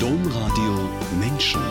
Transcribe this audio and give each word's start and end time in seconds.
Domradio 0.00 0.90
Menschen. 1.18 1.62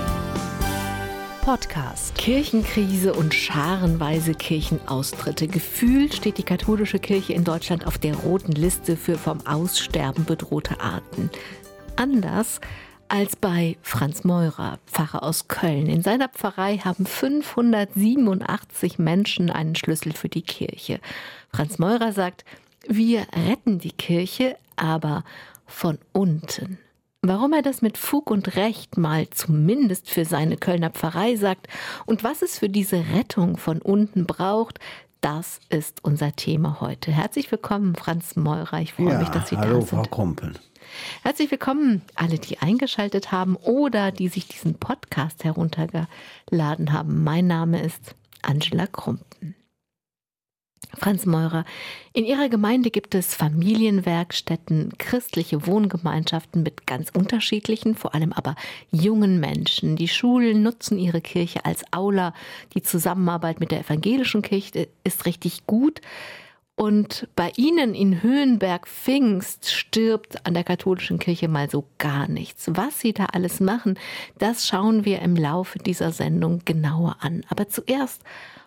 Podcast. 1.42 2.16
Kirchenkrise 2.16 3.14
und 3.14 3.36
scharenweise 3.36 4.34
Kirchenaustritte. 4.34 5.48
Gefühlt 5.48 6.16
steht 6.16 6.40
die 6.40 6.44
katholische 6.44 6.98
Kirche 6.98 7.34
in 7.34 7.44
Deutschland 7.44 7.86
auf 7.86 8.00
der 8.00 8.16
roten 8.16 8.54
Liste 8.54 8.98
für 8.98 9.20
vom 9.20 9.46
Aussterben 9.46 10.26
bedrohte 10.26 10.82
Arten. 10.82 11.30
Anders 11.98 12.62
als 13.10 13.36
bei 13.36 13.78
Franz 13.84 14.24
Meurer, 14.24 14.80
Pfarrer 14.88 15.22
aus 15.22 15.48
Köln. 15.48 15.86
In 15.86 16.02
seiner 16.02 16.30
Pfarrei 16.30 16.80
haben 16.80 17.06
587 17.06 18.98
Menschen 18.98 19.52
einen 19.52 19.76
Schlüssel 19.76 20.14
für 20.14 20.30
die 20.30 20.42
Kirche. 20.42 21.00
Franz 21.54 21.78
Meurer 21.78 22.12
sagt, 22.12 22.44
wir 22.88 23.28
retten 23.48 23.78
die 23.78 23.92
Kirche, 23.92 24.58
aber 24.78 25.24
von 25.68 26.00
unten. 26.12 26.80
Warum 27.28 27.54
er 27.54 27.64
das 27.64 27.82
mit 27.82 27.98
Fug 27.98 28.30
und 28.30 28.56
Recht 28.56 29.00
mal 29.00 29.28
zumindest 29.32 30.12
für 30.12 30.26
seine 30.26 30.58
Kölner 30.58 30.92
Pfarrei 30.92 31.36
sagt 31.36 31.68
und 32.06 32.24
was 32.24 32.44
es 32.44 32.60
für 32.60 32.70
diese 32.70 33.04
Rettung 33.16 33.58
von 33.58 33.82
unten 33.82 34.28
braucht, 34.28 34.80
das 35.22 35.60
ist 35.70 36.04
unser 36.04 36.36
Thema 36.36 36.82
heute. 36.82 37.12
Herzlich 37.12 37.52
willkommen, 37.52 37.96
Franz 37.96 38.36
Meurer. 38.36 38.80
Ich 38.80 38.94
freue 38.94 39.14
ja, 39.14 39.20
mich, 39.20 39.30
dass 39.30 39.50
Sie 39.50 39.58
hallo, 39.58 39.80
da 39.80 39.82
sind. 39.82 39.90
Frau 39.90 40.04
Kumpel. 40.04 40.54
Herzlich 41.24 41.50
willkommen, 41.50 42.04
alle, 42.14 42.38
die 42.38 42.60
eingeschaltet 42.60 43.32
haben 43.32 43.56
oder 43.56 44.12
die 44.12 44.28
sich 44.28 44.48
diesen 44.48 44.76
Podcast 44.76 45.44
heruntergeladen 45.44 46.94
haben. 46.94 47.24
Mein 47.24 47.48
Name 47.48 47.82
ist 47.82 48.14
Angela 48.44 48.86
Krumpen. 48.86 49.56
Franz 50.96 51.26
Meurer, 51.26 51.66
in 52.14 52.26
Ihrer 52.26 52.50
Gemeinde 52.50 52.92
gibt 52.92 53.16
es 53.16 53.36
Familienwerkstätten, 53.36 54.94
christliche 54.98 55.68
Wohngemeinschaften 55.68 56.64
mit 56.64 56.88
ganz 56.88 57.10
unterschiedlichen, 57.10 57.96
vor 57.96 58.16
allem 58.16 58.34
aber 58.34 58.56
jungen 58.92 59.40
Menschen. 59.40 59.96
Die 59.96 60.08
Schulen 60.08 60.64
nutzen 60.64 60.98
ihre 60.98 61.22
Kirche 61.22 61.66
als 61.66 61.84
Aula. 61.92 62.34
Die 62.74 62.82
Zusammenarbeit 62.82 63.60
mit 63.60 63.72
der 63.72 63.82
evangelischen 63.82 64.42
Kirche 64.42 64.88
ist 65.04 65.26
richtig 65.26 65.66
gut. 65.68 66.02
Und 66.78 67.30
bei 67.38 67.54
Ihnen 67.56 67.96
in 67.96 68.22
Höhenberg-Pfingst 68.22 69.72
stirbt 69.72 70.46
an 70.46 70.54
der 70.54 70.66
katholischen 70.66 71.20
Kirche 71.20 71.48
mal 71.48 71.70
so 71.70 71.86
gar 72.00 72.28
nichts. 72.28 72.70
Was 72.74 73.00
Sie 73.00 73.14
da 73.14 73.28
alles 73.32 73.62
machen, 73.62 73.98
das 74.40 74.68
schauen 74.68 75.06
wir 75.06 75.22
im 75.22 75.38
Laufe 75.38 75.80
dieser 75.80 76.12
Sendung 76.12 76.64
genauer 76.66 77.18
an. 77.22 77.46
Aber 77.48 77.70
zuerst, 77.70 78.22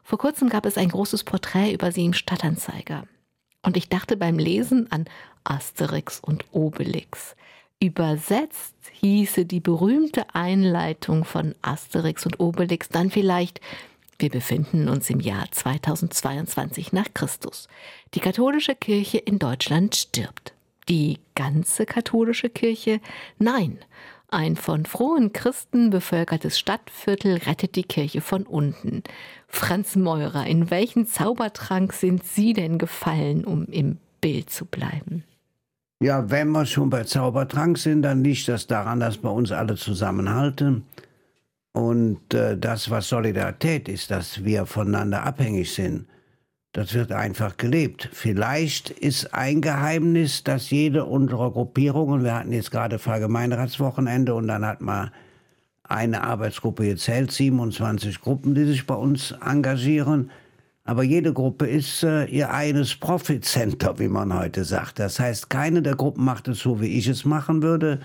vor 0.08 0.16
kurzem 0.16 0.48
gab 0.48 0.64
es 0.64 0.78
ein 0.78 0.88
großes 0.88 1.24
Porträt 1.24 1.74
über 1.74 1.92
Sie 1.92 2.02
im 2.06 2.14
Stadtanzeiger. 2.14 3.04
Und 3.60 3.76
ich 3.76 3.90
dachte 3.90 4.16
beim 4.16 4.38
Lesen 4.38 4.90
an 4.90 5.04
Asterix 5.44 6.18
und 6.18 6.46
Obelix. 6.50 7.36
Übersetzt 7.78 8.74
hieße 8.92 9.44
die 9.44 9.60
berühmte 9.60 10.34
Einleitung 10.34 11.26
von 11.26 11.54
Asterix 11.60 12.24
und 12.24 12.40
Obelix 12.40 12.88
dann 12.88 13.10
vielleicht 13.10 13.60
wir 14.18 14.30
befinden 14.30 14.88
uns 14.88 15.10
im 15.10 15.20
Jahr 15.20 15.44
2022 15.50 16.94
nach 16.94 17.12
Christus. 17.12 17.68
Die 18.14 18.20
katholische 18.20 18.74
Kirche 18.74 19.18
in 19.18 19.38
Deutschland 19.38 19.94
stirbt. 19.94 20.54
Die 20.88 21.18
ganze 21.34 21.84
katholische 21.84 22.48
Kirche? 22.48 23.02
Nein. 23.38 23.78
Ein 24.30 24.56
von 24.56 24.84
frohen 24.84 25.32
Christen 25.32 25.88
bevölkertes 25.88 26.58
Stadtviertel 26.58 27.38
rettet 27.38 27.76
die 27.76 27.82
Kirche 27.82 28.20
von 28.20 28.42
unten. 28.42 29.02
Franz 29.46 29.96
Meurer, 29.96 30.46
in 30.46 30.70
welchen 30.70 31.06
Zaubertrank 31.06 31.94
sind 31.94 32.24
Sie 32.24 32.52
denn 32.52 32.76
gefallen, 32.76 33.46
um 33.46 33.64
im 33.66 33.96
Bild 34.20 34.50
zu 34.50 34.66
bleiben? 34.66 35.24
Ja, 36.00 36.30
wenn 36.30 36.50
wir 36.50 36.66
schon 36.66 36.90
bei 36.90 37.04
Zaubertrank 37.04 37.78
sind, 37.78 38.02
dann 38.02 38.22
liegt 38.22 38.48
das 38.48 38.66
daran, 38.66 39.00
dass 39.00 39.22
wir 39.22 39.32
uns 39.32 39.50
alle 39.50 39.76
zusammenhalten. 39.76 40.84
Und 41.72 42.34
äh, 42.34 42.56
das, 42.58 42.90
was 42.90 43.08
Solidarität 43.08 43.88
ist, 43.88 44.10
dass 44.10 44.44
wir 44.44 44.66
voneinander 44.66 45.22
abhängig 45.22 45.72
sind, 45.72 46.06
das 46.78 46.94
wird 46.94 47.11
einfach 47.11 47.56
gelebt. 47.56 48.09
Vielleicht 48.12 48.91
ist 48.91 49.34
ein 49.34 49.61
Geheimnis, 49.61 50.44
dass 50.44 50.71
jede 50.71 51.06
unserer 51.06 51.50
Gruppierungen, 51.50 52.22
wir 52.22 52.37
hatten 52.37 52.53
jetzt 52.53 52.71
gerade 52.71 53.00
Vergemeinderatswochenende 53.00 54.33
und 54.33 54.47
dann 54.47 54.65
hat 54.65 54.81
man 54.81 55.11
eine 55.83 56.22
Arbeitsgruppe 56.22 56.87
gezählt, 56.87 57.33
27 57.33 58.21
Gruppen, 58.21 58.55
die 58.55 58.65
sich 58.65 58.87
bei 58.87 58.94
uns 58.94 59.33
engagieren. 59.44 60.31
Aber 60.84 61.03
jede 61.03 61.33
Gruppe 61.33 61.66
ist 61.66 62.05
äh, 62.05 62.27
ihr 62.27 62.53
eines 62.55 62.95
Profit 62.95 63.45
Center, 63.45 63.99
wie 63.99 64.06
man 64.06 64.33
heute 64.33 64.62
sagt. 64.62 65.00
Das 65.00 65.19
heißt, 65.19 65.50
keine 65.50 65.83
der 65.83 65.97
Gruppen 65.97 66.25
macht 66.25 66.47
es 66.47 66.60
so, 66.60 66.81
wie 66.81 66.97
ich 66.97 67.09
es 67.09 67.25
machen 67.25 67.60
würde. 67.60 67.99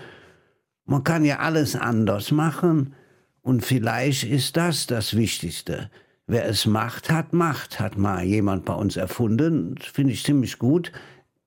Man 0.84 1.04
kann 1.04 1.24
ja 1.24 1.38
alles 1.38 1.76
anders 1.76 2.32
machen. 2.32 2.92
Und 3.40 3.64
vielleicht 3.64 4.24
ist 4.24 4.56
das 4.56 4.88
das 4.88 5.16
Wichtigste. 5.16 5.90
Wer 6.26 6.46
es 6.46 6.64
macht, 6.64 7.10
hat 7.10 7.34
Macht, 7.34 7.80
hat 7.80 7.98
mal 7.98 8.24
jemand 8.24 8.64
bei 8.64 8.72
uns 8.72 8.96
erfunden. 8.96 9.76
Finde 9.78 10.12
ich 10.12 10.24
ziemlich 10.24 10.58
gut. 10.58 10.90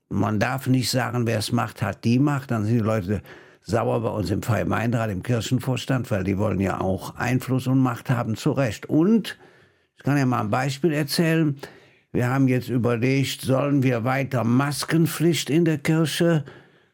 Man 0.10 0.40
darf 0.40 0.68
nicht 0.68 0.92
sagen, 0.92 1.26
wer 1.26 1.40
es 1.40 1.52
macht, 1.52 1.82
hat 1.82 2.04
die 2.04 2.20
Macht. 2.20 2.52
Dann 2.52 2.66
sind 2.66 2.76
die 2.76 2.84
Leute 2.84 3.22
sauer 3.62 4.02
bei 4.02 4.10
uns 4.10 4.30
im 4.30 4.42
Gemeinderat, 4.42 5.10
im 5.10 5.24
Kirchenvorstand, 5.24 6.10
weil 6.12 6.24
die 6.24 6.38
wollen 6.38 6.60
ja 6.60 6.80
auch 6.80 7.16
Einfluss 7.16 7.68
und 7.68 7.80
Macht 7.80 8.10
haben, 8.10 8.36
zu 8.36 8.52
Recht. 8.52 8.86
Und, 8.86 9.38
ich 9.98 10.04
kann 10.04 10.18
ja 10.18 10.26
mal 10.26 10.42
ein 10.42 10.52
Beispiel 10.52 10.94
erzählen. 10.94 11.58
Wir 12.12 12.30
haben 12.30 12.48
jetzt 12.48 12.70
überlegt, 12.70 13.42
sollen 13.42 13.84
wir 13.84 14.04
weiter 14.04 14.44
Maskenpflicht 14.44 15.50
in 15.50 15.66
der 15.66 15.80
Kirche 15.80 16.46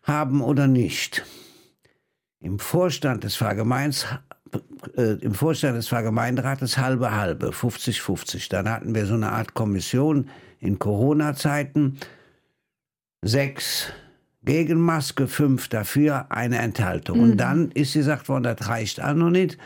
haben 0.04 0.42
oder 0.42 0.68
nicht? 0.68 1.24
Im 2.40 2.60
Vorstand 2.60 3.24
des 3.24 3.36
Pfarrgemeins 3.36 4.08
äh, 4.98 5.14
im 5.22 5.34
Vorstand 5.34 5.78
des 5.78 5.88
Pfarrgemeinderates 5.88 6.78
halbe 6.78 7.16
halbe, 7.16 7.50
50-50. 7.50 8.50
Dann 8.50 8.70
hatten 8.70 8.96
wir 8.96 9.06
so 9.06 9.14
eine 9.14 9.32
Art 9.32 9.54
Kommission 9.54 10.30
in 10.60 10.80
Corona-Zeiten. 10.80 11.98
Sechs 13.22 13.92
gegen 14.44 14.82
Maske, 14.82 15.28
fünf 15.28 15.70
dafür, 15.70 16.28
eine 16.30 16.58
Enthaltung. 16.58 17.18
Mhm. 17.18 17.24
Und 17.24 17.38
dann 17.38 17.72
ist 17.72 17.94
gesagt 17.94 18.30
worden, 18.30 18.44
das 18.44 18.68
reicht 18.68 19.02
auch 19.02 19.14
noch 19.14 19.30
nicht. 19.30 19.58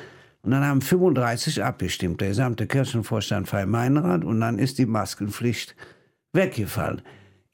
Und 0.44 0.52
dann 0.52 0.64
haben 0.64 0.82
35 0.82 1.64
abgestimmt, 1.64 2.22
der 2.22 2.30
gesamte 2.30 2.68
Kirchenvorstand 2.68 3.48
Pfarrgemeinderat. 3.48 4.24
Und 4.24 4.40
dann 4.40 4.60
ist 4.60 4.78
die 4.78 4.86
Maskenpflicht 4.86 5.76
weggefallen. 6.32 7.02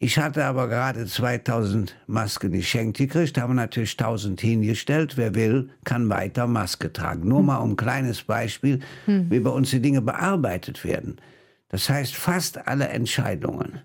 Ich 0.03 0.17
hatte 0.17 0.43
aber 0.43 0.67
gerade 0.67 1.05
2000 1.05 1.95
Masken 2.07 2.51
geschenkt 2.51 2.97
gekriegt, 2.97 3.37
habe 3.37 3.53
natürlich 3.53 3.93
1000 3.93 4.41
hingestellt. 4.41 5.15
Wer 5.15 5.33
will, 5.33 5.69
kann 5.85 6.09
weiter 6.09 6.45
Maske 6.45 6.91
tragen. 6.91 7.25
Nur 7.29 7.41
mal 7.41 7.59
um 7.59 7.71
ein 7.71 7.75
kleines 7.77 8.21
Beispiel, 8.21 8.81
hm. 9.05 9.31
wie 9.31 9.39
bei 9.39 9.49
uns 9.49 9.69
die 9.69 9.79
Dinge 9.79 10.01
bearbeitet 10.01 10.83
werden. 10.83 11.21
Das 11.69 11.87
heißt, 11.87 12.17
fast 12.17 12.67
alle 12.67 12.89
Entscheidungen, 12.89 13.79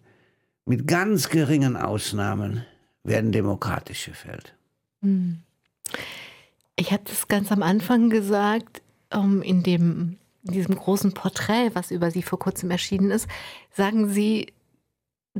mit 0.66 0.88
ganz 0.88 1.28
geringen 1.28 1.76
Ausnahmen, 1.76 2.64
werden 3.04 3.30
demokratisch 3.30 4.06
gefällt. 4.06 4.56
Hm. 5.02 5.38
Ich 6.74 6.90
habe 6.90 7.04
das 7.06 7.28
ganz 7.28 7.52
am 7.52 7.62
Anfang 7.62 8.10
gesagt, 8.10 8.82
um, 9.14 9.40
in, 9.40 9.62
dem, 9.62 10.18
in 10.42 10.52
diesem 10.52 10.74
großen 10.74 11.14
Porträt, 11.14 11.70
was 11.74 11.92
über 11.92 12.10
Sie 12.10 12.22
vor 12.22 12.40
kurzem 12.40 12.72
erschienen 12.72 13.12
ist, 13.12 13.28
sagen 13.70 14.08
Sie, 14.08 14.48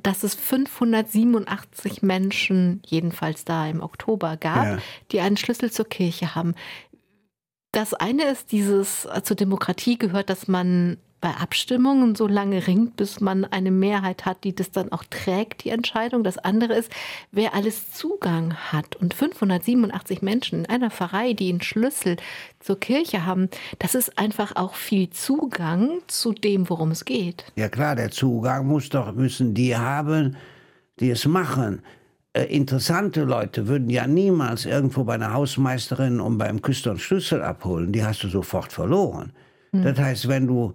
dass 0.03 0.23
es 0.23 0.35
587 0.35 2.03
Menschen, 2.03 2.83
jedenfalls 2.87 3.45
da 3.45 3.67
im 3.69 3.83
Oktober, 3.83 4.37
gab, 4.37 4.65
ja. 4.65 4.79
die 5.13 5.21
einen 5.21 5.37
Schlüssel 5.37 5.71
zur 5.71 5.89
Kirche 5.89 6.35
haben. 6.35 6.55
Das 7.73 7.95
eine 7.95 8.25
ist 8.25 8.53
dieses, 8.53 9.05
äh, 9.07 9.23
zur 9.23 9.37
Demokratie 9.37 9.99
gehört, 9.99 10.31
dass 10.31 10.49
man 10.49 10.99
bei 11.21 11.31
Abstimmungen 11.31 12.15
so 12.15 12.27
lange 12.27 12.67
ringt, 12.67 12.97
bis 12.97 13.21
man 13.21 13.45
eine 13.45 13.71
Mehrheit 13.71 14.25
hat, 14.25 14.45
die 14.45 14.55
das 14.55 14.71
dann 14.71 14.93
auch 14.93 15.05
trägt, 15.05 15.65
die 15.65 15.71
Entscheidung. 15.71 16.23
Das 16.23 16.39
andere 16.39 16.75
ist, 16.75 16.93
wer 17.33 17.55
alles 17.55 17.93
Zugang 17.93 18.55
hat. 18.55 18.97
Und 18.97 19.15
587 19.15 20.23
Menschen 20.23 20.61
in 20.61 20.67
einer 20.67 20.91
Pfarrei, 20.91 21.33
die 21.33 21.51
einen 21.51 21.61
Schlüssel 21.61 22.17
zur 22.61 22.79
Kirche 22.79 23.27
haben, 23.27 23.49
das 23.79 23.95
ist 23.95 24.19
einfach 24.19 24.55
auch 24.57 24.75
viel 24.75 25.11
Zugang 25.11 26.01
zu 26.07 26.33
dem, 26.33 26.69
worum 26.71 26.93
es 26.93 27.05
geht. 27.05 27.45
Ja 27.57 27.69
klar, 27.69 27.97
der 27.97 28.11
Zugang 28.11 28.67
muss 28.67 28.89
doch, 28.89 29.13
müssen 29.13 29.55
die 29.55 29.77
haben, 29.77 30.37
die 31.01 31.11
es 31.11 31.27
machen. 31.27 31.83
Äh, 32.33 32.45
interessante 32.45 33.25
Leute 33.25 33.67
würden 33.67 33.91
ja 33.91 34.07
niemals 34.07 34.67
irgendwo 34.67 35.05
bei 35.05 35.15
einer 35.15 35.33
Hausmeisterin 35.33 36.21
und 36.21 36.39
beim 36.39 36.63
Küster 36.63 36.91
einen 36.91 37.01
Schlüssel 37.01 37.43
abholen. 37.43 37.93
Die 37.93 38.05
hast 38.05 38.23
du 38.23 38.29
sofort 38.29 38.73
verloren. 38.73 39.33
Hm. 39.73 39.83
Das 39.83 39.99
heißt, 39.99 40.29
wenn 40.29 40.47
du 40.47 40.75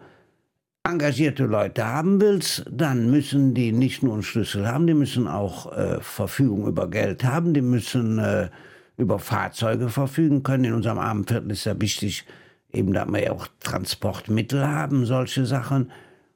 engagierte 0.83 1.45
Leute 1.45 1.87
haben 1.87 2.19
willst, 2.19 2.65
dann 2.69 3.09
müssen 3.09 3.53
die 3.53 3.71
nicht 3.71 4.03
nur 4.03 4.13
einen 4.13 4.23
Schlüssel 4.23 4.67
haben, 4.67 4.85
die 4.85 4.93
müssen 4.93 5.27
auch 5.27 5.71
äh, 5.71 6.01
Verfügung 6.01 6.67
über 6.67 6.89
Geld 6.89 7.23
haben, 7.23 7.53
die 7.53 7.61
müssen 7.61 8.19
äh, 8.19 8.49
über 8.97 9.17
Fahrzeuge 9.17 9.89
verfügen 9.89 10.43
können. 10.43 10.65
In 10.65 10.73
unserem 10.73 10.99
armen 10.99 11.25
Viertel 11.25 11.51
ist 11.51 11.65
ja 11.65 11.79
wichtig, 11.79 12.25
eben, 12.73 12.91
dass 12.93 13.07
wir 13.07 13.23
ja 13.23 13.31
auch 13.31 13.47
Transportmittel 13.61 14.67
haben, 14.67 15.05
solche 15.05 15.45
Sachen. 15.45 15.89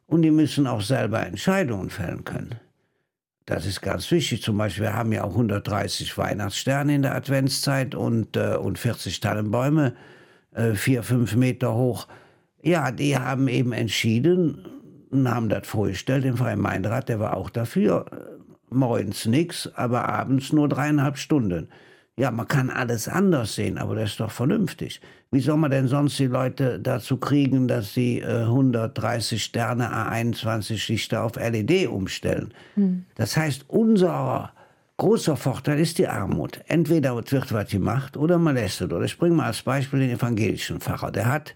Und 0.05 0.21
die 0.21 0.31
müssen 0.31 0.65
auch 0.65 0.81
selber 0.81 1.25
Entscheidungen 1.25 1.89
fällen 1.89 2.23
können. 2.23 2.55
das 3.45 3.65
ist 3.65 3.81
ganz 3.81 4.09
wichtig. 4.11 4.43
Zum 4.43 4.57
Beispiel, 4.57 4.85
wir 4.85 4.93
haben 4.93 5.11
ja 5.11 5.25
auch 5.25 5.31
130 5.31 6.17
Weihnachtssterne 6.17 6.95
in 6.95 7.01
der 7.01 7.15
Adventszeit 7.15 7.95
und, 7.95 8.37
äh, 8.37 8.55
und 8.55 8.79
40 8.79 9.19
Tannenbäume, 9.19 9.93
äh, 10.53 10.73
vier, 10.73 11.03
fünf 11.03 11.35
Meter 11.35 11.75
hoch. 11.75 12.07
Ja, 12.61 12.91
die 12.91 13.17
haben 13.17 13.47
eben 13.47 13.71
entschieden 13.71 14.65
und 15.09 15.29
haben 15.29 15.49
das 15.49 15.67
vorgestellt, 15.67 16.23
den 16.23 16.37
Freien 16.37 16.57
Gemeinderat, 16.57 17.09
der 17.09 17.19
war 17.19 17.37
auch 17.37 17.49
dafür. 17.49 18.05
Morgens 18.69 19.25
nichts, 19.25 19.71
aber 19.75 20.09
abends 20.09 20.51
nur 20.51 20.67
dreieinhalb 20.67 21.17
Stunden. 21.17 21.69
Ja, 22.19 22.31
man 22.31 22.47
kann 22.47 22.71
alles 22.71 23.07
anders 23.07 23.53
sehen, 23.53 23.77
aber 23.77 23.95
das 23.95 24.11
ist 24.11 24.19
doch 24.19 24.31
vernünftig. 24.31 25.01
Wie 25.29 25.39
soll 25.39 25.57
man 25.57 25.69
denn 25.69 25.87
sonst 25.87 26.17
die 26.17 26.25
Leute 26.25 26.79
dazu 26.79 27.17
kriegen, 27.17 27.67
dass 27.67 27.93
sie 27.93 28.19
äh, 28.19 28.41
130 28.41 29.43
Sterne 29.43 29.93
A21 29.93 30.91
Lichter 30.91 31.23
auf 31.23 31.35
LED 31.35 31.87
umstellen? 31.87 32.53
Hm. 32.73 33.05
Das 33.15 33.37
heißt, 33.37 33.65
unser 33.67 34.51
großer 34.97 35.37
Vorteil 35.37 35.79
ist 35.79 35.99
die 35.99 36.07
Armut. 36.07 36.59
Entweder 36.67 37.15
wird 37.15 37.53
was 37.53 37.69
gemacht 37.69 38.17
oder 38.17 38.39
man 38.39 38.55
lässt 38.55 38.81
es. 38.81 38.91
Oder 38.91 39.05
ich 39.05 39.17
bringe 39.17 39.35
mal 39.35 39.45
als 39.45 39.61
Beispiel 39.61 39.99
den 39.99 40.09
evangelischen 40.09 40.79
Pfarrer. 40.79 41.11
Der 41.11 41.31
hat 41.31 41.53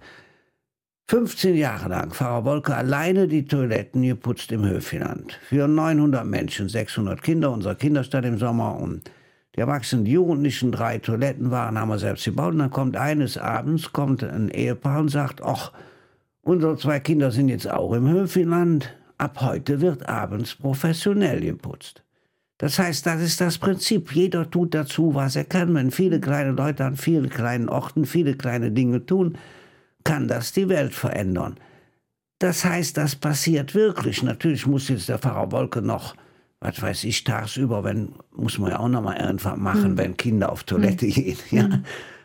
15 1.08 1.56
Jahre 1.56 1.90
lang 1.90 2.12
Pfarrer 2.12 2.46
Wolke 2.46 2.76
alleine 2.76 3.28
die 3.28 3.46
Toiletten 3.46 4.02
geputzt 4.02 4.52
im 4.52 4.66
Höfenland. 4.66 5.38
Für 5.48 5.68
900 5.68 6.26
Menschen, 6.26 6.70
600 6.70 7.22
Kinder, 7.22 7.52
unser 7.52 7.76
Kinderstadt 7.76 8.26
im 8.26 8.38
Sommer 8.38 8.78
und 8.78 9.10
die 9.56 9.60
Erwachsenen, 9.60 10.06
Jugendlichen, 10.06 10.72
drei 10.72 11.00
Toiletten 11.00 11.52
waren, 11.52 11.78
haben 11.78 11.90
wir 11.90 12.00
selbst 12.00 12.24
gebaut. 12.24 12.54
Und 12.54 12.60
dann 12.60 12.72
kommt 12.72 12.96
eines 12.96 13.38
Abends 13.38 13.92
kommt 13.92 14.24
ein 14.24 14.50
Ehepaar 14.50 15.02
und 15.02 15.10
sagt, 15.10 15.42
ach, 15.44 15.74
unsere 16.42 16.78
zwei 16.78 17.02
Kinder 17.02 17.32
sind 17.32 17.50
jetzt 17.50 17.70
auch 17.70 17.92
im 17.92 18.08
Höfenland. 18.10 18.96
Ab 19.18 19.42
heute 19.42 19.82
wird 19.82 20.08
abends 20.08 20.56
professionell 20.56 21.42
geputzt. 21.42 22.04
Das 22.58 22.80
heißt, 22.80 23.06
das 23.06 23.22
ist 23.22 23.42
das 23.42 23.58
Prinzip. 23.58 24.16
Jeder 24.16 24.50
tut 24.50 24.74
dazu, 24.74 25.16
was 25.16 25.36
er 25.36 25.46
kann. 25.46 25.74
Wenn 25.74 25.92
viele 25.92 26.22
kleine 26.22 26.52
Leute 26.52 26.86
an 26.86 26.96
vielen 26.96 27.30
kleinen 27.30 27.70
Orten 27.70 28.06
viele 28.06 28.36
kleine 28.36 28.72
Dinge 28.72 29.06
tun, 29.06 29.38
kann 30.04 30.28
das 30.28 30.54
die 30.54 30.70
Welt 30.70 30.94
verändern. 30.94 31.58
Das 32.40 32.66
heißt, 32.66 32.98
das 32.98 33.16
passiert 33.16 33.76
wirklich. 33.76 34.24
Natürlich 34.24 34.66
muss 34.66 34.88
jetzt 34.88 35.10
der 35.10 35.20
Pfarrer 35.20 35.52
Wolke 35.52 35.82
noch 35.82 36.16
was 36.62 36.80
weiß 36.82 37.04
ich, 37.06 37.24
tagsüber, 37.24 37.84
wenn, 37.84 38.14
muss 38.36 38.60
man 38.60 38.70
ja 38.70 38.80
auch 38.80 38.88
noch 38.88 39.02
mal 39.02 39.18
irgendwann 39.18 39.62
machen, 39.62 39.94
mhm. 39.94 39.98
wenn 39.98 40.18
Kinder 40.18 40.52
auf 40.52 40.64
Toilette 40.64 41.08
mhm. 41.08 41.12
gehen. 41.12 41.38
Ja. 41.50 41.68
Mhm. 41.68 41.84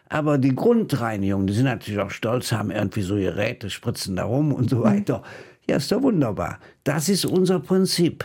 Aber 0.09 0.39
die 0.39 0.55
Grundreinigung, 0.55 1.49
die 1.49 1.55
sind 1.55 1.65
natürlich 1.65 2.01
auch 2.01 2.11
stolz, 2.11 2.53
haben 2.53 2.71
irgendwie 2.71 3.03
so 3.03 3.17
Geräte, 3.17 3.71
spritzen 3.71 4.15
da 4.15 4.25
rum 4.25 4.53
und 4.53 4.71
so 4.71 4.83
weiter. 4.85 5.23
Ja, 5.69 5.77
ist 5.77 5.91
doch 5.91 6.03
wunderbar. 6.03 6.61
Das 6.85 7.09
ist 7.09 7.25
unser 7.25 7.59
Prinzip. 7.59 8.25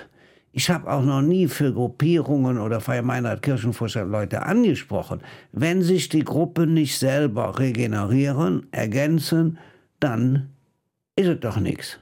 Ich 0.53 0.69
habe 0.69 0.91
auch 0.91 1.03
noch 1.03 1.21
nie 1.21 1.47
für 1.47 1.73
Gruppierungen 1.73 2.57
oder 2.57 2.81
Vergemeinert 2.81 3.41
Kirchenvorstand 3.41 4.11
Leute 4.11 4.43
angesprochen. 4.43 5.21
Wenn 5.51 5.81
sich 5.81 6.09
die 6.09 6.23
Gruppen 6.23 6.73
nicht 6.73 6.97
selber 6.97 7.57
regenerieren, 7.57 8.67
ergänzen, 8.71 9.57
dann 9.99 10.49
ist 11.15 11.27
es 11.27 11.39
doch 11.39 11.57
nichts 11.57 11.99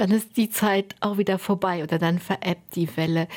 dann 0.00 0.10
ist 0.12 0.36
die 0.36 0.48
Zeit 0.48 0.94
auch 1.00 1.18
wieder 1.18 1.38
vorbei 1.38 1.82
oder 1.82 1.98
dann 1.98 2.18
verebbt 2.18 2.74
die 2.74 2.88
Welle. 2.96 3.28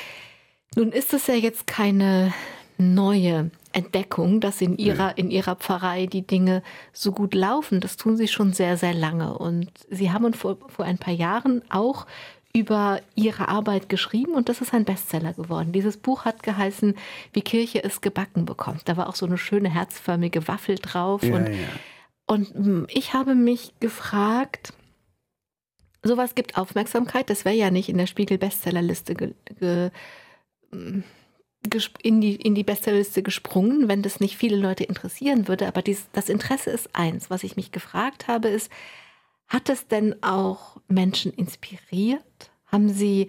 Nun 0.76 0.94
ist 0.94 1.14
es 1.14 1.28
ja 1.28 1.36
jetzt 1.36 1.68
keine 1.68 2.34
neue 2.78 3.52
Entdeckung, 3.74 4.40
dass 4.40 4.62
in 4.62 4.78
ihrer, 4.78 5.18
in 5.18 5.30
ihrer 5.30 5.56
Pfarrei 5.56 6.06
die 6.06 6.26
Dinge 6.26 6.64
so 6.92 7.12
gut 7.12 7.34
laufen. 7.34 7.82
Das 7.82 7.98
tun 7.98 8.18
sie 8.18 8.28
schon 8.28 8.54
sehr, 8.54 8.78
sehr 8.78 8.94
lange. 8.94 9.38
Und 9.38 9.72
sie 9.90 10.12
haben 10.12 10.34
vor, 10.34 10.58
vor 10.68 10.86
ein 10.86 10.98
paar 10.98 11.14
Jahren 11.14 11.64
auch 11.70 12.06
über 12.56 13.02
ihre 13.16 13.48
Arbeit 13.48 13.90
geschrieben 13.90 14.34
und 14.36 14.48
das 14.48 14.62
ist 14.62 14.74
ein 14.74 14.86
Bestseller 14.86 15.34
geworden. 15.34 15.72
Dieses 15.72 15.98
Buch 15.98 16.24
hat 16.24 16.44
geheißen, 16.44 16.96
wie 17.34 17.42
Kirche 17.42 17.84
es 17.84 18.02
gebacken 18.02 18.46
bekommt. 18.46 18.88
Da 18.88 18.96
war 18.96 19.10
auch 19.10 19.16
so 19.16 19.26
eine 19.26 19.40
schöne 19.40 19.70
herzförmige 19.70 20.48
Waffel 20.48 20.76
drauf. 20.76 21.24
Ja, 21.24 21.36
und, 21.36 21.48
ja. 21.48 21.54
und 22.28 22.54
hm, 22.54 22.88
ich 22.90 23.14
habe 23.14 23.34
mich 23.34 23.74
gefragt, 23.80 24.74
sowas 26.04 26.36
gibt 26.36 26.56
Aufmerksamkeit. 26.56 27.32
Das 27.32 27.44
wäre 27.44 27.56
ja 27.56 27.72
nicht 27.72 27.90
in 27.90 27.98
der 27.98 28.08
Spiegel-Bestsellerliste 28.08 29.16
ge, 29.16 29.34
ge, 29.60 29.90
mm, 30.72 31.04
in 32.04 32.22
die, 32.22 32.36
in 32.36 32.54
die 32.54 32.64
Bestsellerliste 32.64 33.24
gesprungen, 33.24 33.88
wenn 33.88 34.04
das 34.04 34.20
nicht 34.20 34.38
viele 34.38 34.58
Leute 34.58 34.84
interessieren 34.84 35.48
würde. 35.48 35.68
Aber 35.68 35.82
dies, 35.82 36.06
das 36.12 36.30
Interesse 36.30 36.70
ist 36.70 36.90
eins. 36.94 37.32
Was 37.32 37.44
ich 37.44 37.56
mich 37.56 37.72
gefragt 37.72 38.28
habe, 38.28 38.50
ist, 38.50 38.70
hat 39.48 39.70
es 39.70 39.88
denn 39.88 40.22
auch 40.22 40.78
Menschen 40.88 41.34
inspiriert? 41.34 42.24
Haben 42.74 42.90
sie 42.90 43.28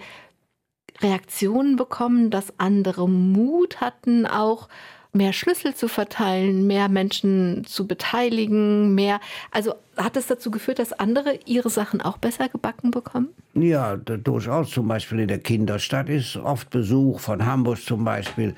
Reaktionen 1.01 1.77
bekommen, 1.77 2.31
dass 2.31 2.59
andere 2.59 3.09
Mut 3.09 3.81
hatten, 3.81 4.27
auch 4.27 4.69
mehr 5.13 5.33
Schlüssel 5.33 5.75
zu 5.75 5.87
verteilen, 5.89 6.67
mehr 6.67 6.89
Menschen 6.89 7.65
zu 7.67 7.87
beteiligen, 7.87 8.95
mehr. 8.95 9.21
Also 9.51 9.75
hat 9.97 10.17
es 10.17 10.27
dazu 10.27 10.51
geführt, 10.51 10.79
dass 10.79 10.93
andere 10.93 11.39
ihre 11.47 11.71
Sachen 11.71 12.01
auch 12.01 12.19
besser 12.19 12.49
gebacken 12.49 12.91
bekommen? 12.91 13.29
Ja, 13.55 13.97
durchaus. 13.97 14.71
Zum 14.71 14.89
Beispiel 14.89 15.21
in 15.21 15.29
der 15.29 15.39
Kinderstadt 15.39 16.09
ist 16.09 16.37
oft 16.37 16.71
Besuch 16.71 17.21
von 17.21 17.47
Hamburg 17.47 17.79
zum 17.79 18.05
Beispiel, 18.05 18.55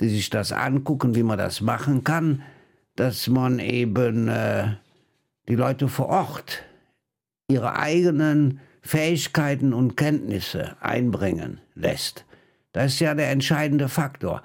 die 0.00 0.08
sich 0.08 0.30
das 0.30 0.52
angucken, 0.52 1.14
wie 1.14 1.22
man 1.22 1.38
das 1.38 1.60
machen 1.60 2.02
kann, 2.02 2.42
dass 2.96 3.28
man 3.28 3.60
eben 3.60 4.28
äh, 4.28 4.74
die 5.48 5.54
Leute 5.54 5.88
vor 5.88 6.08
Ort 6.08 6.64
ihre 7.48 7.76
eigenen 7.76 8.60
Fähigkeiten 8.82 9.72
und 9.72 9.96
Kenntnisse 9.96 10.76
einbringen 10.80 11.60
lässt. 11.74 12.24
Das 12.72 12.94
ist 12.94 13.00
ja 13.00 13.14
der 13.14 13.30
entscheidende 13.30 13.88
Faktor 13.88 14.42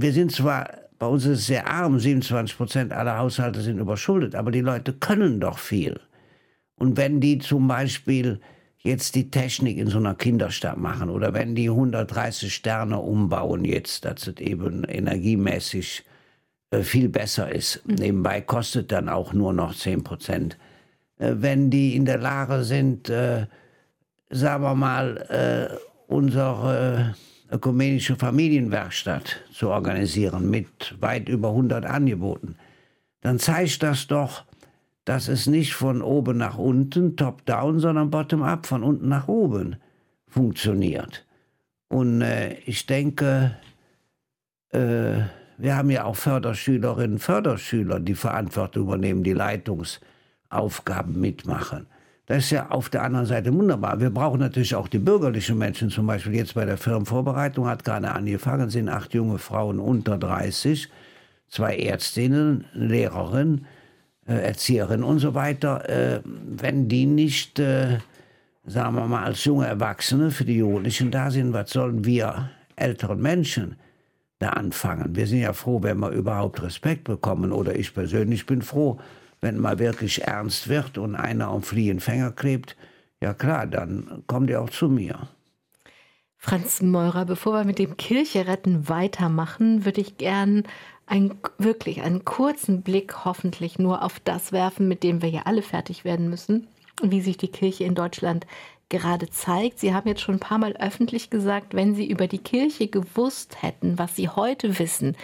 wir 0.00 0.12
sind 0.12 0.32
zwar, 0.32 0.70
bei 0.98 1.06
uns 1.06 1.24
ist 1.24 1.40
es 1.40 1.46
sehr 1.46 1.68
arm, 1.68 1.98
27 1.98 2.56
Prozent 2.56 2.92
aller 2.92 3.18
Haushalte 3.18 3.60
sind 3.60 3.78
überschuldet, 3.78 4.34
aber 4.34 4.50
die 4.50 4.60
Leute 4.60 4.92
können 4.92 5.40
doch 5.40 5.58
viel. 5.58 6.00
Und 6.76 6.96
wenn 6.96 7.20
die 7.20 7.38
zum 7.38 7.66
Beispiel 7.66 8.40
jetzt 8.78 9.16
die 9.16 9.30
Technik 9.30 9.76
in 9.78 9.88
so 9.88 9.98
einer 9.98 10.14
Kinderstadt 10.14 10.78
machen 10.78 11.10
oder 11.10 11.34
wenn 11.34 11.56
die 11.56 11.68
130 11.68 12.54
Sterne 12.54 13.00
umbauen 13.00 13.64
jetzt, 13.64 14.04
dass 14.04 14.28
es 14.28 14.36
eben 14.36 14.84
energiemäßig 14.84 16.04
äh, 16.70 16.82
viel 16.82 17.08
besser 17.08 17.50
ist. 17.52 17.82
Mhm. 17.84 17.94
Nebenbei 17.94 18.40
kostet 18.40 18.92
dann 18.92 19.08
auch 19.08 19.32
nur 19.32 19.52
noch 19.52 19.74
10 19.74 20.04
Prozent. 20.04 20.56
Äh, 21.18 21.34
wenn 21.36 21.70
die 21.70 21.96
in 21.96 22.04
der 22.04 22.18
Lage 22.18 22.64
sind, 22.64 23.08
äh, 23.08 23.46
sagen 24.30 24.62
wir 24.62 24.74
mal, 24.74 25.16
äh, 25.28 25.76
unsere 26.06 27.14
ökumenische 27.50 28.16
Familienwerkstatt 28.16 29.40
zu 29.52 29.70
organisieren 29.70 30.50
mit 30.50 30.94
weit 31.00 31.28
über 31.28 31.48
100 31.48 31.86
Angeboten, 31.86 32.56
dann 33.20 33.38
zeigt 33.38 33.82
das 33.82 34.06
doch, 34.06 34.44
dass 35.04 35.28
es 35.28 35.46
nicht 35.46 35.72
von 35.72 36.02
oben 36.02 36.36
nach 36.36 36.58
unten, 36.58 37.16
top-down, 37.16 37.78
sondern 37.78 38.10
bottom-up, 38.10 38.66
von 38.66 38.82
unten 38.82 39.08
nach 39.08 39.26
oben 39.26 39.76
funktioniert. 40.26 41.26
Und 41.88 42.20
äh, 42.20 42.58
ich 42.66 42.84
denke, 42.84 43.56
äh, 44.70 45.20
wir 45.56 45.76
haben 45.76 45.90
ja 45.90 46.04
auch 46.04 46.16
Förderschülerinnen, 46.16 47.18
Förderschüler, 47.18 48.00
die 48.00 48.14
Verantwortung 48.14 48.84
übernehmen, 48.84 49.24
die 49.24 49.32
Leitungsaufgaben 50.50 51.20
mitmachen. 51.20 51.86
Das 52.26 52.38
ist 52.38 52.50
ja 52.50 52.68
auf 52.68 52.90
der 52.90 53.02
anderen 53.02 53.24
Seite 53.24 53.54
wunderbar. 53.54 54.00
Wir 54.00 54.10
brauchen 54.10 54.40
natürlich 54.40 54.74
auch 54.74 54.88
die 54.88 54.98
bürgerlichen 54.98 55.56
Menschen. 55.56 55.88
Zum 55.88 56.06
Beispiel 56.06 56.34
jetzt 56.34 56.54
bei 56.54 56.66
der 56.66 56.76
Firmenvorbereitung 56.76 57.66
hat 57.66 57.84
gerade 57.84 58.10
angefangen, 58.10 58.68
sind 58.68 58.90
acht 58.90 59.14
junge 59.14 59.38
Frauen 59.38 59.78
unter 59.78 60.18
30, 60.18 60.88
zwei 61.48 61.78
Ärztinnen, 61.78 62.66
Lehrerin, 62.74 63.64
äh, 64.26 64.34
Erzieherin 64.34 65.02
und 65.02 65.20
so 65.20 65.34
weiter. 65.34 65.88
Äh, 65.88 66.20
wenn 66.24 66.88
die 66.88 67.06
nicht, 67.06 67.58
äh, 67.60 67.98
sagen 68.66 68.96
wir 68.96 69.06
mal, 69.06 69.24
als 69.24 69.46
junge 69.46 69.66
Erwachsene 69.66 70.30
für 70.30 70.44
die 70.44 70.58
Jugendlichen 70.58 71.10
da 71.10 71.30
sind, 71.30 71.54
was 71.54 71.70
sollen 71.70 72.04
wir 72.04 72.50
älteren 72.76 73.22
Menschen 73.22 73.76
da 74.38 74.50
anfangen? 74.50 75.16
Wir 75.16 75.26
sind 75.26 75.40
ja 75.40 75.54
froh, 75.54 75.82
wenn 75.82 75.98
wir 75.98 76.10
überhaupt 76.10 76.62
Respekt 76.62 77.04
bekommen. 77.04 77.52
Oder 77.52 77.74
ich 77.74 77.94
persönlich 77.94 78.44
bin 78.44 78.60
froh, 78.60 78.98
wenn 79.40 79.58
mal 79.58 79.78
wirklich 79.78 80.22
ernst 80.22 80.68
wird 80.68 80.98
und 80.98 81.14
einer 81.14 81.48
am 81.48 81.62
Fliegenfänger 81.62 82.32
klebt, 82.32 82.76
ja 83.20 83.34
klar, 83.34 83.66
dann 83.66 84.22
kommt 84.26 84.50
er 84.50 84.62
auch 84.62 84.70
zu 84.70 84.88
mir. 84.88 85.28
Franz 86.36 86.80
Meurer, 86.82 87.24
bevor 87.24 87.54
wir 87.54 87.64
mit 87.64 87.78
dem 87.80 87.96
Kirche 87.96 88.46
retten 88.46 88.88
weitermachen, 88.88 89.84
würde 89.84 90.00
ich 90.00 90.18
gern 90.18 90.62
ein, 91.06 91.34
wirklich 91.58 92.02
einen 92.02 92.24
kurzen 92.24 92.82
Blick 92.82 93.24
hoffentlich 93.24 93.78
nur 93.78 94.02
auf 94.02 94.20
das 94.20 94.52
werfen, 94.52 94.86
mit 94.86 95.02
dem 95.02 95.20
wir 95.20 95.30
ja 95.30 95.42
alle 95.46 95.62
fertig 95.62 96.04
werden 96.04 96.30
müssen, 96.30 96.68
wie 97.02 97.20
sich 97.20 97.38
die 97.38 97.48
Kirche 97.48 97.84
in 97.84 97.94
Deutschland 97.94 98.46
gerade 98.88 99.28
zeigt. 99.28 99.80
Sie 99.80 99.94
haben 99.94 100.08
jetzt 100.08 100.20
schon 100.20 100.36
ein 100.36 100.40
paar 100.40 100.58
Mal 100.58 100.76
öffentlich 100.76 101.28
gesagt, 101.28 101.74
wenn 101.74 101.94
Sie 101.94 102.08
über 102.08 102.26
die 102.26 102.38
Kirche 102.38 102.88
gewusst 102.88 103.62
hätten, 103.62 103.98
was 103.98 104.16
Sie 104.16 104.28
heute 104.28 104.78
wissen, 104.78 105.16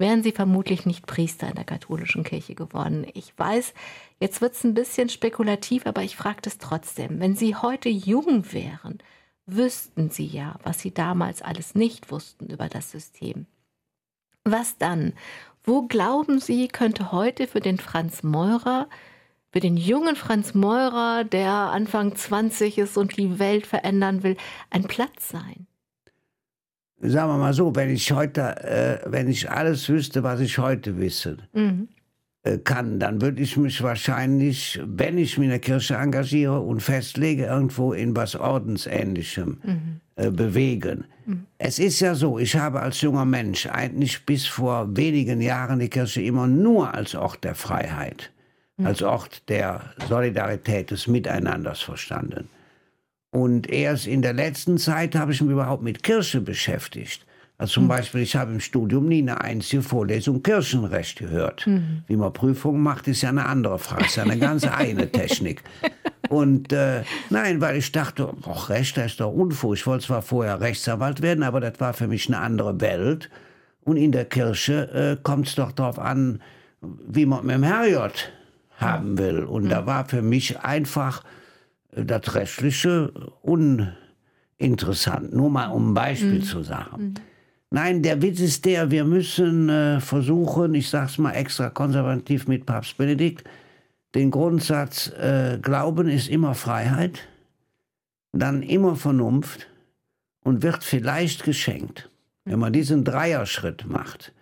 wären 0.00 0.22
Sie 0.22 0.32
vermutlich 0.32 0.86
nicht 0.86 1.06
Priester 1.06 1.48
in 1.48 1.54
der 1.54 1.64
katholischen 1.64 2.24
Kirche 2.24 2.54
geworden. 2.54 3.06
Ich 3.14 3.32
weiß, 3.36 3.74
jetzt 4.18 4.40
wird 4.40 4.54
es 4.54 4.64
ein 4.64 4.74
bisschen 4.74 5.08
spekulativ, 5.08 5.86
aber 5.86 6.02
ich 6.02 6.16
frage 6.16 6.40
das 6.42 6.58
trotzdem. 6.58 7.20
Wenn 7.20 7.36
Sie 7.36 7.54
heute 7.54 7.88
jung 7.88 8.52
wären, 8.52 8.98
wüssten 9.56 10.10
sie 10.10 10.26
ja, 10.26 10.56
was 10.62 10.80
sie 10.80 10.92
damals 10.92 11.42
alles 11.42 11.74
nicht 11.74 12.10
wussten 12.10 12.46
über 12.46 12.68
das 12.68 12.90
System. 12.90 13.46
Was 14.44 14.78
dann? 14.78 15.12
Wo 15.62 15.82
glauben 15.82 16.40
Sie, 16.40 16.68
könnte 16.68 17.12
heute 17.12 17.46
für 17.46 17.60
den 17.60 17.78
Franz 17.78 18.22
Meurer, 18.22 18.88
für 19.52 19.60
den 19.60 19.76
jungen 19.76 20.16
Franz 20.16 20.54
Meurer, 20.54 21.24
der 21.24 21.52
Anfang 21.52 22.16
20 22.16 22.78
ist 22.78 22.96
und 22.96 23.16
die 23.16 23.38
Welt 23.38 23.66
verändern 23.66 24.22
will, 24.22 24.36
ein 24.70 24.84
Platz 24.84 25.28
sein? 25.28 25.66
Sagen 27.02 27.30
wir 27.30 27.38
mal 27.38 27.54
so, 27.54 27.74
wenn 27.74 27.88
ich 27.88 28.12
heute, 28.12 28.62
äh, 28.62 28.98
wenn 29.06 29.28
ich 29.28 29.50
alles 29.50 29.88
wüsste, 29.88 30.22
was 30.22 30.40
ich 30.40 30.58
heute 30.58 30.98
wisse, 30.98 31.38
mhm. 31.54 31.88
äh, 32.42 32.58
kann, 32.58 33.00
dann 33.00 33.22
würde 33.22 33.40
ich 33.40 33.56
mich 33.56 33.82
wahrscheinlich, 33.82 34.78
wenn 34.84 35.16
ich 35.16 35.38
mich 35.38 35.46
in 35.46 35.50
der 35.50 35.60
Kirche 35.60 35.94
engagiere 35.94 36.60
und 36.60 36.80
festlege, 36.82 37.46
irgendwo 37.46 37.94
in 37.94 38.14
was 38.14 38.36
Ordensähnlichem 38.36 39.60
mhm. 39.62 40.00
äh, 40.16 40.30
bewegen. 40.30 41.04
Mhm. 41.24 41.46
Es 41.56 41.78
ist 41.78 42.00
ja 42.00 42.14
so, 42.14 42.38
ich 42.38 42.54
habe 42.54 42.80
als 42.80 43.00
junger 43.00 43.24
Mensch 43.24 43.66
eigentlich 43.66 44.26
bis 44.26 44.46
vor 44.46 44.94
wenigen 44.94 45.40
Jahren 45.40 45.78
die 45.78 45.88
Kirche 45.88 46.20
immer 46.20 46.46
nur 46.46 46.92
als 46.92 47.14
Ort 47.14 47.44
der 47.44 47.54
Freiheit, 47.54 48.30
mhm. 48.76 48.88
als 48.88 49.02
Ort 49.02 49.48
der 49.48 49.80
Solidarität, 50.06 50.90
des 50.90 51.06
Miteinanders 51.06 51.80
verstanden. 51.80 52.50
Und 53.30 53.68
erst 53.68 54.06
in 54.06 54.22
der 54.22 54.32
letzten 54.32 54.78
Zeit 54.78 55.14
habe 55.14 55.32
ich 55.32 55.40
mich 55.40 55.52
überhaupt 55.52 55.82
mit 55.82 56.02
Kirche 56.02 56.40
beschäftigt. 56.40 57.24
Also 57.60 57.74
zum 57.74 57.84
mhm. 57.84 57.88
Beispiel, 57.88 58.22
ich 58.22 58.36
habe 58.36 58.52
im 58.52 58.60
Studium 58.60 59.06
nie 59.06 59.20
eine 59.20 59.42
einzige 59.42 59.82
Vorlesung 59.82 60.42
Kirchenrecht 60.42 61.18
gehört. 61.18 61.66
Mhm. 61.66 62.02
Wie 62.06 62.16
man 62.16 62.32
Prüfungen 62.32 62.82
macht, 62.82 63.06
ist 63.06 63.20
ja 63.20 63.28
eine 63.28 63.44
andere 63.44 63.78
Frage, 63.78 64.06
ist 64.06 64.16
ja 64.16 64.22
eine 64.22 64.38
ganz 64.38 64.66
eigene 64.66 65.12
Technik. 65.12 65.62
Und 66.30 66.72
äh, 66.72 67.02
nein, 67.28 67.60
weil 67.60 67.76
ich 67.76 67.92
dachte, 67.92 68.32
oh, 68.46 68.52
Recht 68.68 68.96
ist 68.96 69.20
doch 69.20 69.30
Unfug. 69.30 69.74
Ich 69.74 69.86
wollte 69.86 70.06
zwar 70.06 70.22
vorher 70.22 70.60
Rechtsanwalt 70.60 71.20
werden, 71.20 71.42
aber 71.42 71.60
das 71.60 71.78
war 71.80 71.92
für 71.92 72.08
mich 72.08 72.28
eine 72.28 72.38
andere 72.38 72.80
Welt. 72.80 73.28
Und 73.84 73.98
in 73.98 74.10
der 74.10 74.24
Kirche 74.24 75.18
äh, 75.18 75.22
kommt 75.22 75.48
es 75.48 75.54
doch 75.54 75.72
darauf 75.72 75.98
an, 75.98 76.40
wie 76.80 77.26
man 77.26 77.44
mit 77.44 77.56
dem 77.56 77.62
Herrgott 77.62 78.32
haben 78.78 79.18
will. 79.18 79.40
Und 79.40 79.64
mhm. 79.64 79.68
da 79.68 79.84
war 79.86 80.06
für 80.06 80.22
mich 80.22 80.60
einfach 80.60 81.24
das 81.92 82.34
Rechtliche 82.34 83.12
uninteressant. 83.42 85.34
Nur 85.34 85.50
mal 85.50 85.68
um 85.68 85.90
ein 85.90 85.94
Beispiel 85.94 86.40
mhm. 86.40 86.42
zu 86.42 86.62
sagen. 86.62 87.02
Mhm. 87.02 87.14
Nein, 87.72 88.02
der 88.02 88.20
Witz 88.20 88.40
ist 88.40 88.64
der, 88.64 88.90
wir 88.90 89.04
müssen 89.04 89.68
äh, 89.68 90.00
versuchen, 90.00 90.74
ich 90.74 90.90
sage 90.90 91.06
es 91.06 91.18
mal 91.18 91.32
extra 91.32 91.70
konservativ 91.70 92.48
mit 92.48 92.66
Papst 92.66 92.96
Benedikt, 92.96 93.44
den 94.16 94.32
Grundsatz, 94.32 95.08
äh, 95.12 95.58
Glauben 95.62 96.08
ist 96.08 96.28
immer 96.28 96.54
Freiheit, 96.54 97.28
dann 98.32 98.62
immer 98.62 98.96
Vernunft 98.96 99.68
und 100.42 100.64
wird 100.64 100.82
vielleicht 100.82 101.44
geschenkt. 101.44 102.10
Wenn 102.44 102.58
man 102.58 102.72
diesen 102.72 103.04
Dreierschritt 103.04 103.86
macht, 103.86 104.32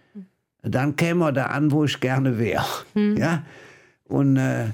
dann 0.62 0.96
käme 0.96 1.20
man 1.20 1.34
da 1.34 1.46
an, 1.46 1.70
wo 1.70 1.84
ich 1.84 2.00
gerne 2.00 2.38
wäre. 2.38 2.66
Mhm. 2.94 3.16
Ja? 3.18 3.42
Und 4.04 4.38
äh, 4.38 4.70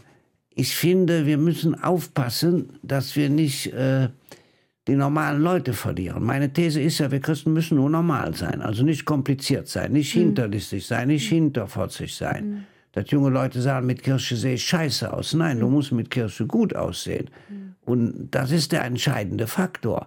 ich 0.54 0.74
finde, 0.76 1.26
wir 1.26 1.38
müssen 1.38 1.74
aufpassen, 1.80 2.78
dass 2.82 3.16
wir 3.16 3.28
nicht 3.28 3.72
äh, 3.72 4.08
die 4.86 4.94
normalen 4.94 5.42
Leute 5.42 5.72
verlieren. 5.72 6.24
Meine 6.24 6.52
These 6.52 6.80
ist 6.80 6.98
ja, 6.98 7.10
wir 7.10 7.20
Christen 7.20 7.52
müssen 7.52 7.76
nur 7.76 7.90
normal 7.90 8.34
sein, 8.34 8.60
also 8.60 8.84
nicht 8.84 9.04
kompliziert 9.04 9.68
sein, 9.68 9.92
nicht 9.92 10.14
mhm. 10.14 10.20
hinterlistig 10.20 10.86
sein, 10.86 11.08
nicht 11.08 11.30
mhm. 11.30 11.36
hinterfotzig 11.36 12.14
sein. 12.14 12.48
Mhm 12.48 12.64
dass 12.94 13.10
junge 13.10 13.30
Leute 13.30 13.60
sagen, 13.60 13.86
mit 13.86 14.02
Kirche 14.02 14.36
sehe 14.36 14.54
ich 14.54 14.64
scheiße 14.64 15.12
aus. 15.12 15.34
Nein, 15.34 15.58
du 15.58 15.68
musst 15.68 15.90
mit 15.92 16.10
Kirche 16.10 16.46
gut 16.46 16.76
aussehen. 16.76 17.28
Und 17.84 18.28
das 18.30 18.52
ist 18.52 18.72
der 18.72 18.84
entscheidende 18.84 19.46
Faktor. 19.46 20.06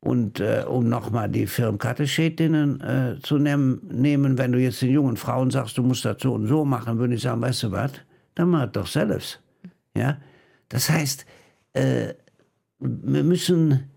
Und 0.00 0.38
äh, 0.38 0.64
um 0.68 0.88
nochmal 0.88 1.28
die 1.28 1.46
Firmenkatechetinnen 1.46 2.80
äh, 2.80 3.16
zu 3.20 3.38
nehm, 3.38 3.80
nehmen, 3.90 4.38
wenn 4.38 4.52
du 4.52 4.60
jetzt 4.60 4.82
den 4.82 4.90
jungen 4.90 5.16
Frauen 5.16 5.50
sagst, 5.50 5.76
du 5.78 5.82
musst 5.82 6.04
das 6.04 6.18
so 6.20 6.34
und 6.34 6.46
so 6.46 6.64
machen, 6.64 6.98
würde 6.98 7.14
ich 7.14 7.22
sagen, 7.22 7.40
weißt 7.40 7.64
du 7.64 7.72
was, 7.72 7.92
dann 8.34 8.50
mach 8.50 8.66
doch 8.66 8.86
selbst. 8.86 9.40
Ja? 9.98 10.18
Das 10.68 10.88
heißt, 10.88 11.26
äh, 11.74 12.14
wir 12.78 13.24
müssen 13.24 13.90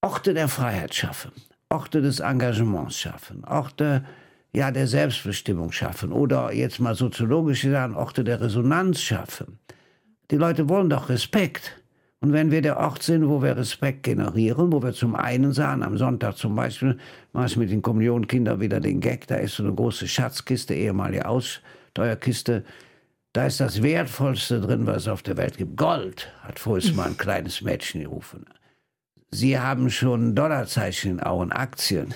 Orte 0.00 0.34
der 0.34 0.48
Freiheit 0.48 0.94
schaffen, 0.94 1.32
Orte 1.68 2.00
des 2.00 2.20
Engagements 2.20 2.98
schaffen, 2.98 3.44
Orte 3.44 4.04
ja, 4.52 4.70
der 4.70 4.86
Selbstbestimmung 4.86 5.70
schaffen 5.72 6.12
oder 6.12 6.52
jetzt 6.52 6.80
mal 6.80 6.94
soziologisch 6.94 7.62
sagen, 7.62 7.94
Orte 7.94 8.24
der 8.24 8.40
Resonanz 8.40 9.00
schaffen. 9.00 9.58
Die 10.30 10.36
Leute 10.36 10.68
wollen 10.68 10.90
doch 10.90 11.08
Respekt. 11.08 11.76
Und 12.22 12.32
wenn 12.32 12.50
wir 12.50 12.60
der 12.60 12.78
Ort 12.78 13.02
sind, 13.02 13.28
wo 13.28 13.42
wir 13.42 13.56
Respekt 13.56 14.02
generieren, 14.02 14.72
wo 14.72 14.82
wir 14.82 14.92
zum 14.92 15.14
einen 15.14 15.52
sagen, 15.52 15.82
am 15.82 15.96
Sonntag 15.96 16.36
zum 16.36 16.54
Beispiel, 16.54 16.98
mache 17.32 17.46
ich 17.46 17.56
mit 17.56 17.70
den 17.70 17.80
Kommunionkindern 17.80 18.60
wieder 18.60 18.78
den 18.78 19.00
Gag, 19.00 19.26
da 19.26 19.36
ist 19.36 19.54
so 19.54 19.62
eine 19.62 19.74
große 19.74 20.06
Schatzkiste, 20.06 20.74
ehemalige 20.74 21.26
Aussteuerkiste, 21.26 22.64
da 23.32 23.46
ist 23.46 23.60
das 23.60 23.82
Wertvollste 23.82 24.60
drin, 24.60 24.86
was 24.86 25.02
es 25.02 25.08
auf 25.08 25.22
der 25.22 25.36
Welt 25.36 25.56
gibt. 25.56 25.76
Gold, 25.76 26.32
hat 26.42 26.58
vorhin 26.58 26.96
mal 26.96 27.08
ein 27.08 27.16
kleines 27.16 27.60
Mädchen 27.60 28.02
gerufen. 28.02 28.46
Sie 29.30 29.58
haben 29.58 29.90
schon 29.90 30.34
Dollarzeichen 30.34 31.12
in 31.12 31.20
Augen, 31.20 31.52
Aktien, 31.52 32.14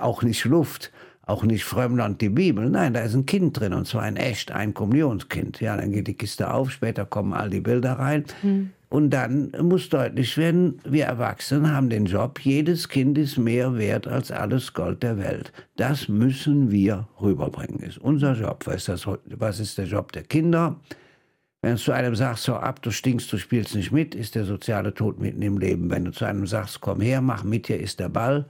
auch 0.00 0.22
nicht 0.22 0.44
Luft 0.44 0.92
auch 1.26 1.42
nicht 1.42 1.64
Frömmland 1.64 2.20
die 2.20 2.28
Bibel. 2.28 2.68
Nein, 2.68 2.94
da 2.94 3.00
ist 3.00 3.14
ein 3.14 3.26
Kind 3.26 3.58
drin 3.58 3.72
und 3.72 3.86
zwar 3.86 4.02
ein 4.02 4.16
echt, 4.16 4.52
ein 4.52 4.74
Kommunionskind. 4.74 5.60
Ja, 5.60 5.76
dann 5.76 5.92
geht 5.92 6.06
die 6.06 6.14
Kiste 6.14 6.52
auf, 6.52 6.70
später 6.70 7.04
kommen 7.04 7.32
all 7.32 7.50
die 7.50 7.60
Bilder 7.60 7.92
rein. 7.92 8.24
Mhm. 8.42 8.70
Und 8.90 9.10
dann 9.10 9.50
muss 9.60 9.88
deutlich 9.88 10.36
werden, 10.36 10.78
wir 10.84 11.06
Erwachsenen 11.06 11.72
haben 11.72 11.90
den 11.90 12.04
Job, 12.04 12.38
jedes 12.40 12.88
Kind 12.88 13.18
ist 13.18 13.38
mehr 13.38 13.76
wert 13.76 14.06
als 14.06 14.30
alles 14.30 14.72
Gold 14.72 15.02
der 15.02 15.18
Welt. 15.18 15.52
Das 15.76 16.08
müssen 16.08 16.70
wir 16.70 17.08
rüberbringen, 17.20 17.80
ist 17.80 17.98
unser 17.98 18.34
Job. 18.34 18.64
Was 18.66 18.76
ist, 18.76 18.88
das, 18.88 19.08
was 19.36 19.58
ist 19.58 19.78
der 19.78 19.86
Job 19.86 20.12
der 20.12 20.22
Kinder? 20.22 20.76
Wenn 21.60 21.72
du 21.72 21.78
zu 21.78 21.92
einem 21.92 22.14
sagst, 22.14 22.46
hau 22.46 22.54
ab, 22.54 22.82
du 22.82 22.92
stinkst, 22.92 23.32
du 23.32 23.38
spielst 23.38 23.74
nicht 23.74 23.90
mit, 23.90 24.14
ist 24.14 24.34
der 24.34 24.44
soziale 24.44 24.94
Tod 24.94 25.18
mitten 25.18 25.42
im 25.42 25.58
Leben. 25.58 25.90
Wenn 25.90 26.04
du 26.04 26.12
zu 26.12 26.26
einem 26.26 26.46
sagst, 26.46 26.80
komm 26.80 27.00
her, 27.00 27.20
mach 27.20 27.42
mit, 27.42 27.66
hier 27.66 27.80
ist 27.80 27.98
der 27.98 28.10
Ball, 28.10 28.46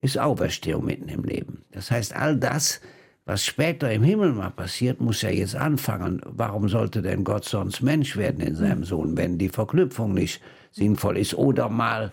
ist 0.00 0.18
Auferstehung 0.18 0.84
mitten 0.84 1.08
im 1.08 1.24
Leben. 1.24 1.64
Das 1.72 1.90
heißt, 1.90 2.14
all 2.14 2.36
das, 2.36 2.80
was 3.24 3.44
später 3.44 3.92
im 3.92 4.02
Himmel 4.02 4.32
mal 4.32 4.50
passiert, 4.50 5.00
muss 5.00 5.22
ja 5.22 5.30
jetzt 5.30 5.56
anfangen. 5.56 6.20
Warum 6.24 6.68
sollte 6.68 7.02
denn 7.02 7.24
Gott 7.24 7.44
sonst 7.44 7.82
Mensch 7.82 8.16
werden 8.16 8.40
in 8.40 8.54
seinem 8.54 8.84
Sohn, 8.84 9.16
wenn 9.16 9.38
die 9.38 9.48
Verknüpfung 9.48 10.14
nicht 10.14 10.40
sinnvoll 10.70 11.18
ist? 11.18 11.34
Oder 11.34 11.68
mal, 11.68 12.12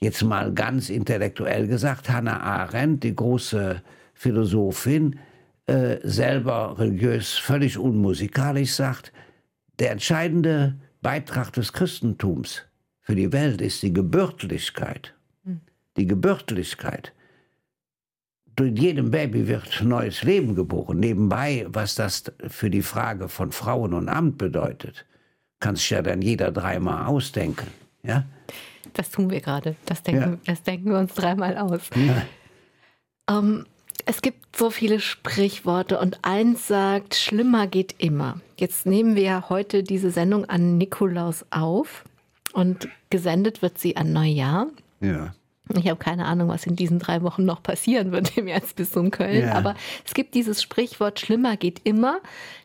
jetzt 0.00 0.22
mal 0.22 0.52
ganz 0.52 0.90
intellektuell 0.90 1.66
gesagt, 1.66 2.10
Hannah 2.10 2.40
Arendt, 2.40 3.04
die 3.04 3.14
große 3.14 3.80
Philosophin, 4.14 5.18
äh, 5.66 5.98
selber 6.02 6.78
religiös 6.78 7.38
völlig 7.38 7.78
unmusikalisch 7.78 8.72
sagt, 8.72 9.12
der 9.78 9.92
entscheidende 9.92 10.76
Beitrag 11.00 11.52
des 11.52 11.72
Christentums 11.72 12.64
für 13.00 13.14
die 13.14 13.32
Welt 13.32 13.62
ist 13.62 13.82
die 13.82 13.92
Gebürtlichkeit. 13.92 15.14
Hm. 15.44 15.60
Die 15.96 16.06
Gebürtlichkeit 16.06 17.14
in 18.60 18.76
jedem 18.76 19.10
Baby 19.10 19.48
wird 19.48 19.82
neues 19.82 20.22
Leben 20.22 20.54
geboren. 20.54 20.98
Nebenbei, 20.98 21.66
was 21.68 21.94
das 21.94 22.24
für 22.48 22.70
die 22.70 22.82
Frage 22.82 23.28
von 23.28 23.52
Frauen 23.52 23.94
und 23.94 24.08
Amt 24.08 24.38
bedeutet, 24.38 25.06
kann 25.60 25.76
sich 25.76 25.90
ja 25.90 26.02
dann 26.02 26.22
jeder 26.22 26.50
dreimal 26.50 27.06
ausdenken. 27.06 27.66
Ja? 28.02 28.24
Das 28.94 29.10
tun 29.10 29.30
wir 29.30 29.40
gerade. 29.40 29.76
Das 29.86 30.02
denken, 30.02 30.32
ja. 30.32 30.38
das 30.46 30.62
denken 30.62 30.90
wir 30.90 30.98
uns 30.98 31.14
dreimal 31.14 31.56
aus. 31.56 31.82
Ja. 31.94 32.22
Ähm, 33.30 33.66
es 34.06 34.22
gibt 34.22 34.56
so 34.56 34.70
viele 34.70 35.00
Sprichworte 35.00 35.98
und 35.98 36.18
eins 36.22 36.66
sagt, 36.66 37.14
schlimmer 37.14 37.66
geht 37.66 37.94
immer. 37.98 38.40
Jetzt 38.56 38.86
nehmen 38.86 39.14
wir 39.14 39.48
heute 39.48 39.82
diese 39.82 40.10
Sendung 40.10 40.46
an 40.46 40.78
Nikolaus 40.78 41.44
auf 41.50 42.04
und 42.52 42.88
gesendet 43.10 43.62
wird 43.62 43.78
sie 43.78 43.96
an 43.96 44.12
Neujahr. 44.12 44.68
Ja. 45.00 45.34
Ich 45.78 45.88
habe 45.88 45.98
keine 45.98 46.26
Ahnung, 46.26 46.48
was 46.48 46.66
in 46.66 46.76
diesen 46.76 46.98
drei 46.98 47.22
Wochen 47.22 47.44
noch 47.44 47.62
passieren 47.62 48.12
wird 48.12 48.36
im 48.36 48.48
Erzbistum 48.48 49.10
Köln. 49.10 49.42
Ja. 49.42 49.52
Aber 49.54 49.74
es 50.04 50.14
gibt 50.14 50.34
dieses 50.34 50.62
Sprichwort, 50.62 51.20
schlimmer 51.20 51.56
geht 51.56 51.80
immer. 51.84 52.20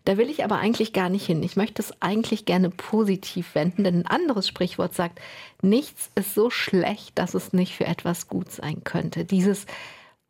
Da 0.06 0.18
will 0.18 0.30
ich 0.30 0.44
aber 0.44 0.58
eigentlich 0.58 0.94
gar 0.94 1.10
nicht 1.10 1.26
hin. 1.26 1.44
Ich 1.44 1.56
möchte 1.56 1.82
es 1.82 2.02
eigentlich 2.02 2.46
gerne 2.46 2.70
positiv 2.70 3.56
wenden, 3.56 3.84
denn 3.84 4.02
ein 4.02 4.08
anderes 4.08 4.48
Sprichwort 4.48 4.94
sagt, 4.94 5.20
nichts 5.62 6.10
ist 6.16 6.34
so 6.34 6.50
schlecht, 6.50 7.18
dass 7.18 7.34
es 7.34 7.54
nicht 7.54 7.76
für 7.76 7.86
etwas 7.86 8.28
gut 8.28 8.52
sein 8.52 8.84
könnte. 8.84 9.26
Dieses, 9.26 9.66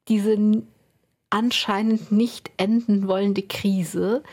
diese 0.07 0.37
anscheinend 1.29 2.11
nicht 2.11 2.51
enden 2.57 3.07
wollende 3.07 3.41
Krise, 3.41 4.23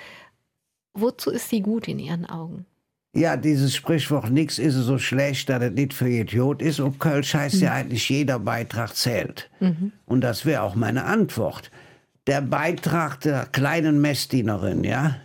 wozu 0.94 1.30
ist 1.30 1.48
sie 1.48 1.60
gut 1.60 1.88
in 1.88 1.98
Ihren 1.98 2.26
Augen? 2.26 2.66
Ja, 3.14 3.36
dieses 3.36 3.74
Sprichwort, 3.76 4.30
nix 4.30 4.58
ist 4.58 4.74
so 4.74 4.96
schlecht, 4.96 5.50
dass 5.50 5.62
es 5.62 5.72
nicht 5.72 5.92
für 5.92 6.08
Idiot 6.08 6.62
ist. 6.62 6.80
Und 6.80 6.98
Kölsch 6.98 7.34
heißt 7.34 7.56
mhm. 7.56 7.62
ja 7.62 7.72
eigentlich, 7.74 8.08
jeder 8.08 8.38
Beitrag 8.38 8.96
zählt. 8.96 9.50
Mhm. 9.60 9.92
Und 10.06 10.22
das 10.22 10.46
wäre 10.46 10.62
auch 10.62 10.74
meine 10.74 11.04
Antwort. 11.04 11.70
Der 12.26 12.40
Beitrag 12.40 13.20
der 13.20 13.46
kleinen 13.46 14.00
Messdienerin, 14.00 14.84
ja, 14.84 15.16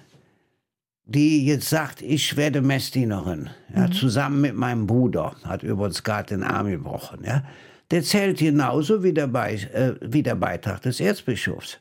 die 1.05 1.45
jetzt 1.45 1.69
sagt, 1.69 2.01
ich 2.01 2.35
werde 2.35 2.61
Messdienerin, 2.61 3.49
ja, 3.73 3.87
mhm. 3.87 3.93
zusammen 3.93 4.41
mit 4.41 4.55
meinem 4.55 4.85
Bruder, 4.87 5.35
hat 5.45 5.63
übrigens 5.63 6.03
gerade 6.03 6.35
den 6.35 6.43
Arm 6.43 6.69
gebrochen, 6.69 7.23
ja, 7.23 7.43
der 7.91 8.03
zählt 8.03 8.39
genauso 8.39 9.03
wie 9.03 9.13
der, 9.13 9.27
Be 9.27 9.51
äh, 9.73 9.95
wie 10.01 10.23
der 10.23 10.35
Beitrag 10.35 10.81
des 10.81 10.99
Erzbischofs. 10.99 11.77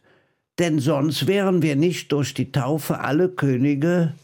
Denn 0.60 0.78
sonst 0.78 1.26
wären 1.26 1.62
wir 1.62 1.74
nicht 1.74 2.12
durch 2.12 2.32
die 2.32 2.52
Taufe 2.52 3.00
alle 3.00 3.28
Könige, 3.28 4.14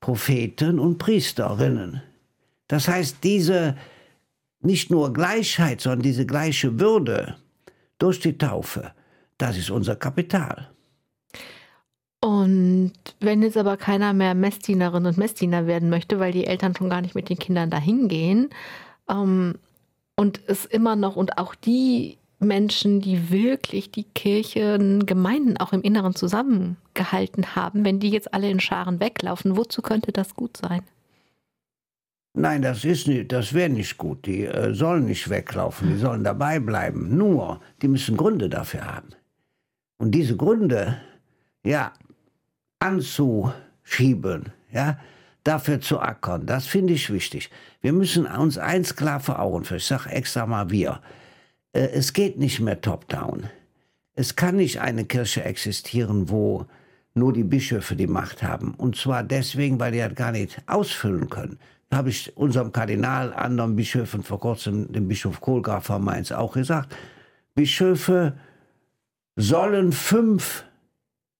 Propheten 0.00 0.78
und 0.78 0.98
Priesterinnen. 0.98 2.02
Das 2.68 2.88
heißt, 2.88 3.18
diese 3.24 3.76
nicht 4.60 4.90
nur 4.90 5.12
Gleichheit, 5.12 5.80
sondern 5.80 6.02
diese 6.02 6.26
gleiche 6.26 6.80
Würde 6.80 7.36
durch 7.98 8.20
die 8.20 8.38
Taufe, 8.38 8.92
das 9.38 9.56
ist 9.56 9.70
unser 9.70 9.96
Kapital. 9.96 10.68
Und 12.20 12.92
wenn 13.20 13.42
jetzt 13.42 13.56
aber 13.56 13.76
keiner 13.76 14.12
mehr 14.12 14.34
Messdienerin 14.34 15.06
und 15.06 15.18
Messdiener 15.18 15.66
werden 15.66 15.88
möchte, 15.88 16.18
weil 16.18 16.32
die 16.32 16.46
Eltern 16.46 16.74
schon 16.74 16.90
gar 16.90 17.00
nicht 17.00 17.14
mit 17.14 17.28
den 17.28 17.38
Kindern 17.38 17.70
dahin 17.70 18.08
gehen, 18.08 18.50
ähm, 19.08 19.54
und 20.16 20.40
es 20.48 20.64
immer 20.64 20.96
noch 20.96 21.14
und 21.14 21.38
auch 21.38 21.54
die 21.54 22.17
Menschen, 22.40 23.00
die 23.00 23.30
wirklich 23.30 23.90
die 23.90 24.04
Kirchengemeinden 24.04 25.56
auch 25.56 25.72
im 25.72 25.82
Inneren 25.82 26.14
zusammengehalten 26.14 27.56
haben, 27.56 27.84
wenn 27.84 27.98
die 27.98 28.10
jetzt 28.10 28.32
alle 28.32 28.48
in 28.50 28.60
Scharen 28.60 29.00
weglaufen, 29.00 29.56
wozu 29.56 29.82
könnte 29.82 30.12
das 30.12 30.34
gut 30.34 30.56
sein? 30.56 30.82
Nein, 32.34 32.62
das 32.62 32.84
ist 32.84 33.08
nicht, 33.08 33.32
das 33.32 33.52
wäre 33.52 33.68
nicht 33.68 33.98
gut. 33.98 34.26
Die 34.26 34.44
äh, 34.44 34.72
sollen 34.72 35.06
nicht 35.06 35.28
weglaufen, 35.28 35.88
die 35.88 35.98
sollen 35.98 36.22
dabei 36.22 36.60
bleiben. 36.60 37.16
Nur, 37.16 37.60
die 37.82 37.88
müssen 37.88 38.16
Gründe 38.16 38.48
dafür 38.48 38.86
haben. 38.86 39.08
Und 39.98 40.12
diese 40.12 40.36
Gründe, 40.36 41.00
ja, 41.64 41.92
anzuschieben, 42.78 44.52
ja, 44.70 45.00
dafür 45.42 45.80
zu 45.80 45.98
ackern, 45.98 46.46
das 46.46 46.66
finde 46.66 46.92
ich 46.92 47.12
wichtig. 47.12 47.50
Wir 47.80 47.92
müssen 47.92 48.26
uns 48.26 48.56
eins 48.56 48.94
klar 48.94 49.18
vor 49.18 49.40
Augen 49.40 49.64
führen. 49.64 49.78
Ich 49.78 49.86
sage 49.86 50.10
extra 50.10 50.46
mal 50.46 50.70
wir. 50.70 51.00
Äh, 51.72 51.88
es 51.92 52.12
geht 52.12 52.38
nicht 52.38 52.60
mehr 52.60 52.80
top-down. 52.80 53.48
Es 54.14 54.36
kann 54.36 54.56
nicht 54.56 54.80
eine 54.80 55.04
Kirche 55.04 55.44
existieren, 55.44 56.28
wo 56.28 56.66
nur 57.14 57.32
die 57.32 57.44
Bischöfe 57.44 57.96
die 57.96 58.06
Macht 58.06 58.42
haben. 58.42 58.74
Und 58.74 58.96
zwar 58.96 59.22
deswegen, 59.22 59.78
weil 59.78 59.92
die 59.92 59.98
das 59.98 60.14
gar 60.14 60.32
nicht 60.32 60.60
ausfüllen 60.66 61.28
können. 61.28 61.58
Da 61.90 61.98
habe 61.98 62.10
ich 62.10 62.36
unserem 62.36 62.72
Kardinal, 62.72 63.32
anderen 63.32 63.76
Bischöfen, 63.76 64.22
vor 64.22 64.40
kurzem 64.40 64.92
dem 64.92 65.08
Bischof 65.08 65.40
Kohlgraf 65.40 65.86
von 65.86 66.04
Mainz 66.04 66.32
auch 66.32 66.52
gesagt, 66.52 66.94
Bischöfe 67.54 68.34
sollen 69.36 69.92
fünf 69.92 70.64